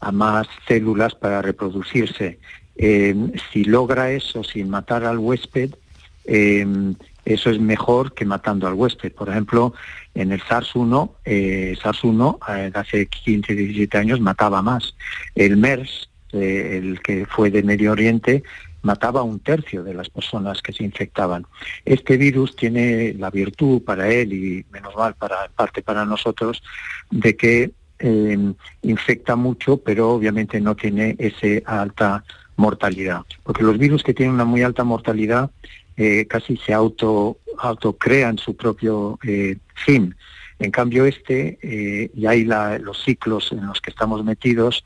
a 0.00 0.12
más 0.12 0.46
células 0.66 1.14
para 1.14 1.42
reproducirse. 1.42 2.38
Eh, 2.76 3.14
si 3.52 3.64
logra 3.64 4.10
eso 4.10 4.42
sin 4.42 4.68
matar 4.68 5.04
al 5.04 5.18
huésped, 5.18 5.74
Em, 6.24 6.94
eso 7.24 7.50
es 7.50 7.58
mejor 7.58 8.12
que 8.14 8.24
matando 8.24 8.66
al 8.66 8.74
huésped. 8.74 9.12
Por 9.12 9.28
ejemplo, 9.28 9.74
en 10.14 10.32
el 10.32 10.42
SARS-1, 10.42 11.12
eh, 11.24 11.76
SARS-1 11.82 12.38
eh, 12.48 12.70
hace 12.74 13.06
15, 13.06 13.54
17 13.54 13.98
años 13.98 14.20
mataba 14.20 14.60
más. 14.62 14.94
El 15.34 15.56
MERS, 15.56 16.10
eh, 16.32 16.80
el 16.82 17.00
que 17.00 17.26
fue 17.26 17.50
de 17.50 17.62
Medio 17.62 17.92
Oriente, 17.92 18.42
mataba 18.82 19.22
un 19.22 19.40
tercio 19.40 19.82
de 19.82 19.94
las 19.94 20.10
personas 20.10 20.60
que 20.60 20.72
se 20.72 20.84
infectaban. 20.84 21.46
Este 21.86 22.18
virus 22.18 22.54
tiene 22.54 23.14
la 23.14 23.30
virtud 23.30 23.82
para 23.82 24.10
él 24.10 24.32
y 24.34 24.66
menos 24.70 24.94
mal 24.94 25.14
para 25.14 25.48
parte 25.48 25.82
para 25.82 26.04
nosotros 26.04 26.62
de 27.10 27.34
que 27.34 27.72
em, 27.98 28.54
infecta 28.82 29.36
mucho, 29.36 29.78
pero 29.78 30.10
obviamente 30.10 30.60
no 30.60 30.76
tiene 30.76 31.16
esa 31.18 31.62
alta 31.64 32.24
mortalidad. 32.56 33.22
Porque 33.42 33.62
los 33.62 33.78
virus 33.78 34.02
que 34.02 34.12
tienen 34.12 34.34
una 34.34 34.44
muy 34.44 34.62
alta 34.62 34.84
mortalidad 34.84 35.50
eh, 35.96 36.26
casi 36.26 36.56
se 36.56 36.72
auto, 36.72 37.38
autocrean 37.58 38.38
su 38.38 38.56
propio 38.56 39.18
eh, 39.24 39.58
fin. 39.74 40.14
En 40.58 40.70
cambio 40.70 41.04
este, 41.04 41.58
eh, 41.62 42.10
y 42.14 42.26
hay 42.26 42.44
los 42.44 43.02
ciclos 43.04 43.52
en 43.52 43.66
los 43.66 43.80
que 43.80 43.90
estamos 43.90 44.24
metidos, 44.24 44.84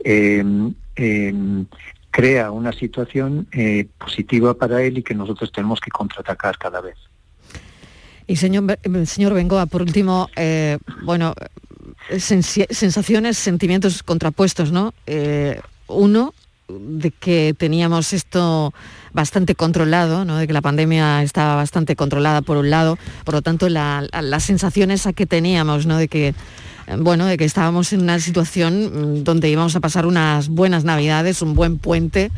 em, 0.00 0.74
em, 0.96 1.66
crea 2.10 2.50
una 2.50 2.72
situación 2.72 3.46
positiva 3.98 4.54
para 4.54 4.82
él 4.82 4.98
y 4.98 5.02
que 5.02 5.14
nosotros 5.14 5.52
tenemos 5.52 5.80
que 5.80 5.90
contraatacar 5.90 6.58
cada 6.58 6.80
vez. 6.80 6.96
Y 8.26 8.36
señor, 8.36 8.78
señor 9.04 9.34
Bengoa, 9.34 9.66
por 9.66 9.82
último, 9.82 10.28
bueno, 11.02 11.34
sensaciones, 12.18 13.38
sentimientos 13.38 14.02
contrapuestos, 14.02 14.72
¿no? 14.72 14.94
uno, 15.86 16.34
de 16.68 17.10
que 17.10 17.54
teníamos 17.56 18.12
esto 18.12 18.74
bastante 19.12 19.54
controlado, 19.54 20.24
¿no? 20.24 20.36
de 20.36 20.46
que 20.46 20.52
la 20.52 20.60
pandemia 20.60 21.22
estaba 21.22 21.56
bastante 21.56 21.96
controlada 21.96 22.42
por 22.42 22.56
un 22.56 22.70
lado, 22.70 22.98
por 23.24 23.34
lo 23.34 23.42
tanto 23.42 23.68
la, 23.68 24.06
las 24.20 24.44
sensaciones 24.44 25.08
que 25.14 25.26
teníamos, 25.26 25.86
¿no? 25.86 25.96
de 25.96 26.08
que 26.08 26.34
bueno, 26.96 27.26
de 27.26 27.36
que 27.36 27.44
estábamos 27.44 27.92
en 27.92 28.00
una 28.02 28.18
situación 28.18 29.18
mm, 29.20 29.24
donde 29.24 29.50
íbamos 29.50 29.76
a 29.76 29.80
pasar 29.80 30.06
unas 30.06 30.48
buenas 30.48 30.84
navidades, 30.84 31.42
un 31.42 31.54
buen 31.54 31.78
puente 31.78 32.30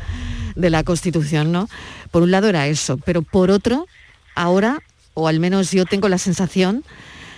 de 0.55 0.69
la 0.69 0.83
Constitución, 0.83 1.51
¿no? 1.51 1.69
Por 2.11 2.23
un 2.23 2.31
lado 2.31 2.49
era 2.49 2.67
eso, 2.67 2.97
pero 2.97 3.21
por 3.21 3.51
otro, 3.51 3.87
ahora, 4.35 4.79
o 5.13 5.29
al 5.29 5.39
menos 5.39 5.71
yo 5.71 5.85
tengo 5.85 6.09
la 6.09 6.17
sensación 6.17 6.83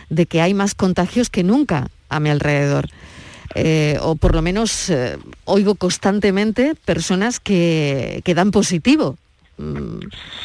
de 0.09 0.25
que 0.25 0.41
hay 0.41 0.55
más 0.55 0.73
contagios 0.73 1.29
que 1.29 1.43
nunca 1.43 1.89
a 2.09 2.19
mi 2.19 2.29
alrededor. 2.29 2.89
Eh, 3.55 3.97
o 4.01 4.15
por 4.15 4.33
lo 4.33 4.41
menos 4.41 4.89
eh, 4.89 5.17
oigo 5.45 5.75
constantemente 5.75 6.73
personas 6.85 7.39
que, 7.39 8.21
que 8.23 8.33
dan 8.33 8.51
positivo 8.51 9.17
Mm, 9.57 9.99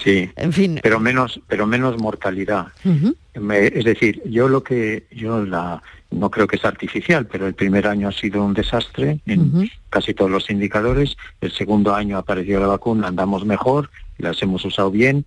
sí. 0.05 0.31
En 0.37 0.53
fin. 0.53 0.81
Pero 0.83 1.01
menos, 1.01 1.41
pero 1.49 1.67
menos 1.67 1.99
mortalidad. 1.99 2.69
es 2.85 3.85
decir, 3.85 4.23
yo 4.27 4.49
lo 4.49 4.63
que 4.63 5.05
yo 5.11 5.45
la 5.45 5.83
no 6.11 6.31
creo 6.31 6.47
que 6.47 6.57
es 6.57 6.65
artificial, 6.65 7.27
pero 7.27 7.47
el 7.47 7.55
primer 7.55 7.87
año 7.87 8.09
ha 8.09 8.13
sido 8.13 8.43
un 8.43 8.55
desastre 8.55 9.21
en 9.27 9.71
casi 9.91 10.15
todos 10.15 10.31
los 10.31 10.49
indicadores. 10.51 11.17
El 11.41 11.53
segundo 11.53 11.95
año 11.95 12.17
apareció 12.17 12.61
la 12.61 12.67
vacuna, 12.67 13.09
andamos 13.09 13.45
mejor, 13.45 13.91
las 14.17 14.41
hemos 14.43 14.65
usado 14.65 14.91
bien. 14.91 15.27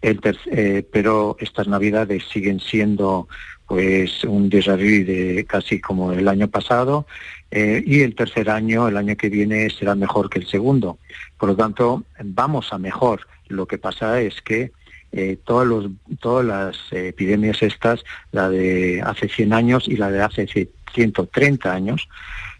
El 0.00 0.20
eh, 0.46 0.84
pero 0.90 1.36
estas 1.38 1.68
navidades 1.68 2.24
siguen 2.32 2.60
siendo 2.60 3.28
pues 3.72 4.22
un 4.24 4.50
desarrollo 4.50 5.06
de 5.06 5.46
casi 5.48 5.80
como 5.80 6.12
el 6.12 6.28
año 6.28 6.46
pasado 6.46 7.06
eh, 7.50 7.82
y 7.86 8.02
el 8.02 8.14
tercer 8.14 8.50
año, 8.50 8.86
el 8.86 8.98
año 8.98 9.16
que 9.16 9.30
viene, 9.30 9.70
será 9.70 9.94
mejor 9.94 10.28
que 10.28 10.40
el 10.40 10.46
segundo. 10.46 10.98
Por 11.38 11.48
lo 11.48 11.56
tanto, 11.56 12.04
vamos 12.22 12.70
a 12.70 12.76
mejor. 12.76 13.26
Lo 13.48 13.64
que 13.64 13.78
pasa 13.78 14.20
es 14.20 14.42
que 14.42 14.72
eh, 15.10 15.38
los, 15.46 15.88
todas 16.20 16.44
las 16.44 16.76
epidemias 16.92 17.62
estas, 17.62 18.04
la 18.30 18.50
de 18.50 19.00
hace 19.00 19.30
100 19.30 19.54
años 19.54 19.88
y 19.88 19.96
la 19.96 20.10
de 20.10 20.20
hace 20.20 20.46
130 20.92 21.72
años, 21.72 22.10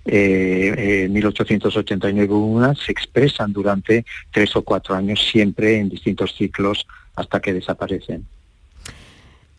eh, 0.07 1.05
en 1.05 1.13
1889 1.13 2.75
se 2.83 2.91
expresan 2.91 3.53
durante 3.53 4.07
tres 4.31 4.57
o 4.57 4.63
cuatro 4.63 4.95
años, 4.95 5.21
siempre 5.31 5.77
en 5.77 5.91
distintos 5.91 6.35
ciclos 6.35 6.87
hasta 7.17 7.39
que 7.39 7.53
desaparecen. 7.53 8.27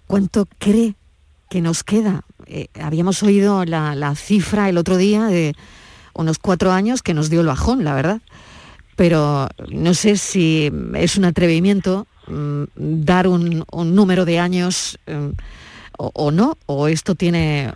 ¿Cuánto 0.08 0.48
cree 0.58 0.96
que 1.54 1.62
nos 1.62 1.84
queda? 1.84 2.24
Eh, 2.48 2.68
habíamos 2.82 3.22
oído 3.24 3.64
la, 3.64 3.96
la, 3.96 4.16
cifra 4.16 4.70
el 4.70 4.78
otro 4.78 4.98
día 4.98 5.26
de 5.26 5.56
unos 6.14 6.40
cuatro 6.40 6.72
años 6.72 7.02
que 7.04 7.14
nos 7.14 7.30
dio 7.30 7.42
el 7.42 7.48
bajón, 7.48 7.84
la 7.84 7.94
verdad. 7.94 8.22
Pero 8.96 9.48
no 9.70 9.94
sé 9.94 10.18
si 10.18 10.72
es 10.96 11.18
un 11.18 11.26
atrevimiento 11.26 12.08
Mm, 12.28 12.64
dar 12.76 13.28
un, 13.28 13.66
número 13.74 14.24
de 14.24 14.40
años 14.40 14.98
mm, 15.08 15.32
o, 15.98 16.32
no, 16.32 16.58
o 16.68 16.88
esto 16.88 17.16
tiene, 17.16 17.72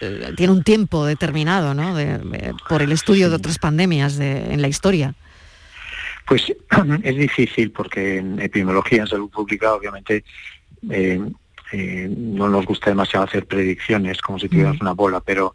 eh, 0.00 0.32
tiene 0.36 0.52
un 0.52 0.64
tiempo 0.64 1.06
determinado 1.06 1.72
¿no? 1.72 1.94
por 2.68 2.82
el 2.82 2.90
estudio 2.92 3.30
de 3.30 3.36
otras 3.36 3.58
pandemias 3.58 4.18
en 4.18 4.60
la 4.60 4.68
historia. 4.68 5.14
Pues 6.26 6.52
es 7.02 7.16
difícil 7.16 7.70
porque 7.70 8.18
en 8.18 8.40
epidemiología, 8.40 9.02
en 9.02 9.08
salud 9.08 9.30
pública, 9.30 9.72
obviamente 9.72 10.24
eh, 10.90 11.20
eh, 11.72 12.08
no 12.16 12.48
nos 12.48 12.66
gusta 12.66 12.90
demasiado 12.90 13.26
hacer 13.26 13.46
predicciones 13.46 14.20
como 14.20 14.38
si 14.38 14.48
tuviéramos 14.48 14.80
una 14.80 14.92
bola, 14.92 15.20
pero 15.20 15.54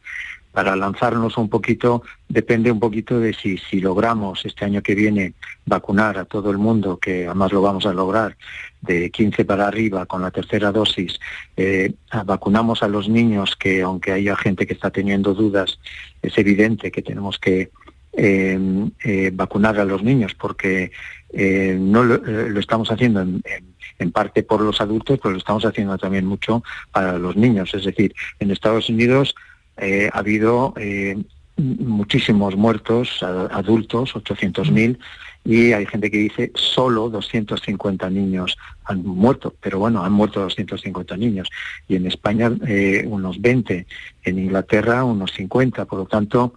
para 0.51 0.75
lanzarnos 0.75 1.37
un 1.37 1.49
poquito, 1.49 2.03
depende 2.27 2.71
un 2.71 2.79
poquito 2.79 3.19
de 3.19 3.33
si, 3.33 3.57
si 3.57 3.79
logramos 3.79 4.45
este 4.45 4.65
año 4.65 4.81
que 4.81 4.95
viene 4.95 5.33
vacunar 5.65 6.17
a 6.17 6.25
todo 6.25 6.51
el 6.51 6.57
mundo, 6.57 6.97
que 6.97 7.25
además 7.25 7.53
lo 7.53 7.61
vamos 7.61 7.85
a 7.85 7.93
lograr, 7.93 8.35
de 8.81 9.09
15 9.11 9.45
para 9.45 9.67
arriba 9.67 10.05
con 10.05 10.21
la 10.21 10.31
tercera 10.31 10.71
dosis, 10.71 11.19
eh, 11.55 11.93
vacunamos 12.25 12.83
a 12.83 12.87
los 12.87 13.07
niños, 13.07 13.55
que 13.55 13.81
aunque 13.81 14.11
haya 14.11 14.35
gente 14.35 14.67
que 14.67 14.73
está 14.73 14.89
teniendo 14.89 15.33
dudas, 15.33 15.79
es 16.21 16.37
evidente 16.37 16.91
que 16.91 17.01
tenemos 17.01 17.39
que 17.39 17.71
em, 18.13 18.91
eh, 19.05 19.31
vacunar 19.33 19.79
a 19.79 19.85
los 19.85 20.03
niños 20.03 20.35
porque 20.35 20.91
eh, 21.31 21.77
no 21.79 22.03
lo, 22.03 22.59
estamos 22.59 22.91
haciendo 22.91 23.21
en, 23.21 23.41
en, 23.45 23.71
parte 24.09 24.41
por 24.41 24.61
los 24.61 24.81
adultos, 24.81 25.19
pero 25.21 25.33
lo 25.33 25.37
estamos 25.37 25.63
haciendo 25.65 25.95
también 25.99 26.25
mucho 26.25 26.63
para 26.91 27.19
los 27.19 27.35
niños. 27.35 27.71
Es 27.75 27.85
decir, 27.85 28.15
en 28.39 28.49
Estados 28.49 28.89
Unidos 28.89 29.35
eh, 29.77 30.09
ha 30.11 30.19
habido 30.19 30.73
eh, 30.77 31.17
muchísimos 31.57 32.55
muertos 32.55 33.21
adultos, 33.21 34.15
800.000, 34.15 34.97
y 35.43 35.73
hay 35.73 35.85
gente 35.85 36.09
que 36.09 36.17
dice 36.17 36.51
solo 36.55 37.09
250 37.09 38.09
niños 38.09 38.57
han 38.85 39.03
muerto, 39.05 39.53
pero 39.61 39.79
bueno, 39.79 40.03
han 40.03 40.11
muerto 40.11 40.39
250 40.41 41.17
niños, 41.17 41.49
y 41.87 41.97
en 41.97 42.07
España 42.07 42.51
eh, 42.65 43.05
unos 43.07 43.39
20, 43.41 43.85
en 44.23 44.39
Inglaterra 44.39 45.03
unos 45.03 45.31
50, 45.33 45.85
por 45.85 45.99
lo 45.99 46.05
tanto 46.05 46.53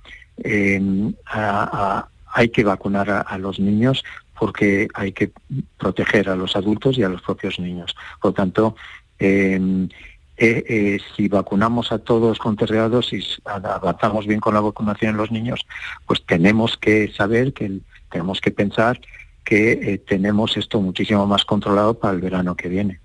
hay 2.34 2.48
que 2.48 2.64
vacunar 2.64 3.24
a, 3.26 3.38
los 3.38 3.60
niños 3.60 4.04
porque 4.38 4.88
hay 4.94 5.12
que 5.12 5.30
proteger 5.78 6.28
a 6.28 6.36
los 6.36 6.56
adultos 6.56 6.98
y 6.98 7.02
a 7.02 7.08
los 7.08 7.22
propios 7.22 7.58
niños. 7.58 7.94
Por 8.20 8.30
lo 8.30 8.34
tanto, 8.34 8.76
eh, 9.18 9.88
eh, 10.36 10.98
si 11.16 11.28
vacunamos 11.28 11.92
a 11.92 11.98
todos 11.98 12.38
con 12.38 12.56
tercera 12.56 12.88
dosis, 12.88 13.40
avanzamos 13.44 14.26
bien 14.26 14.40
con 14.40 14.54
la 14.54 14.60
vacunación 14.60 15.12
en 15.12 15.16
los 15.16 15.30
niños, 15.30 15.64
pues 16.06 16.24
tenemos 16.26 16.76
que 16.76 17.12
saber 17.12 17.52
que 17.52 17.78
tenemos 18.10 18.40
que 18.40 18.50
pensar 18.50 19.00
que 19.44 19.72
eh, 19.72 19.98
tenemos 19.98 20.56
esto 20.56 20.80
muchísimo 20.80 21.26
más 21.26 21.44
controlado 21.44 21.94
para 21.94 22.14
el 22.14 22.20
verano 22.20 22.56
que 22.56 22.68
viene. 22.68 23.00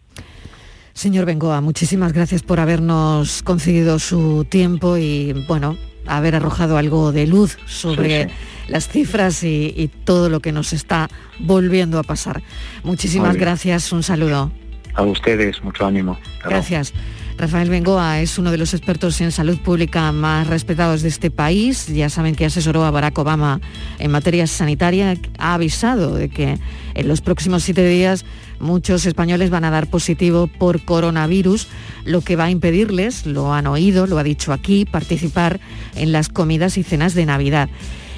Señor 0.94 1.26
Bengoa, 1.26 1.62
muchísimas 1.62 2.14
gracias 2.14 2.44
por 2.44 2.60
habernos 2.60 3.44
concedido 3.44 4.00
su 4.00 4.46
tiempo 4.50 4.98
y 4.98 5.34
bueno, 5.48 5.78
haber 6.18 6.36
arrojado 6.36 6.78
algo 6.78 7.12
de 7.12 7.28
luz 7.28 7.58
sobre 7.66 8.30
las 8.68 8.88
cifras 8.88 9.44
y, 9.44 9.90
todo 10.04 10.30
lo 10.30 10.40
que 10.40 10.52
nos 10.52 10.74
está 10.74 11.10
volviendo 11.40 12.00
a 12.00 12.04
pasar. 12.04 12.42
Muchísimas 12.84 13.36
gracias, 13.36 13.92
un 13.92 14.04
saludo. 14.04 14.52
A 14.94 15.04
ustedes, 15.04 15.64
mucho 15.64 15.86
ánimo. 15.86 16.18
Gracias. 16.44 16.94
Rafael 17.40 17.70
Bengoa 17.70 18.20
es 18.20 18.38
uno 18.38 18.52
de 18.52 18.58
los 18.58 18.74
expertos 18.74 19.22
en 19.22 19.32
salud 19.32 19.58
pública 19.60 20.12
más 20.12 20.48
respetados 20.48 21.02
de 21.02 21.08
este 21.08 21.32
país. 21.32 21.88
Ya 21.88 22.10
saben 22.10 22.36
que 22.36 22.46
asesoró 22.46 22.84
a 22.84 22.92
Barack 22.92 23.18
Obama 23.18 23.62
en 23.98 24.12
materia 24.12 24.46
sanitaria. 24.46 25.16
Ha 25.38 25.54
avisado 25.54 26.16
de 26.16 26.28
que 26.28 26.60
en 26.96 27.08
los 27.08 27.22
próximos 27.22 27.64
siete 27.64 27.88
días 27.88 28.26
muchos 28.60 29.06
españoles 29.06 29.50
van 29.50 29.66
a 29.66 29.72
dar 29.72 29.88
positivo 29.88 30.48
por 30.48 30.84
coronavirus, 30.84 31.68
lo 32.06 32.22
que 32.22 32.36
va 32.36 32.46
a 32.46 32.52
impedirles, 32.52 33.26
lo 33.26 33.54
han 33.54 33.68
oído, 33.68 34.08
lo 34.08 34.18
ha 34.18 34.24
dicho 34.24 34.54
aquí, 34.54 34.86
participar 34.86 35.60
en 35.96 36.12
las 36.12 36.30
comidas 36.30 36.78
y 36.78 36.84
cenas 36.84 37.14
de 37.14 37.26
Navidad. 37.26 37.70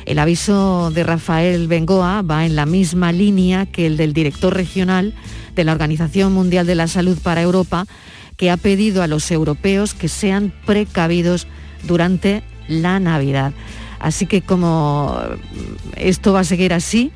El 0.06 0.20
aviso 0.20 0.92
de 0.92 1.04
Rafael 1.04 1.68
Bengoa 1.68 2.22
va 2.22 2.46
en 2.46 2.56
la 2.56 2.66
misma 2.66 3.12
línea 3.12 3.66
que 3.66 3.86
el 3.86 3.98
del 3.98 4.14
director 4.14 4.54
regional 4.54 5.14
de 5.56 5.64
la 5.64 5.74
Organización 5.74 6.34
Mundial 6.34 6.66
de 6.66 6.76
la 6.76 6.88
Salud 6.88 7.18
para 7.22 7.42
Europa, 7.42 7.86
que 8.38 8.50
ha 8.50 8.58
pedido 8.58 9.04
a 9.04 9.08
los 9.08 9.30
europeos 9.30 9.94
que 9.94 10.10
sean 10.10 10.52
precavidos 10.66 11.48
durante 11.84 12.44
la 12.68 13.00
Navidad. 13.00 13.54
Así 14.00 14.26
que 14.26 14.42
como 14.42 15.20
esto 15.96 16.34
va 16.34 16.39
a 16.39 16.44
seguir 16.44 16.74
así, 16.74 17.12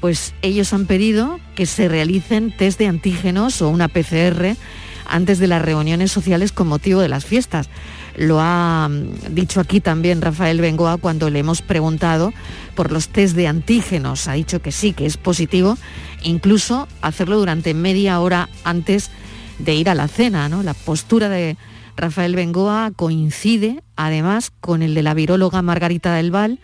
pues 0.00 0.34
ellos 0.42 0.72
han 0.72 0.86
pedido 0.86 1.40
que 1.54 1.66
se 1.66 1.88
realicen 1.88 2.54
test 2.56 2.78
de 2.78 2.86
antígenos 2.86 3.62
o 3.62 3.68
una 3.68 3.88
PCR 3.88 4.56
antes 5.06 5.38
de 5.38 5.46
las 5.46 5.62
reuniones 5.62 6.12
sociales 6.12 6.52
con 6.52 6.68
motivo 6.68 7.00
de 7.00 7.08
las 7.08 7.24
fiestas. 7.24 7.68
Lo 8.16 8.40
ha 8.40 8.88
mm, 8.88 9.34
dicho 9.34 9.60
aquí 9.60 9.80
también 9.80 10.20
Rafael 10.20 10.60
Bengoa 10.60 10.98
cuando 10.98 11.30
le 11.30 11.38
hemos 11.38 11.62
preguntado 11.62 12.32
por 12.74 12.92
los 12.92 13.08
test 13.08 13.34
de 13.34 13.46
antígenos. 13.46 14.28
Ha 14.28 14.34
dicho 14.34 14.60
que 14.60 14.72
sí, 14.72 14.92
que 14.92 15.06
es 15.06 15.16
positivo, 15.16 15.78
incluso 16.22 16.88
hacerlo 17.00 17.38
durante 17.38 17.74
media 17.74 18.20
hora 18.20 18.48
antes 18.64 19.10
de 19.58 19.74
ir 19.74 19.88
a 19.88 19.94
la 19.94 20.08
cena. 20.08 20.48
¿no? 20.48 20.62
La 20.62 20.74
postura 20.74 21.28
de 21.28 21.56
Rafael 21.96 22.34
Bengoa 22.34 22.92
coincide 22.94 23.82
además 23.96 24.52
con 24.60 24.82
el 24.82 24.94
de 24.94 25.02
la 25.02 25.14
viróloga 25.14 25.62
Margarita 25.62 26.14
del 26.14 26.30
Val. 26.30 26.60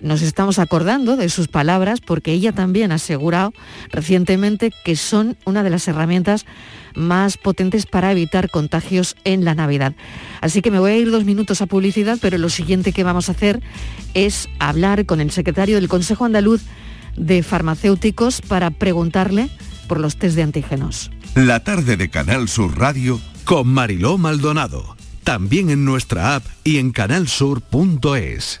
Nos 0.00 0.22
estamos 0.22 0.58
acordando 0.58 1.16
de 1.16 1.28
sus 1.28 1.48
palabras 1.48 2.00
porque 2.00 2.32
ella 2.32 2.52
también 2.52 2.92
ha 2.92 2.96
asegurado 2.96 3.52
recientemente 3.90 4.72
que 4.84 4.96
son 4.96 5.36
una 5.44 5.62
de 5.62 5.70
las 5.70 5.86
herramientas 5.88 6.46
más 6.94 7.36
potentes 7.36 7.86
para 7.86 8.10
evitar 8.10 8.50
contagios 8.50 9.16
en 9.24 9.44
la 9.44 9.54
Navidad. 9.54 9.94
Así 10.40 10.62
que 10.62 10.70
me 10.70 10.78
voy 10.78 10.92
a 10.92 10.96
ir 10.96 11.10
dos 11.10 11.24
minutos 11.24 11.60
a 11.60 11.66
publicidad, 11.66 12.18
pero 12.20 12.38
lo 12.38 12.48
siguiente 12.48 12.92
que 12.92 13.04
vamos 13.04 13.28
a 13.28 13.32
hacer 13.32 13.62
es 14.14 14.48
hablar 14.58 15.06
con 15.06 15.20
el 15.20 15.30
secretario 15.30 15.76
del 15.76 15.88
Consejo 15.88 16.24
Andaluz 16.24 16.62
de 17.16 17.42
Farmacéuticos 17.42 18.40
para 18.40 18.70
preguntarle 18.70 19.50
por 19.86 20.00
los 20.00 20.16
test 20.16 20.36
de 20.36 20.42
antígenos. 20.42 21.10
La 21.34 21.62
tarde 21.62 21.96
de 21.96 22.08
Canal 22.08 22.48
Sur 22.48 22.78
Radio 22.78 23.20
con 23.44 23.68
Mariló 23.68 24.18
Maldonado. 24.18 24.96
También 25.24 25.70
en 25.70 25.84
nuestra 25.84 26.36
app 26.36 26.44
y 26.64 26.78
en 26.78 26.92
canalsur.es. 26.92 28.60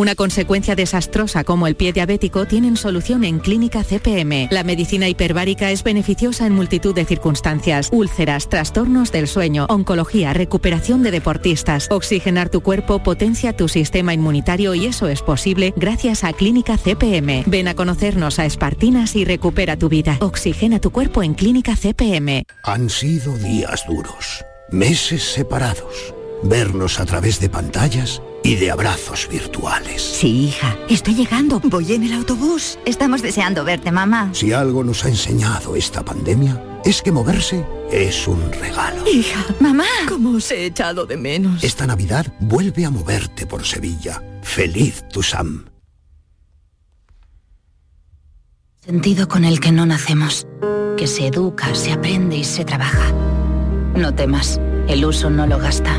Una 0.00 0.14
consecuencia 0.14 0.74
desastrosa 0.74 1.44
como 1.44 1.66
el 1.66 1.74
pie 1.74 1.92
diabético 1.92 2.46
tienen 2.46 2.78
solución 2.78 3.22
en 3.22 3.38
Clínica 3.38 3.84
CPM. 3.84 4.48
La 4.50 4.64
medicina 4.64 5.10
hiperbárica 5.10 5.70
es 5.72 5.84
beneficiosa 5.84 6.46
en 6.46 6.54
multitud 6.54 6.94
de 6.94 7.04
circunstancias. 7.04 7.90
Úlceras, 7.92 8.48
trastornos 8.48 9.12
del 9.12 9.28
sueño, 9.28 9.66
oncología, 9.68 10.32
recuperación 10.32 11.02
de 11.02 11.10
deportistas. 11.10 11.86
Oxigenar 11.90 12.48
tu 12.48 12.62
cuerpo 12.62 13.02
potencia 13.02 13.54
tu 13.54 13.68
sistema 13.68 14.14
inmunitario 14.14 14.74
y 14.74 14.86
eso 14.86 15.06
es 15.06 15.20
posible 15.20 15.74
gracias 15.76 16.24
a 16.24 16.32
Clínica 16.32 16.78
CPM. 16.78 17.44
Ven 17.46 17.68
a 17.68 17.74
conocernos 17.74 18.38
a 18.38 18.46
Espartinas 18.46 19.14
y 19.16 19.26
recupera 19.26 19.76
tu 19.76 19.90
vida. 19.90 20.16
Oxigena 20.22 20.80
tu 20.80 20.92
cuerpo 20.92 21.22
en 21.22 21.34
Clínica 21.34 21.76
CPM. 21.76 22.44
Han 22.62 22.88
sido 22.88 23.36
días 23.36 23.84
duros, 23.86 24.46
meses 24.70 25.22
separados, 25.24 26.14
vernos 26.42 27.00
a 27.00 27.04
través 27.04 27.38
de 27.38 27.50
pantallas 27.50 28.22
y 28.42 28.56
de 28.56 28.70
abrazos 28.70 29.28
virtuales. 29.28 30.02
Sí, 30.02 30.46
hija, 30.46 30.76
estoy 30.88 31.14
llegando. 31.14 31.60
Voy 31.64 31.92
en 31.92 32.04
el 32.04 32.12
autobús. 32.12 32.78
Estamos 32.84 33.22
deseando 33.22 33.64
verte, 33.64 33.90
mamá. 33.90 34.30
Si 34.32 34.52
algo 34.52 34.84
nos 34.84 35.04
ha 35.04 35.08
enseñado 35.08 35.76
esta 35.76 36.04
pandemia, 36.04 36.62
es 36.84 37.02
que 37.02 37.12
moverse 37.12 37.64
es 37.92 38.26
un 38.26 38.52
regalo. 38.52 39.06
Hija, 39.06 39.44
mamá, 39.60 39.84
¿cómo 40.08 40.36
os 40.36 40.50
he 40.50 40.66
echado 40.66 41.06
de 41.06 41.16
menos? 41.16 41.62
Esta 41.62 41.86
Navidad 41.86 42.26
vuelve 42.40 42.84
a 42.84 42.90
moverte 42.90 43.46
por 43.46 43.64
Sevilla. 43.64 44.22
Feliz 44.42 45.04
tu 45.12 45.22
Sam. 45.22 45.66
Sentido 48.84 49.28
con 49.28 49.44
el 49.44 49.60
que 49.60 49.72
no 49.72 49.84
nacemos, 49.84 50.46
que 50.96 51.06
se 51.06 51.26
educa, 51.26 51.74
se 51.74 51.92
aprende 51.92 52.36
y 52.36 52.44
se 52.44 52.64
trabaja. 52.64 53.12
No 53.94 54.14
temas, 54.14 54.58
el 54.88 55.04
uso 55.04 55.28
no 55.28 55.46
lo 55.46 55.58
gasta 55.58 55.98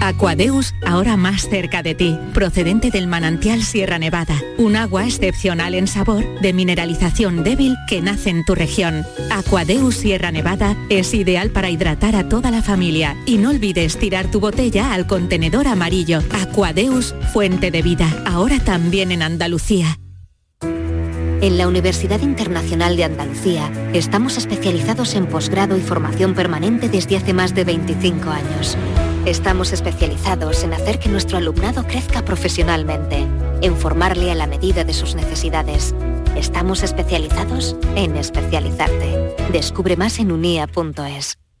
Aquadeus, 0.00 0.74
ahora 0.86 1.16
más 1.16 1.48
cerca 1.48 1.82
de 1.82 1.94
ti, 1.94 2.16
procedente 2.32 2.90
del 2.90 3.08
manantial 3.08 3.62
Sierra 3.62 3.98
Nevada, 3.98 4.40
un 4.56 4.76
agua 4.76 5.04
excepcional 5.04 5.74
en 5.74 5.88
sabor, 5.88 6.24
de 6.40 6.52
mineralización 6.52 7.42
débil 7.42 7.74
que 7.88 8.00
nace 8.00 8.30
en 8.30 8.44
tu 8.44 8.54
región. 8.54 9.04
Aquadeus 9.30 9.96
Sierra 9.96 10.30
Nevada 10.30 10.76
es 10.88 11.14
ideal 11.14 11.50
para 11.50 11.70
hidratar 11.70 12.14
a 12.14 12.28
toda 12.28 12.50
la 12.50 12.62
familia 12.62 13.16
y 13.26 13.38
no 13.38 13.50
olvides 13.50 13.98
tirar 13.98 14.30
tu 14.30 14.38
botella 14.38 14.94
al 14.94 15.06
contenedor 15.06 15.66
amarillo. 15.66 16.22
Aquadeus, 16.30 17.14
fuente 17.32 17.70
de 17.70 17.82
vida, 17.82 18.08
ahora 18.24 18.60
también 18.60 19.10
en 19.10 19.22
Andalucía. 19.22 19.98
En 21.40 21.56
la 21.56 21.68
Universidad 21.68 22.20
Internacional 22.20 22.96
de 22.96 23.04
Andalucía 23.04 23.70
estamos 23.92 24.38
especializados 24.38 25.14
en 25.14 25.26
posgrado 25.26 25.76
y 25.76 25.80
formación 25.80 26.34
permanente 26.34 26.88
desde 26.88 27.16
hace 27.16 27.32
más 27.32 27.54
de 27.54 27.64
25 27.64 28.30
años 28.30 28.76
Estamos 29.28 29.74
especializados 29.74 30.64
en 30.64 30.72
hacer 30.72 30.98
que 30.98 31.10
nuestro 31.10 31.36
alumnado 31.36 31.84
crezca 31.86 32.24
profesionalmente, 32.24 33.26
en 33.60 33.76
formarle 33.76 34.30
a 34.30 34.34
la 34.34 34.46
medida 34.46 34.84
de 34.84 34.94
sus 34.94 35.14
necesidades. 35.14 35.94
Estamos 36.34 36.82
especializados 36.82 37.76
en 37.94 38.16
especializarte. 38.16 39.36
Descubre 39.52 39.98
más 39.98 40.18
en 40.18 40.32
unia.es. 40.32 41.38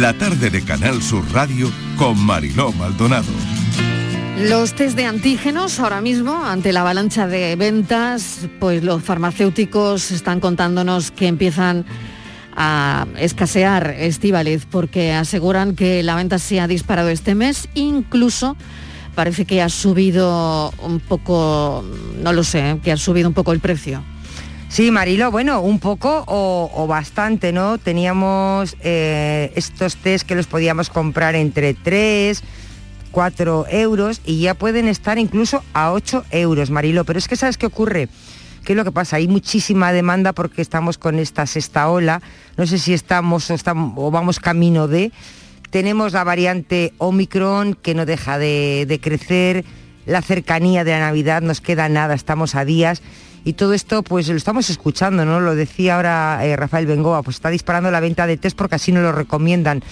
La 0.00 0.12
tarde 0.12 0.50
de 0.50 0.64
Canal 0.64 1.00
Sur 1.00 1.24
Radio 1.32 1.70
con 1.96 2.18
Mariló 2.18 2.72
Maldonado. 2.72 3.30
Los 4.40 4.74
test 4.74 4.96
de 4.96 5.04
antígenos 5.04 5.78
ahora 5.78 6.00
mismo, 6.00 6.44
ante 6.44 6.72
la 6.72 6.80
avalancha 6.80 7.28
de 7.28 7.54
ventas, 7.54 8.48
pues 8.58 8.82
los 8.82 9.04
farmacéuticos 9.04 10.10
están 10.10 10.40
contándonos 10.40 11.12
que 11.12 11.28
empiezan 11.28 11.84
a 12.56 13.06
escasear 13.18 13.94
Estíbaliz 13.96 14.66
porque 14.68 15.12
aseguran 15.12 15.76
que 15.76 16.02
la 16.02 16.16
venta 16.16 16.40
se 16.40 16.58
ha 16.58 16.66
disparado 16.66 17.08
este 17.08 17.36
mes, 17.36 17.68
incluso 17.74 18.56
parece 19.14 19.44
que 19.44 19.62
ha 19.62 19.68
subido 19.68 20.74
un 20.82 20.98
poco, 20.98 21.84
no 22.20 22.32
lo 22.32 22.42
sé, 22.42 22.80
que 22.82 22.90
ha 22.90 22.96
subido 22.96 23.28
un 23.28 23.34
poco 23.34 23.52
el 23.52 23.60
precio. 23.60 24.02
Sí, 24.74 24.90
Marilo, 24.90 25.30
bueno, 25.30 25.60
un 25.60 25.78
poco 25.78 26.24
o, 26.26 26.86
bastante, 26.88 27.52
¿no? 27.52 27.78
Teníamos 27.78 28.76
eh, 28.80 29.52
estos 29.54 29.94
test 29.94 30.26
que 30.26 30.34
los 30.34 30.48
podíamos 30.48 30.90
comprar 30.90 31.36
entre 31.36 31.74
3, 31.74 32.42
4 33.12 33.66
euros 33.70 34.20
y 34.24 34.40
ya 34.40 34.54
pueden 34.54 34.88
estar 34.88 35.16
incluso 35.16 35.62
a 35.74 35.92
8 35.92 36.24
euros, 36.32 36.70
Marilo. 36.70 37.04
Pero 37.04 37.20
es 37.20 37.28
que, 37.28 37.36
¿sabes 37.36 37.56
qué 37.56 37.66
ocurre? 37.66 38.08
¿Qué 38.64 38.72
es 38.72 38.76
lo 38.76 38.82
que 38.82 38.90
pasa? 38.90 39.14
Hay 39.14 39.28
muchísima 39.28 39.92
demanda 39.92 40.32
porque 40.32 40.60
estamos 40.60 40.98
con 40.98 41.20
esta 41.20 41.46
sexta 41.46 41.88
ola. 41.88 42.20
No 42.56 42.66
sé 42.66 42.80
si 42.80 42.94
estamos 42.94 43.52
o, 43.94 44.10
vamos 44.10 44.40
camino 44.40 44.88
de... 44.88 45.12
Tenemos 45.70 46.14
la 46.14 46.24
variante 46.24 46.94
Omicron 46.98 47.74
que 47.74 47.94
no 47.94 48.06
deja 48.06 48.38
de, 48.38 48.86
de 48.88 48.98
crecer. 48.98 49.64
La 50.04 50.20
cercanía 50.20 50.82
de 50.82 50.90
la 50.90 50.98
Navidad 50.98 51.42
nos 51.42 51.60
queda 51.60 51.88
nada, 51.88 52.14
estamos 52.14 52.56
a 52.56 52.64
días 52.64 53.02
y 53.44 53.52
todo 53.52 53.74
esto 53.74 54.02
pues 54.02 54.28
lo 54.28 54.36
estamos 54.36 54.70
escuchando, 54.70 55.24
¿no? 55.24 55.40
Lo 55.40 55.54
decía 55.54 55.96
ahora 55.96 56.40
eh, 56.44 56.56
Rafael 56.56 56.86
Bengoa, 56.86 57.22
pues 57.22 57.36
está 57.36 57.50
disparando 57.50 57.90
la 57.90 58.00
venta 58.00 58.26
de 58.26 58.36
test 58.36 58.56
porque 58.56 58.76
así 58.76 58.90
nos 58.90 59.02
lo 59.02 59.12
recomiendan. 59.12 59.82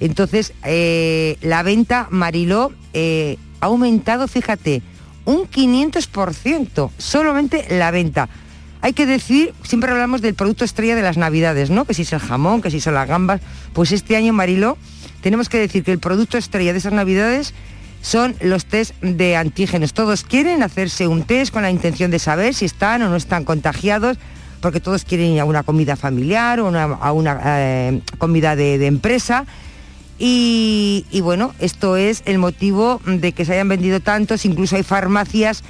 Entonces, 0.00 0.54
eh, 0.64 1.36
la 1.42 1.62
venta 1.62 2.06
Mariló 2.10 2.72
eh, 2.94 3.36
ha 3.60 3.66
aumentado, 3.66 4.28
fíjate, 4.28 4.82
un 5.24 5.42
500%, 5.50 6.90
solamente 6.96 7.66
la 7.68 7.90
venta. 7.90 8.28
hay 8.80 8.92
que 8.92 9.06
decir, 9.06 9.52
siempre 9.64 9.90
hablamos 9.90 10.22
del 10.22 10.34
producto 10.34 10.64
estrella 10.64 10.94
de 10.94 11.02
las 11.02 11.16
navidades, 11.16 11.68
¿no? 11.68 11.84
Que 11.84 11.94
si 11.94 12.02
es 12.02 12.12
el 12.12 12.20
jamón, 12.20 12.62
que 12.62 12.70
si 12.70 12.80
son 12.80 12.94
las 12.94 13.08
gambas. 13.08 13.40
Pues 13.72 13.92
este 13.92 14.16
año, 14.16 14.32
Marilo, 14.32 14.78
tenemos 15.20 15.48
que 15.48 15.58
decir 15.58 15.82
que 15.82 15.92
el 15.92 15.98
producto 15.98 16.38
estrella 16.38 16.72
de 16.72 16.78
esas 16.78 16.92
navidades 16.92 17.52
son 18.02 18.36
los 18.40 18.64
test 18.64 18.94
de 19.02 19.36
antígenos. 19.36 19.92
Todos 19.92 20.24
quieren 20.24 20.62
hacerse 20.62 21.08
un 21.08 21.22
test 21.24 21.52
con 21.52 21.62
la 21.62 21.70
intención 21.70 22.10
de 22.10 22.18
saber 22.18 22.54
si 22.54 22.64
están 22.64 23.02
o 23.02 23.08
no 23.08 23.16
están 23.16 23.44
contagiados, 23.44 24.18
porque 24.60 24.80
todos 24.80 25.04
quieren 25.04 25.32
ir 25.32 25.40
a 25.40 25.44
una 25.44 25.62
comida 25.62 25.96
familiar 25.96 26.60
o 26.60 26.68
a 26.68 27.12
una 27.12 27.40
eh, 27.44 28.00
comida 28.18 28.56
de, 28.56 28.86
empresa. 28.86 29.46
Y, 30.18 31.06
y, 31.10 31.20
bueno, 31.20 31.54
esto 31.60 31.96
es 31.96 32.22
el 32.26 32.38
motivo 32.38 33.00
de 33.06 33.32
que 33.32 33.44
se 33.44 33.52
hayan 33.52 33.68
vendido 33.68 34.00
tantos, 34.00 34.44
incluso 34.44 34.74
hay 34.74 34.82
farmacias 34.82 35.62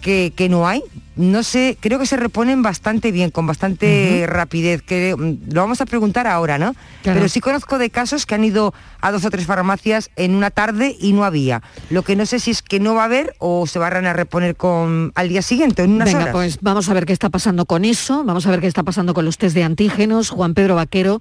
que, 0.00 0.48
no 0.50 0.66
hay. 0.66 0.82
No 1.18 1.42
sé, 1.42 1.76
creo 1.80 1.98
que 1.98 2.06
se 2.06 2.16
reponen 2.16 2.62
bastante 2.62 3.10
bien, 3.10 3.30
con 3.30 3.44
bastante 3.44 4.24
rapidez. 4.28 4.82
Que, 4.82 5.16
mm, 5.16 5.52
lo 5.52 5.62
vamos 5.62 5.80
a 5.80 5.86
preguntar 5.86 6.28
ahora, 6.28 6.58
¿no? 6.58 6.76
Pero 7.02 7.28
sí 7.28 7.40
conozco 7.40 7.76
de 7.78 7.90
casos 7.90 8.24
que 8.24 8.36
han 8.36 8.44
ido 8.44 8.72
a 9.00 9.10
dos 9.10 9.24
o 9.24 9.30
tres 9.30 9.44
farmacias 9.44 10.10
en 10.14 10.36
una 10.36 10.50
tarde 10.50 10.96
y 11.00 11.12
no 11.12 11.24
había. 11.24 11.60
Lo 11.90 12.02
que 12.02 12.14
no 12.14 12.24
sé 12.24 12.38
si 12.38 12.52
es 12.52 12.62
que 12.62 12.78
no 12.78 12.94
va 12.94 13.02
a 13.02 13.04
haber 13.06 13.34
o 13.38 13.66
se 13.66 13.80
van 13.80 14.06
a 14.06 14.12
reponer 14.12 14.54
con 14.54 15.10
al 15.16 15.28
día 15.28 15.42
siguiente, 15.42 15.82
en 15.82 15.90
unas 15.90 16.12
Venga, 16.12 16.30
pues 16.30 16.58
vamos 16.60 16.88
a 16.88 16.94
ver 16.94 17.04
qué 17.04 17.12
está 17.12 17.30
pasando 17.30 17.66
con 17.66 17.84
eso, 17.84 18.22
vamos 18.22 18.46
a 18.46 18.50
ver 18.52 18.60
qué 18.60 18.68
está 18.68 18.84
pasando 18.84 19.12
con 19.12 19.24
los 19.24 19.38
test 19.38 19.56
de 19.56 19.64
antígenos. 19.64 20.30
Juan 20.30 20.54
Pedro 20.54 20.76
Vaquero 20.76 21.20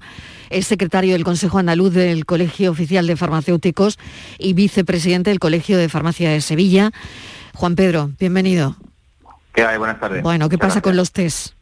es 0.52 0.68
secretario 0.68 1.14
del 1.14 1.24
Consejo 1.24 1.58
Andaluz 1.58 1.92
del 1.92 2.28
Colegio 2.28 2.70
Oficial 2.70 3.08
de 3.08 3.16
Farmacéuticos 3.16 3.98
y 4.38 4.54
vicepresidente 4.54 5.32
del 5.32 5.40
Colegio 5.40 5.76
de 5.80 5.90
Farmacia 5.90 6.30
de 6.30 6.42
Sevilla. 6.42 6.92
Juan 7.56 7.76
Pedro, 7.76 8.12
bienvenido. 8.20 8.78
¿Qué 9.58 9.64
hay? 9.64 9.80
Buenas 9.80 10.00
tardes. 10.00 10.22
Bueno, 10.22 10.50
¿qué 10.50 10.60
pasa 10.60 10.82
con 10.82 10.96
los 10.96 11.12
test? 11.12 11.54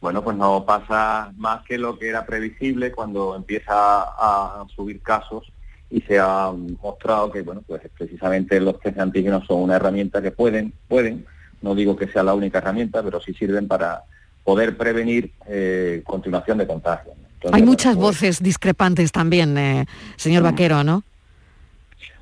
Bueno, 0.00 0.22
pues 0.22 0.36
no 0.36 0.64
pasa 0.64 1.32
más 1.36 1.64
que 1.64 1.76
lo 1.76 1.98
que 1.98 2.08
era 2.08 2.24
previsible 2.24 2.92
cuando 2.92 3.34
empieza 3.34 3.72
a 3.74 4.64
subir 4.76 5.00
casos 5.00 5.52
y 5.90 6.00
se 6.02 6.20
ha 6.20 6.52
mostrado 6.80 7.32
que, 7.32 7.42
bueno, 7.42 7.64
pues 7.66 7.82
precisamente 7.98 8.60
los 8.60 8.78
test 8.78 8.94
de 8.94 9.02
antígenos 9.02 9.44
son 9.48 9.62
una 9.62 9.74
herramienta 9.74 10.22
que 10.22 10.30
pueden, 10.30 10.72
pueden, 10.86 11.26
no 11.60 11.74
digo 11.74 11.96
que 11.96 12.06
sea 12.06 12.22
la 12.22 12.34
única 12.34 12.58
herramienta, 12.58 13.02
pero 13.02 13.20
sí 13.20 13.34
sirven 13.34 13.66
para 13.66 14.04
poder 14.44 14.76
prevenir 14.76 15.32
eh, 15.48 16.02
continuación 16.06 16.58
de 16.58 16.68
contagio. 16.68 17.14
Hay 17.50 17.64
muchas 17.64 17.96
pues 17.96 18.06
voces 18.20 18.40
discrepantes 18.40 19.10
también, 19.10 19.58
eh, 19.58 19.86
señor 20.14 20.44
Vaquero, 20.44 20.84
¿no? 20.84 21.02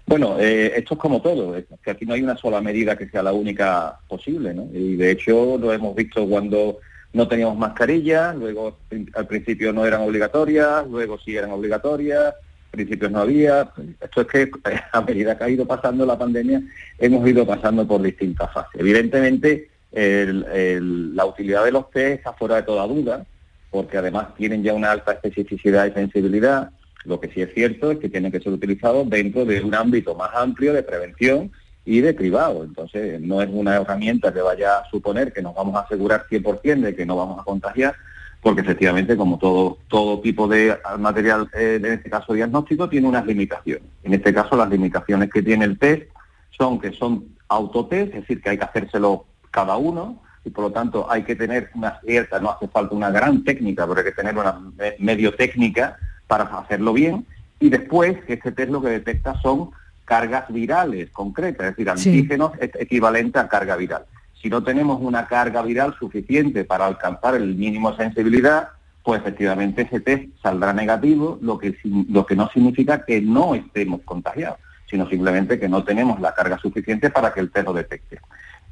Bueno, 0.07 0.37
eh, 0.39 0.73
esto 0.77 0.95
es 0.95 1.01
como 1.01 1.21
todo, 1.21 1.53
que 1.83 1.91
aquí 1.91 2.07
no 2.07 2.15
hay 2.15 2.23
una 2.23 2.37
sola 2.37 2.61
medida 2.61 2.97
que 2.97 3.09
sea 3.09 3.25
la 3.25 3.33
única 3.33 3.99
posible, 4.07 4.55
¿no? 4.55 4.69
Y 4.73 4.95
de 4.95 5.11
hecho 5.11 5.59
lo 5.59 5.73
hemos 5.73 5.97
visto 5.97 6.25
cuando 6.29 6.79
no 7.13 7.27
teníamos 7.27 7.59
mascarillas, 7.59 8.37
luego 8.37 8.79
al 9.15 9.27
principio 9.27 9.73
no 9.73 9.85
eran 9.85 10.03
obligatorias, 10.03 10.87
luego 10.87 11.19
sí 11.19 11.37
eran 11.37 11.51
obligatorias, 11.51 12.27
al 12.27 12.71
principio 12.71 13.11
no 13.11 13.21
había. 13.21 13.73
Esto 14.01 14.21
es 14.21 14.27
que 14.29 14.51
a 14.93 15.01
medida 15.01 15.37
que 15.37 15.45
ha 15.45 15.51
ido 15.51 15.67
pasando 15.67 16.07
la 16.07 16.17
pandemia 16.17 16.63
hemos 16.99 17.29
ido 17.29 17.45
pasando 17.45 17.85
por 17.85 18.01
distintas 18.01 18.53
fases. 18.53 18.81
Evidentemente 18.81 19.71
la 19.91 21.25
utilidad 21.25 21.65
de 21.65 21.73
los 21.73 21.91
test 21.91 22.19
está 22.19 22.33
fuera 22.35 22.57
de 22.57 22.63
toda 22.63 22.87
duda, 22.87 23.27
porque 23.71 23.99
además 23.99 24.37
tienen 24.37 24.63
ya 24.63 24.73
una 24.73 24.93
alta 24.93 25.13
especificidad 25.13 25.87
y 25.87 25.93
sensibilidad 25.93 26.71
lo 27.07 27.21
que 27.21 27.29
sí 27.29 27.41
es 27.41 27.53
cierto 27.55 27.91
es 27.91 27.99
que 27.99 28.09
tienen 28.09 28.33
que 28.33 28.41
ser 28.41 28.53
utilizados 28.53 29.09
dentro 29.09 29.45
de 29.45 29.63
un 29.63 29.75
ámbito 29.75 30.15
más 30.15 30.31
amplio 30.35 30.73
de 30.73 30.83
prevención 30.83 31.51
y 31.85 32.01
de 32.01 32.15
cribado. 32.17 32.65
Entonces, 32.65 33.21
no 33.21 33.41
es 33.41 33.49
una 33.51 33.77
herramienta 33.77 34.33
que 34.33 34.41
vaya 34.41 34.79
a 34.79 34.91
suponer 34.91 35.33
que 35.33 35.43
nos 35.43 35.55
vamos 35.55 35.77
a 35.77 35.81
asegurar 35.81 36.27
100% 36.29 36.81
de 36.81 36.95
que 36.95 37.07
no 37.07 37.17
vamos 37.17 37.39
a 37.41 37.45
contagiar, 37.45 37.95
porque 38.43 38.61
efectivamente, 38.61 39.17
como 39.17 39.39
todo, 39.39 39.79
todo 39.89 40.21
tipo 40.21 40.49
de 40.49 40.77
material, 40.99 41.49
eh, 41.55 41.77
en 41.81 41.87
este 41.87 42.11
caso 42.11 42.35
diagnóstico, 42.35 42.89
tiene 42.89 43.09
unas 43.09 43.25
limitaciones. 43.25 43.89
En 44.03 44.15
este 44.15 44.35
caso, 44.35 44.57
las 44.57 44.69
limitaciones 44.69 45.31
que 45.31 45.43
tiene 45.43 45.65
el 45.65 45.79
test 45.79 46.11
son 46.51 46.81
que 46.81 46.93
son 46.93 47.25
autotest, 47.49 48.15
es 48.15 48.21
decir, 48.23 48.43
que 48.43 48.51
hay 48.51 48.59
que 48.59 48.65
hacérselo 48.65 49.27
cada 49.51 49.77
uno, 49.77 50.23
y 50.45 50.51
por 50.51 50.65
lo 50.65 50.73
tanto 50.73 51.11
hay 51.11 51.25
que 51.25 51.35
tener 51.35 51.71
una 51.75 52.01
cierta, 52.01 52.39
no 52.39 52.51
hace 52.51 52.69
falta 52.69 52.95
una 52.95 53.11
gran 53.11 53.43
técnica, 53.43 53.87
pero 53.87 53.99
hay 53.99 54.07
que 54.07 54.13
tener 54.13 54.37
una 54.37 54.61
medio 54.99 55.35
técnica 55.35 55.99
para 56.27 56.45
hacerlo 56.45 56.93
bien 56.93 57.27
y 57.61 57.71
después 57.71 58.19
este 58.27 58.53
test 58.53 58.71
lo 58.71 58.83
que 58.83 58.89
detecta 58.89 59.41
son 59.41 59.71
cargas 60.05 60.45
virales 60.49 61.11
concretas, 61.11 61.67
es 61.67 61.77
decir, 61.77 61.91
antígenos 61.91 62.53
es 62.61 62.71
equivalente 62.79 63.39
a 63.39 63.49
carga 63.49 63.77
viral. 63.77 64.05
Si 64.41 64.49
no 64.49 64.63
tenemos 64.63 65.01
una 65.01 65.27
carga 65.27 65.63
viral 65.63 65.95
suficiente 65.99 66.65
para 66.65 66.87
alcanzar 66.87 67.35
el 67.35 67.55
mínimo 67.57 67.91
de 67.91 67.97
sensibilidad, 67.97 68.69
pues 69.03 69.21
efectivamente 69.21 69.83
ese 69.83 70.01
test 70.01 70.25
saldrá 70.43 70.73
negativo, 70.73 71.39
lo 71.41 71.59
que, 71.59 71.77
lo 72.09 72.27
que 72.27 72.37
no 72.37 72.49
significa 72.51 73.05
que 73.05 73.21
no 73.21 73.55
estemos 73.55 74.03
contagiados, 74.05 74.59
sino 74.89 75.09
simplemente 75.09 75.59
que 75.59 75.69
no 75.69 75.83
tenemos 75.83 76.21
la 76.21 76.35
carga 76.35 76.59
suficiente 76.59 77.11
para 77.11 77.33
que 77.33 77.41
el 77.41 77.51
test 77.51 77.67
lo 77.67 77.73
detecte. 77.73 78.21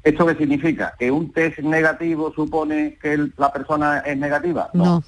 ¿Esto 0.05 0.27
qué 0.27 0.35
significa? 0.35 0.95
¿Que 0.99 1.11
un 1.11 1.33
test 1.33 1.59
negativo 1.61 2.33
supone 2.33 2.99
que 3.01 3.29
la 3.37 3.53
persona 3.53 4.01
es 4.01 4.17
negativa? 4.19 4.71
no 4.75 5.03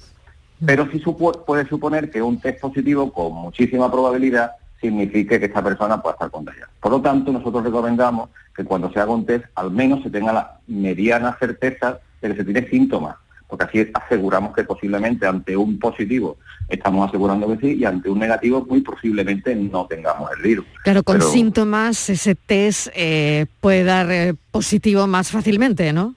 pero 0.65 0.89
sí 0.91 0.99
puede 1.45 1.67
suponer 1.67 2.09
que 2.09 2.21
un 2.21 2.39
test 2.39 2.59
positivo 2.59 3.11
con 3.11 3.33
muchísima 3.33 3.91
probabilidad 3.91 4.51
signifique 4.81 5.39
que 5.39 5.45
esta 5.45 5.63
persona 5.63 6.01
pueda 6.01 6.13
estar 6.13 6.29
contagiada. 6.29 6.69
Por 6.79 6.91
lo 6.91 7.01
tanto, 7.01 7.31
nosotros 7.31 7.63
recomendamos 7.63 8.29
que 8.55 8.63
cuando 8.63 8.91
se 8.91 8.99
haga 8.99 9.11
un 9.11 9.25
test, 9.25 9.45
al 9.55 9.71
menos 9.71 10.03
se 10.03 10.09
tenga 10.09 10.33
la 10.33 10.59
mediana 10.67 11.35
certeza 11.39 11.99
de 12.21 12.29
que 12.29 12.35
se 12.35 12.43
tiene 12.43 12.67
síntomas, 12.69 13.15
porque 13.47 13.65
así 13.65 13.91
aseguramos 13.93 14.53
que 14.53 14.63
posiblemente 14.63 15.25
ante 15.25 15.55
un 15.55 15.79
positivo 15.79 16.37
estamos 16.67 17.07
asegurando 17.07 17.47
que 17.47 17.67
sí 17.67 17.77
y 17.79 17.85
ante 17.85 18.09
un 18.09 18.19
negativo 18.19 18.65
muy 18.67 18.81
posiblemente 18.81 19.55
no 19.55 19.85
tengamos 19.85 20.29
el 20.35 20.41
virus. 20.41 20.65
Claro, 20.83 21.03
con 21.03 21.21
síntomas 21.21 22.09
ese 22.09 22.35
test 22.35 22.89
eh, 22.93 23.45
puede 23.61 23.83
dar 23.83 24.11
eh, 24.11 24.35
positivo 24.51 25.07
más 25.07 25.31
fácilmente, 25.31 25.93
¿no? 25.93 26.15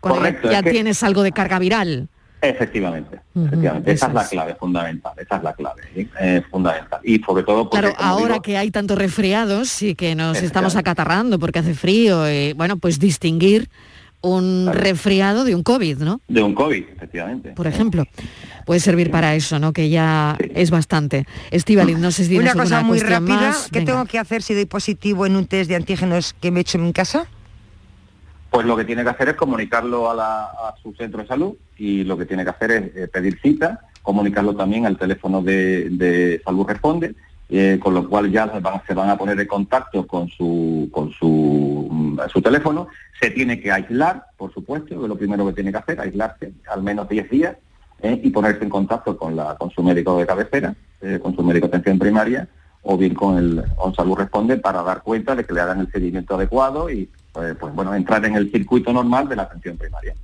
Cuando 0.00 0.28
ya 0.50 0.62
tienes 0.62 1.02
algo 1.02 1.22
de 1.22 1.32
carga 1.32 1.58
viral. 1.58 2.08
Efectivamente, 2.42 3.20
efectivamente. 3.34 3.92
Esa 3.92 4.06
es 4.06 4.14
la 4.14 4.28
clave 4.28 4.54
fundamental, 4.54 5.12
esa 5.18 5.36
es 5.36 5.42
la 5.42 5.52
clave, 5.52 5.82
¿sí? 5.94 6.08
fundamental. 6.50 7.00
Y 7.04 7.18
sobre 7.18 7.42
todo 7.42 7.68
porque, 7.68 7.80
Claro, 7.80 7.96
ahora 7.98 8.38
que 8.40 8.56
hay 8.56 8.70
tantos 8.70 8.96
resfriados 8.96 9.82
y 9.82 9.94
que 9.94 10.14
nos 10.14 10.42
estamos 10.42 10.76
acatarrando 10.76 11.38
porque 11.38 11.58
hace 11.58 11.74
frío, 11.74 12.30
y, 12.30 12.54
bueno, 12.54 12.78
pues 12.78 12.98
distinguir 12.98 13.68
un 14.22 14.70
resfriado 14.72 15.44
de 15.44 15.54
un 15.54 15.62
COVID, 15.62 15.98
¿no? 15.98 16.20
De 16.28 16.42
un 16.42 16.54
COVID, 16.54 16.84
efectivamente. 16.94 17.50
Por 17.50 17.66
ejemplo, 17.66 18.04
puede 18.66 18.80
servir 18.80 19.10
para 19.10 19.34
eso, 19.34 19.58
¿no? 19.58 19.72
Que 19.72 19.88
ya 19.88 20.36
es 20.54 20.70
bastante. 20.70 21.26
Estivaliz, 21.50 21.98
no 21.98 22.10
sé 22.10 22.24
si 22.24 22.30
tienes 22.30 22.54
Una 22.54 22.62
cosa 22.62 22.82
muy 22.82 23.00
rápida, 23.00 23.40
más. 23.48 23.68
¿qué 23.72 23.82
tengo 23.82 24.04
que 24.04 24.18
hacer 24.18 24.42
si 24.42 24.54
doy 24.54 24.66
positivo 24.66 25.26
en 25.26 25.36
un 25.36 25.46
test 25.46 25.68
de 25.68 25.76
antígenos 25.76 26.34
que 26.34 26.50
me 26.50 26.60
he 26.60 26.62
hecho 26.62 26.78
en 26.78 26.84
mi 26.84 26.92
casa? 26.92 27.26
Pues 28.50 28.66
lo 28.66 28.76
que 28.76 28.84
tiene 28.84 29.04
que 29.04 29.10
hacer 29.10 29.28
es 29.28 29.34
comunicarlo 29.36 30.10
a, 30.10 30.74
su 30.82 30.92
centro 30.94 31.22
de 31.22 31.28
salud 31.28 31.54
y 31.78 32.02
lo 32.02 32.18
que 32.18 32.26
tiene 32.26 32.42
que 32.42 32.50
hacer 32.50 32.70
es 32.72 32.96
eh, 32.96 33.08
pedir 33.08 33.38
cita, 33.40 33.80
comunicarlo 34.02 34.54
también 34.56 34.86
al 34.86 34.98
teléfono 34.98 35.40
de, 35.40 36.40
Salud 36.44 36.66
Responde, 36.66 37.14
eh, 37.48 37.78
con 37.80 37.94
lo 37.94 38.08
cual 38.08 38.30
ya 38.30 38.50
se 38.86 38.94
van, 38.94 39.10
a 39.10 39.16
poner 39.16 39.38
en 39.38 39.46
contacto 39.46 40.04
con 40.06 40.28
su, 40.28 40.88
con 40.90 41.12
su, 41.12 41.88
mm, 41.90 42.20
su 42.28 42.42
teléfono. 42.42 42.88
Se 43.20 43.30
tiene 43.30 43.60
que 43.60 43.70
aislar, 43.70 44.26
por 44.36 44.52
supuesto, 44.52 44.94
es 44.94 45.08
lo 45.08 45.16
primero 45.16 45.46
que 45.46 45.52
tiene 45.52 45.70
que 45.70 45.78
hacer, 45.78 46.00
aislarse 46.00 46.52
al 46.72 46.82
menos 46.82 47.08
10 47.08 47.30
días 47.30 47.56
eh, 48.02 48.20
y 48.20 48.30
ponerse 48.30 48.64
en 48.64 48.70
contacto 48.70 49.16
con, 49.16 49.36
la, 49.36 49.54
con 49.54 49.70
su 49.70 49.82
médico 49.82 50.18
de 50.18 50.26
cabecera, 50.26 50.74
con 51.22 51.34
su 51.34 51.42
médico 51.42 51.66
de 51.66 51.76
atención 51.76 51.98
primaria 51.98 52.46
o 52.82 52.96
bien 52.96 53.14
con 53.14 53.38
el 53.38 53.64
con 53.76 53.94
Salud 53.94 54.16
Responde 54.16 54.56
para 54.58 54.82
dar 54.82 55.02
cuenta 55.02 55.34
de 55.34 55.44
que 55.44 55.52
le 55.52 55.60
hagan 55.60 55.80
el 55.80 55.90
seguimiento 55.90 56.34
adecuado 56.34 56.90
y 56.90 57.08
pues, 57.32 57.56
pues, 57.58 57.74
bueno, 57.74 57.94
entrar 57.94 58.24
en 58.24 58.34
el 58.36 58.50
circuito 58.50 58.92
normal 58.92 59.28
de 59.28 59.36
la 59.36 59.42
atención 59.42 59.76
primaria. 59.76 60.14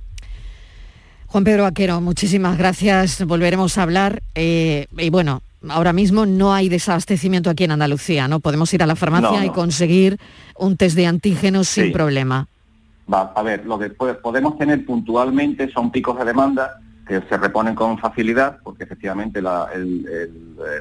Juan 1.27 1.43
Pedro 1.43 1.63
Vaquero, 1.63 1.99
muchísimas 2.01 2.57
gracias. 2.57 3.25
Volveremos 3.25 3.77
a 3.77 3.83
hablar. 3.83 4.21
Eh, 4.35 4.87
y 4.97 5.09
bueno, 5.09 5.41
ahora 5.69 5.93
mismo 5.93 6.25
no 6.25 6.53
hay 6.53 6.69
desabastecimiento 6.69 7.49
aquí 7.49 7.65
en 7.65 7.71
Andalucía, 7.71 8.27
¿no? 8.27 8.39
Podemos 8.39 8.73
ir 8.73 8.81
a 8.81 8.85
la 8.85 8.95
farmacia 8.95 9.45
y 9.45 9.49
conseguir 9.49 10.17
un 10.57 10.77
test 10.77 10.95
de 10.95 11.05
antígenos 11.05 11.67
sin 11.67 11.91
problema. 11.91 12.47
Va, 13.11 13.33
a 13.35 13.41
ver, 13.41 13.65
lo 13.65 13.77
que 13.77 13.89
podemos 13.89 14.57
tener 14.57 14.85
puntualmente 14.85 15.69
son 15.71 15.91
picos 15.91 16.17
de 16.17 16.25
demanda 16.25 16.79
que 17.07 17.21
se 17.21 17.37
reponen 17.37 17.73
con 17.73 17.97
facilidad, 17.97 18.57
porque 18.63 18.83
efectivamente 18.83 19.41
la, 19.41 19.69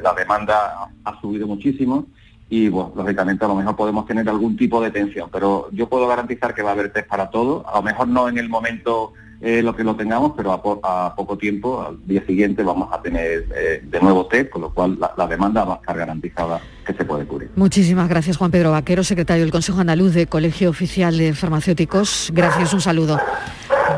la 0.03 0.15
demanda 0.15 0.89
ha 1.05 1.21
subido 1.21 1.47
muchísimo 1.47 2.07
y 2.49 2.69
bueno, 2.69 2.93
lógicamente 2.95 3.45
a 3.45 3.49
lo 3.49 3.57
mejor 3.57 3.77
podemos 3.77 4.07
tener 4.07 4.29
algún 4.29 4.57
tipo 4.57 4.81
de 4.81 4.91
tensión, 4.91 5.29
pero 5.33 5.69
yo 5.73 5.89
puedo 5.89 6.07
garantizar 6.07 6.55
que 6.55 6.63
va 6.63 6.71
a 6.71 6.73
haber 6.73 6.93
test 6.93 7.09
para 7.09 7.31
todo, 7.31 7.69
a 7.69 7.77
lo 7.77 7.83
mejor 7.83 8.09
no 8.09 8.29
en 8.29 8.39
el 8.39 8.49
momento 8.49 9.13
eh, 9.41 9.63
lo 9.63 9.77
que 9.77 9.85
lo 9.85 9.95
tengamos, 9.97 10.33
pero 10.37 10.53
a, 10.53 11.15
poco 11.15 11.37
tiempo, 11.37 11.83
al 11.83 11.99
día 12.07 12.25
siguiente 12.25 12.63
vamos 12.63 12.89
a 12.93 13.03
tener 13.03 13.47
eh, 13.55 13.83
de 13.85 14.01
nuevo 14.01 14.27
test, 14.27 14.51
con 14.51 14.63
lo 14.63 14.73
cual 14.73 14.99
la, 14.99 15.27
demanda 15.27 15.65
va 15.65 15.75
a 15.75 15.77
estar 15.77 15.97
garantizada 15.97 16.61
que 16.87 16.95
se 16.95 17.05
puede 17.05 17.27
cubrir. 17.27 17.51
Muchísimas 17.57 18.09
gracias 18.09 18.37
Juan 18.37 18.51
Pedro 18.51 18.71
Vaquero, 18.71 19.05
secretario 19.05 19.43
del 19.43 19.53
Consejo 19.53 19.81
Andaluz 19.81 20.15
de 20.15 20.27
Colegio 20.27 20.71
Oficial 20.71 21.19
de 21.19 21.35
Farmacéuticos. 21.35 22.31
Gracias, 22.33 22.73
un 22.73 22.81
saludo. 22.81 23.21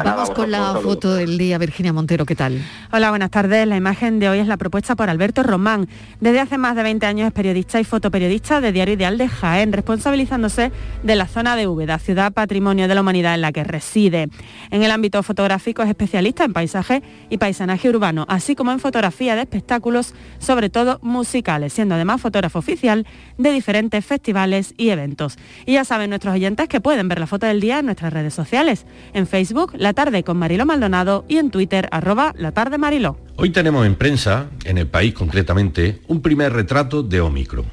Vamos 0.04 0.30
con 0.30 0.50
la 0.50 0.74
foto 0.82 1.14
del 1.14 1.38
día, 1.38 1.56
Virginia 1.56 1.92
Montero, 1.92 2.26
¿qué 2.26 2.34
tal? 2.34 2.62
Hola, 2.92 3.08
buenas 3.10 3.30
tardes. 3.30 3.66
La 3.66 3.76
imagen 3.76 4.18
de 4.18 4.28
hoy 4.28 4.38
es 4.38 4.46
la 4.46 4.58
propuesta 4.58 4.94
por 4.94 5.08
Alberto 5.08 5.42
Román. 5.42 5.88
Desde 6.20 6.40
hace 6.40 6.58
más 6.58 6.76
de 6.76 6.82
20 6.82 7.06
años 7.06 7.26
es 7.28 7.32
periodista 7.32 7.80
y 7.80 7.84
fotoperiodista 7.84 8.60
de 8.60 8.72
Diario 8.72 8.94
Ideal 8.94 9.16
de 9.16 9.28
Jaén, 9.28 9.72
responsabilizándose 9.72 10.72
de 11.02 11.16
la 11.16 11.26
zona 11.26 11.56
de 11.56 11.66
Úbeda, 11.66 11.98
ciudad 11.98 12.32
patrimonio 12.32 12.86
de 12.86 12.94
la 12.94 13.00
humanidad 13.00 13.34
en 13.34 13.40
la 13.40 13.52
que 13.52 13.64
reside. 13.64 14.28
En 14.70 14.82
el 14.82 14.90
ámbito 14.90 15.22
fotográfico 15.22 15.82
es 15.82 15.88
especialista 15.88 16.44
en 16.44 16.52
paisaje 16.52 17.02
y 17.30 17.38
paisanaje 17.38 17.88
urbano, 17.88 18.26
así 18.28 18.54
como 18.54 18.72
en 18.72 18.80
fotografía 18.80 19.36
de 19.36 19.42
espectáculos, 19.42 20.14
sobre 20.38 20.68
todo 20.68 20.98
musicales, 21.02 21.72
siendo 21.72 21.94
además 21.94 22.20
fotógrafo 22.20 22.58
oficial 22.58 23.06
de 23.38 23.52
diferentes 23.52 24.04
festivales 24.04 24.74
y 24.76 24.90
eventos. 24.90 25.38
Y 25.64 25.74
ya 25.74 25.84
saben 25.84 26.10
nuestros 26.10 26.34
oyentes 26.34 26.68
que 26.68 26.80
pueden 26.80 27.08
ver 27.08 27.20
la 27.20 27.26
foto 27.26 27.46
del 27.46 27.60
día 27.60 27.78
en 27.78 27.86
nuestras 27.86 28.12
redes 28.12 28.34
sociales, 28.34 28.84
en 29.14 29.26
Facebook, 29.26 29.77
La 29.78 29.92
Tarde 29.92 30.24
con 30.24 30.36
Marilo 30.36 30.66
Maldonado 30.66 31.24
y 31.28 31.36
en 31.36 31.52
Twitter, 31.52 31.88
arroba 31.92 32.34
La 32.36 32.50
Tarde 32.50 32.78
Mariló. 32.78 33.16
Hoy 33.36 33.50
tenemos 33.50 33.86
en 33.86 33.94
prensa, 33.94 34.48
en 34.64 34.76
el 34.76 34.88
país 34.88 35.14
concretamente, 35.14 36.00
un 36.08 36.20
primer 36.20 36.52
retrato 36.52 37.04
de 37.04 37.20
Omicron. 37.20 37.64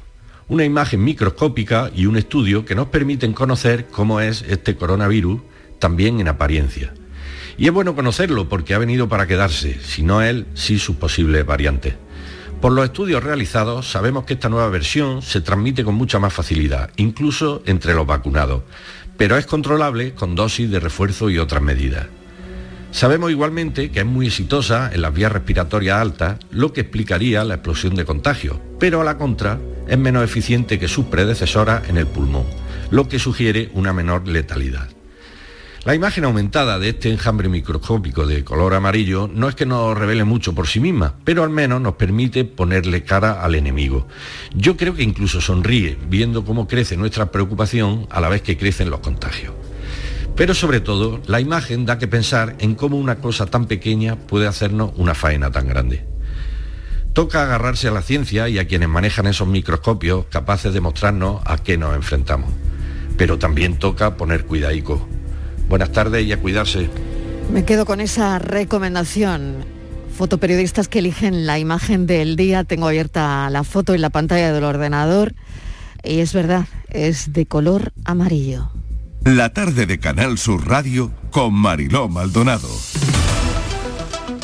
Una 0.46 0.64
imagen 0.64 1.02
microscópica 1.02 1.90
y 1.92 2.06
un 2.06 2.16
estudio 2.16 2.64
que 2.64 2.76
nos 2.76 2.86
permiten 2.86 3.32
conocer 3.32 3.86
cómo 3.86 4.20
es 4.20 4.42
este 4.42 4.76
coronavirus, 4.76 5.40
también 5.80 6.20
en 6.20 6.28
apariencia. 6.28 6.94
Y 7.58 7.66
es 7.66 7.72
bueno 7.72 7.96
conocerlo 7.96 8.48
porque 8.48 8.74
ha 8.74 8.78
venido 8.78 9.08
para 9.08 9.26
quedarse, 9.26 9.80
si 9.82 10.04
no 10.04 10.22
él, 10.22 10.46
sí 10.54 10.78
sus 10.78 10.94
posibles 10.94 11.44
variantes. 11.44 11.94
Por 12.60 12.70
los 12.70 12.84
estudios 12.84 13.24
realizados 13.24 13.90
sabemos 13.90 14.24
que 14.24 14.34
esta 14.34 14.48
nueva 14.48 14.68
versión 14.68 15.22
se 15.22 15.40
transmite 15.40 15.82
con 15.82 15.96
mucha 15.96 16.20
más 16.20 16.32
facilidad, 16.32 16.90
incluso 16.96 17.62
entre 17.66 17.94
los 17.94 18.06
vacunados, 18.06 18.62
pero 19.16 19.36
es 19.36 19.46
controlable 19.46 20.14
con 20.14 20.34
dosis 20.34 20.70
de 20.70 20.80
refuerzo 20.80 21.30
y 21.30 21.38
otras 21.38 21.62
medidas. 21.62 22.06
Sabemos 22.90 23.30
igualmente 23.30 23.90
que 23.90 24.00
es 24.00 24.06
muy 24.06 24.26
exitosa 24.26 24.90
en 24.92 25.02
las 25.02 25.12
vías 25.12 25.30
respiratorias 25.30 26.00
altas, 26.00 26.38
lo 26.50 26.72
que 26.72 26.82
explicaría 26.82 27.44
la 27.44 27.54
explosión 27.54 27.94
de 27.94 28.04
contagios, 28.04 28.58
pero 28.78 29.00
a 29.00 29.04
la 29.04 29.18
contra 29.18 29.58
es 29.86 29.98
menos 29.98 30.24
eficiente 30.24 30.78
que 30.78 30.88
sus 30.88 31.06
predecesoras 31.06 31.88
en 31.88 31.98
el 31.98 32.06
pulmón, 32.06 32.46
lo 32.90 33.08
que 33.08 33.18
sugiere 33.18 33.70
una 33.74 33.92
menor 33.92 34.26
letalidad. 34.26 34.95
La 35.86 35.94
imagen 35.94 36.24
aumentada 36.24 36.80
de 36.80 36.88
este 36.88 37.12
enjambre 37.12 37.48
microscópico 37.48 38.26
de 38.26 38.42
color 38.42 38.74
amarillo 38.74 39.30
no 39.32 39.48
es 39.48 39.54
que 39.54 39.66
nos 39.66 39.96
revele 39.96 40.24
mucho 40.24 40.52
por 40.52 40.66
sí 40.66 40.80
misma, 40.80 41.14
pero 41.22 41.44
al 41.44 41.50
menos 41.50 41.80
nos 41.80 41.94
permite 41.94 42.44
ponerle 42.44 43.04
cara 43.04 43.40
al 43.44 43.54
enemigo. 43.54 44.08
Yo 44.52 44.76
creo 44.76 44.96
que 44.96 45.04
incluso 45.04 45.40
sonríe 45.40 45.96
viendo 46.08 46.44
cómo 46.44 46.66
crece 46.66 46.96
nuestra 46.96 47.30
preocupación 47.30 48.08
a 48.10 48.20
la 48.20 48.28
vez 48.28 48.42
que 48.42 48.56
crecen 48.56 48.90
los 48.90 48.98
contagios. 48.98 49.54
Pero 50.34 50.54
sobre 50.54 50.80
todo, 50.80 51.22
la 51.26 51.38
imagen 51.38 51.86
da 51.86 51.98
que 51.98 52.08
pensar 52.08 52.56
en 52.58 52.74
cómo 52.74 52.96
una 52.96 53.20
cosa 53.20 53.46
tan 53.46 53.66
pequeña 53.66 54.16
puede 54.16 54.48
hacernos 54.48 54.90
una 54.96 55.14
faena 55.14 55.52
tan 55.52 55.68
grande. 55.68 56.04
Toca 57.12 57.44
agarrarse 57.44 57.86
a 57.86 57.92
la 57.92 58.02
ciencia 58.02 58.48
y 58.48 58.58
a 58.58 58.66
quienes 58.66 58.88
manejan 58.88 59.28
esos 59.28 59.46
microscopios 59.46 60.26
capaces 60.30 60.74
de 60.74 60.80
mostrarnos 60.80 61.42
a 61.44 61.58
qué 61.58 61.78
nos 61.78 61.94
enfrentamos. 61.94 62.50
Pero 63.16 63.38
también 63.38 63.78
toca 63.78 64.16
poner 64.16 64.46
cuidadico 64.46 65.06
Buenas 65.68 65.92
tardes 65.92 66.24
y 66.26 66.32
a 66.32 66.38
cuidarse. 66.38 66.88
Me 67.52 67.64
quedo 67.64 67.86
con 67.86 68.00
esa 68.00 68.38
recomendación. 68.38 69.64
Fotoperiodistas 70.16 70.88
que 70.88 71.00
eligen 71.00 71.46
la 71.46 71.58
imagen 71.58 72.06
del 72.06 72.36
día. 72.36 72.64
Tengo 72.64 72.88
abierta 72.88 73.48
la 73.50 73.64
foto 73.64 73.94
en 73.94 74.00
la 74.00 74.10
pantalla 74.10 74.52
del 74.52 74.64
ordenador. 74.64 75.34
Y 76.02 76.20
es 76.20 76.32
verdad, 76.32 76.66
es 76.88 77.32
de 77.32 77.46
color 77.46 77.92
amarillo. 78.04 78.70
La 79.24 79.52
tarde 79.52 79.86
de 79.86 79.98
Canal 79.98 80.38
Sur 80.38 80.68
Radio 80.68 81.10
con 81.30 81.52
Mariló 81.52 82.08
Maldonado. 82.08 82.68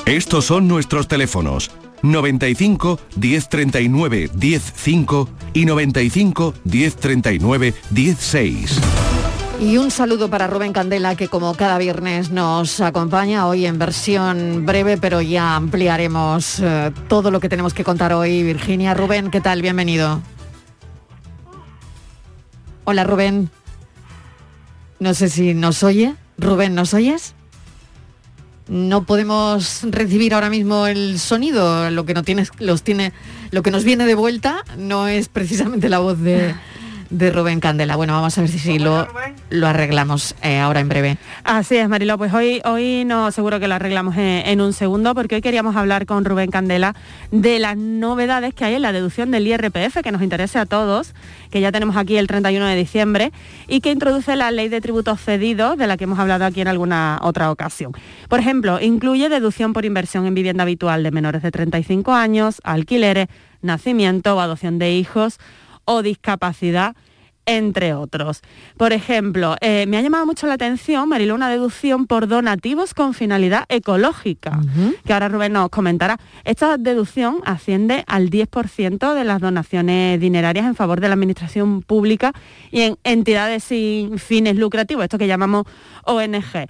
Estos 0.07 0.45
son 0.47 0.67
nuestros 0.67 1.07
teléfonos 1.07 1.71
95 2.03 2.99
1039 3.17 4.31
105 4.39 5.29
y 5.55 5.65
95 5.65 6.55
1039 6.65 7.75
16. 7.91 9.02
Y 9.63 9.79
un 9.79 9.93
saludo 9.93 10.29
para 10.29 10.49
Rubén 10.49 10.73
Candela, 10.73 11.15
que 11.15 11.29
como 11.29 11.55
cada 11.55 11.79
viernes 11.79 12.33
nos 12.33 12.81
acompaña 12.81 13.47
hoy 13.47 13.65
en 13.65 13.79
versión 13.79 14.67
breve, 14.67 14.97
pero 14.97 15.21
ya 15.21 15.55
ampliaremos 15.55 16.59
eh, 16.59 16.91
todo 17.07 17.31
lo 17.31 17.39
que 17.39 17.49
tenemos 17.49 17.73
que 17.73 17.85
contar 17.85 18.13
hoy. 18.13 18.43
Virginia, 18.43 18.93
Rubén, 18.93 19.31
¿qué 19.31 19.41
tal? 19.41 19.63
Bienvenido. 19.63 20.21
Hola, 22.83 23.05
Rubén. 23.05 23.51
No 24.99 25.15
sé 25.15 25.29
si 25.29 25.55
nos 25.55 25.85
oye. 25.85 26.17
Rubén, 26.39 26.75
¿nos 26.75 26.93
oyes? 26.93 27.37
No 28.67 29.05
podemos 29.05 29.83
recibir 29.85 30.35
ahora 30.35 30.51
mismo 30.51 30.89
el 30.89 31.21
sonido. 31.21 31.89
Lo 31.93 32.05
que, 32.05 32.15
no 32.15 32.25
tienes, 32.25 32.51
los 32.59 32.83
tiene, 32.83 33.13
lo 33.53 33.63
que 33.63 33.71
nos 33.71 33.85
viene 33.85 34.07
de 34.07 34.17
vuelta 34.17 34.65
no 34.77 35.07
es 35.07 35.29
precisamente 35.29 35.89
la 35.89 36.01
voz 36.01 36.19
de 36.19 36.53
de 37.13 37.31
Rubén 37.31 37.61
Candela. 37.61 37.95
Bueno, 37.97 38.15
vamos 38.15 38.37
a 38.37 38.41
ver 38.41 38.51
si, 38.51 38.79
lo, 38.79 39.07
lo 39.51 39.67
arreglamos 39.67 40.35
eh, 40.43 40.59
ahora 40.59 40.81
en 40.81 40.89
breve. 40.89 41.19
Así 41.45 41.77
es, 41.77 41.89
Marilo. 41.89 42.17
Pues 42.17 42.33
hoy, 42.33 42.63
hoy 42.65 43.05
no 43.05 43.31
seguro 43.31 43.61
que 43.61 43.69
lo 43.69 43.75
arreglamos 43.75 44.17
en, 44.17 44.61
un 44.61 44.73
segundo, 44.73 45.15
porque 45.15 45.37
hoy 45.37 45.41
queríamos 45.43 45.77
hablar 45.77 46.07
con 46.07 46.25
Rubén 46.25 46.51
Candela 46.51 46.97
de 47.31 47.59
las 47.59 47.77
novedades 47.77 48.55
que 48.55 48.65
hay 48.65 48.75
en 48.75 48.83
la 48.83 48.93
deducción 48.93 49.31
del 49.31 49.47
IRPF, 49.47 49.99
que 50.03 50.11
nos 50.11 50.23
interese 50.23 50.59
a 50.59 50.65
todos, 50.65 51.15
que 51.51 51.61
ya 51.61 51.71
tenemos 51.71 51.97
aquí 51.97 52.17
el 52.17 52.27
31 52.27 52.67
de 52.67 52.77
diciembre, 52.77 53.33
y 53.69 53.81
que 53.81 53.93
introduce 53.93 54.35
la 54.35 54.51
ley 54.51 54.71
de 54.71 54.81
tributos 54.81 55.21
cedidos, 55.21 55.77
de 55.77 55.87
la 55.87 55.99
que 55.99 56.05
hemos 56.05 56.19
hablado 56.19 56.47
aquí 56.47 56.63
en 56.63 56.69
alguna 56.69 57.19
otra 57.23 57.51
ocasión. 57.51 57.93
Por 58.29 58.41
ejemplo, 58.41 58.81
incluye 58.81 59.29
deducción 59.29 59.75
por 59.75 59.85
inversión 59.85 60.25
en 60.27 60.35
vivienda 60.35 60.63
habitual 60.63 61.03
de 61.03 61.11
menores 61.11 61.43
de 61.43 61.51
35 61.51 62.13
años, 62.15 62.61
alquileres, 62.65 63.29
nacimiento 63.61 64.37
o 64.37 64.41
adopción 64.41 64.79
de 64.79 64.93
hijos 64.93 65.39
o 65.85 66.03
discapacidad 66.03 66.95
entre 67.47 67.95
otros. 67.95 68.41
Por 68.77 68.93
ejemplo, 68.93 69.57
eh, 69.61 69.87
me 69.89 69.97
ha 69.97 70.01
llamado 70.01 70.27
mucho 70.27 70.47
la 70.47 70.55
atención, 70.55 71.09
Marilo, 71.09 71.35
una 71.35 71.51
deducción 71.51 72.07
por 72.07 72.29
donativos 72.29 72.95
con 72.95 73.15
finalidad 73.15 73.65
ecológica, 73.69 74.61
que 75.05 75.13
ahora 75.13 75.29
Rubén 75.29 75.53
nos 75.53 75.69
comentará. 75.71 76.19
Esta 76.45 76.77
deducción 76.77 77.41
asciende 77.45 78.05
al 78.07 78.31
10% 78.31 79.15
de 79.15 79.25
las 79.25 79.41
donaciones 79.41 80.21
dinerarias 80.21 80.67
en 80.67 80.75
favor 80.75 81.01
de 81.01 81.09
la 81.09 81.15
administración 81.15 81.83
pública 81.83 82.33
y 82.71 82.83
en 82.83 82.97
entidades 83.03 83.65
sin 83.65 84.19
fines 84.19 84.57
lucrativos, 84.57 85.05
esto 85.05 85.19
que 85.19 85.27
llamamos 85.27 85.65
ONG. 86.05 86.69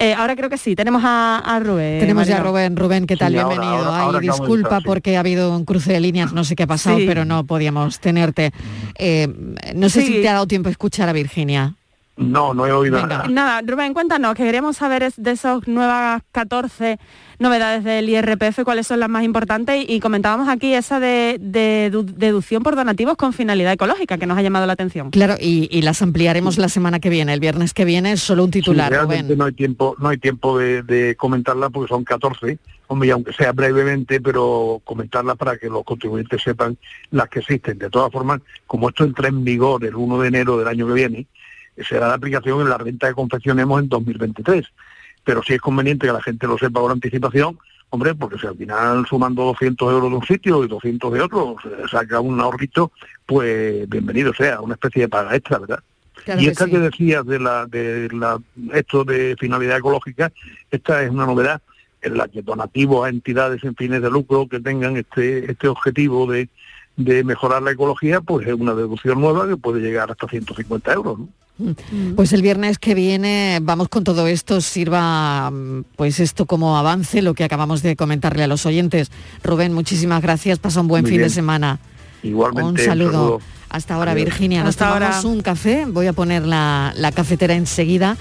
Eh, 0.00 0.14
ahora 0.14 0.36
creo 0.36 0.48
que 0.48 0.58
sí, 0.58 0.76
tenemos 0.76 1.02
a, 1.04 1.60
Rubén. 1.60 1.98
Tenemos 1.98 2.28
ya 2.28 2.36
a 2.36 2.42
Rubén. 2.42 2.76
Rubén, 2.76 3.06
¿qué 3.06 3.16
tal? 3.16 3.32
Bienvenido. 3.32 3.92
Ay, 3.92 4.20
disculpa 4.20 4.80
porque 4.80 5.16
ha 5.16 5.20
habido 5.20 5.56
un 5.56 5.64
cruce 5.64 5.92
de 5.92 5.98
líneas, 5.98 6.32
no 6.32 6.44
sé 6.44 6.54
qué 6.54 6.62
ha 6.62 6.66
pasado, 6.68 6.98
pero 7.04 7.24
no 7.24 7.44
podíamos 7.44 7.98
tenerte. 7.98 8.52
Eh, 8.96 9.26
no 9.74 9.88
sé 9.88 10.02
si 10.02 10.22
te 10.22 10.28
ha 10.28 10.34
dado 10.34 10.46
tiempo 10.46 10.68
a 10.68 10.70
escuchar 10.70 11.08
a 11.08 11.12
Virginia. 11.12 11.74
No, 12.18 12.52
no 12.52 12.66
he 12.66 12.72
oído 12.72 13.06
nada. 13.06 13.28
Nada, 13.28 13.62
Rubén, 13.64 13.94
cuéntanos, 13.94 14.34
que 14.34 14.42
queríamos 14.42 14.76
saber 14.76 15.12
de 15.16 15.30
esas 15.30 15.66
nuevas 15.68 16.22
14 16.32 16.98
novedades 17.38 17.84
del 17.84 18.08
IRPF, 18.08 18.64
cuáles 18.64 18.88
son 18.88 18.98
las 18.98 19.08
más 19.08 19.22
importantes 19.22 19.84
y, 19.88 20.00
comentábamos 20.00 20.48
aquí 20.48 20.74
esa 20.74 20.98
de, 20.98 21.38
deducción 21.38 22.64
por 22.64 22.74
donativos 22.74 23.16
con 23.16 23.32
finalidad 23.32 23.72
ecológica 23.72 24.18
que 24.18 24.26
nos 24.26 24.36
ha 24.36 24.42
llamado 24.42 24.66
la 24.66 24.72
atención. 24.72 25.10
Claro, 25.10 25.36
y, 25.40 25.80
las 25.82 26.02
ampliaremos 26.02 26.58
la 26.58 26.68
semana 26.68 26.98
que 26.98 27.08
viene, 27.08 27.32
el 27.32 27.40
viernes 27.40 27.72
que 27.72 27.84
viene, 27.84 28.16
solo 28.16 28.44
un 28.44 28.50
titular, 28.50 28.90
realmente 28.90 29.36
No 29.36 29.44
hay 29.44 29.52
tiempo, 29.52 29.94
no 30.00 30.08
hay 30.08 30.18
tiempo 30.18 30.58
de, 30.58 31.14
comentarla 31.16 31.70
porque 31.70 31.88
son 31.88 32.02
14, 32.02 32.58
hombre, 32.88 33.12
aunque 33.12 33.32
sea 33.32 33.52
brevemente, 33.52 34.20
pero 34.20 34.80
comentarla 34.84 35.36
para 35.36 35.56
que 35.56 35.68
los 35.68 35.84
contribuyentes 35.84 36.42
sepan 36.42 36.76
las 37.12 37.28
que 37.28 37.38
existen. 37.38 37.78
De 37.78 37.90
todas 37.90 38.10
formas, 38.10 38.40
como 38.66 38.88
esto 38.88 39.04
entra 39.04 39.28
en 39.28 39.44
vigor 39.44 39.84
el 39.84 39.94
1 39.94 40.20
de 40.20 40.28
enero 40.28 40.58
del 40.58 40.66
año 40.66 40.88
que 40.88 40.94
viene, 40.94 41.26
será 41.84 42.08
la 42.08 42.14
aplicación 42.14 42.60
en 42.60 42.68
la 42.68 42.78
renta 42.78 43.08
que 43.08 43.14
confeccionemos 43.14 43.82
en 43.82 43.88
2023. 43.88 44.66
Pero 45.24 45.42
sí 45.42 45.54
es 45.54 45.60
conveniente 45.60 46.06
que 46.06 46.12
la 46.12 46.22
gente 46.22 46.46
lo 46.46 46.58
sepa 46.58 46.80
con 46.80 46.92
anticipación, 46.92 47.58
hombre, 47.90 48.14
porque 48.14 48.38
si 48.38 48.46
al 48.46 48.56
final 48.56 49.06
sumando 49.06 49.44
200 49.44 49.92
euros 49.92 50.10
de 50.10 50.16
un 50.16 50.26
sitio 50.26 50.64
y 50.64 50.68
200 50.68 51.12
de 51.12 51.20
otro, 51.20 51.56
se 51.62 51.88
saca 51.88 52.20
un 52.20 52.40
ahorrito, 52.40 52.92
pues 53.26 53.88
bienvenido 53.88 54.32
sea, 54.32 54.60
una 54.60 54.74
especie 54.74 55.02
de 55.02 55.08
paga 55.08 55.34
extra, 55.34 55.58
¿verdad? 55.58 55.80
y 56.38 56.48
esta 56.48 56.66
que, 56.66 56.78
decías 56.78 57.24
de 57.24 57.38
la, 57.38 57.66
de 57.66 58.08
la, 58.12 58.38
esto 58.74 59.04
de 59.04 59.36
finalidad 59.38 59.78
ecológica, 59.78 60.32
esta 60.70 61.02
es 61.02 61.10
una 61.10 61.26
novedad 61.26 61.62
en 62.02 62.16
la 62.16 62.28
que 62.28 62.42
donativos 62.42 63.06
a 63.06 63.08
entidades 63.08 63.64
en 63.64 63.74
fines 63.74 64.02
de 64.02 64.10
lucro 64.10 64.48
que 64.48 64.60
tengan 64.60 64.96
este, 64.96 65.50
este 65.50 65.68
objetivo 65.68 66.30
de, 66.30 66.48
de 66.96 67.24
mejorar 67.24 67.62
la 67.62 67.72
ecología, 67.72 68.20
pues 68.20 68.46
es 68.46 68.54
una 68.54 68.74
deducción 68.74 69.20
nueva 69.20 69.48
que 69.48 69.56
puede 69.56 69.80
llegar 69.80 70.10
hasta 70.10 70.28
150 70.28 70.92
euros. 70.92 71.18
¿no? 71.18 71.28
Mm. 71.58 72.14
Pues 72.14 72.32
el 72.32 72.42
viernes 72.42 72.78
que 72.78 72.94
viene 72.94 73.58
vamos 73.60 73.88
con 73.88 74.04
todo 74.04 74.26
esto, 74.26 74.60
sirva 74.60 75.52
pues 75.96 76.20
esto 76.20 76.46
como 76.46 76.78
avance, 76.78 77.22
lo 77.22 77.34
que 77.34 77.44
acabamos 77.44 77.82
de 77.82 77.96
comentarle 77.96 78.44
a 78.44 78.46
los 78.46 78.64
oyentes. 78.66 79.10
Rubén, 79.42 79.72
muchísimas 79.72 80.22
gracias, 80.22 80.58
pasa 80.58 80.80
un 80.80 80.88
buen 80.88 81.04
fin 81.06 81.18
de 81.18 81.30
semana. 81.30 81.78
Igualmente. 82.22 82.70
Un 82.70 82.78
saludo. 82.78 83.40
Hasta 83.68 83.94
ahora, 83.94 84.14
Virginia. 84.14 84.64
Nos 84.64 84.76
tomamos 84.76 85.24
un 85.24 85.42
café, 85.42 85.84
voy 85.86 86.06
a 86.06 86.12
poner 86.12 86.46
la, 86.46 86.92
la 86.96 87.12
cafetera 87.12 87.54
enseguida 87.54 88.16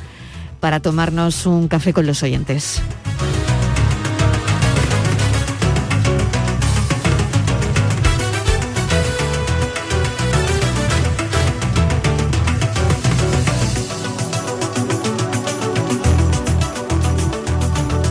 para 0.59 0.79
tomarnos 0.79 1.45
un 1.45 1.67
café 1.67 1.93
con 1.93 2.05
los 2.05 2.23
oyentes. 2.23 2.81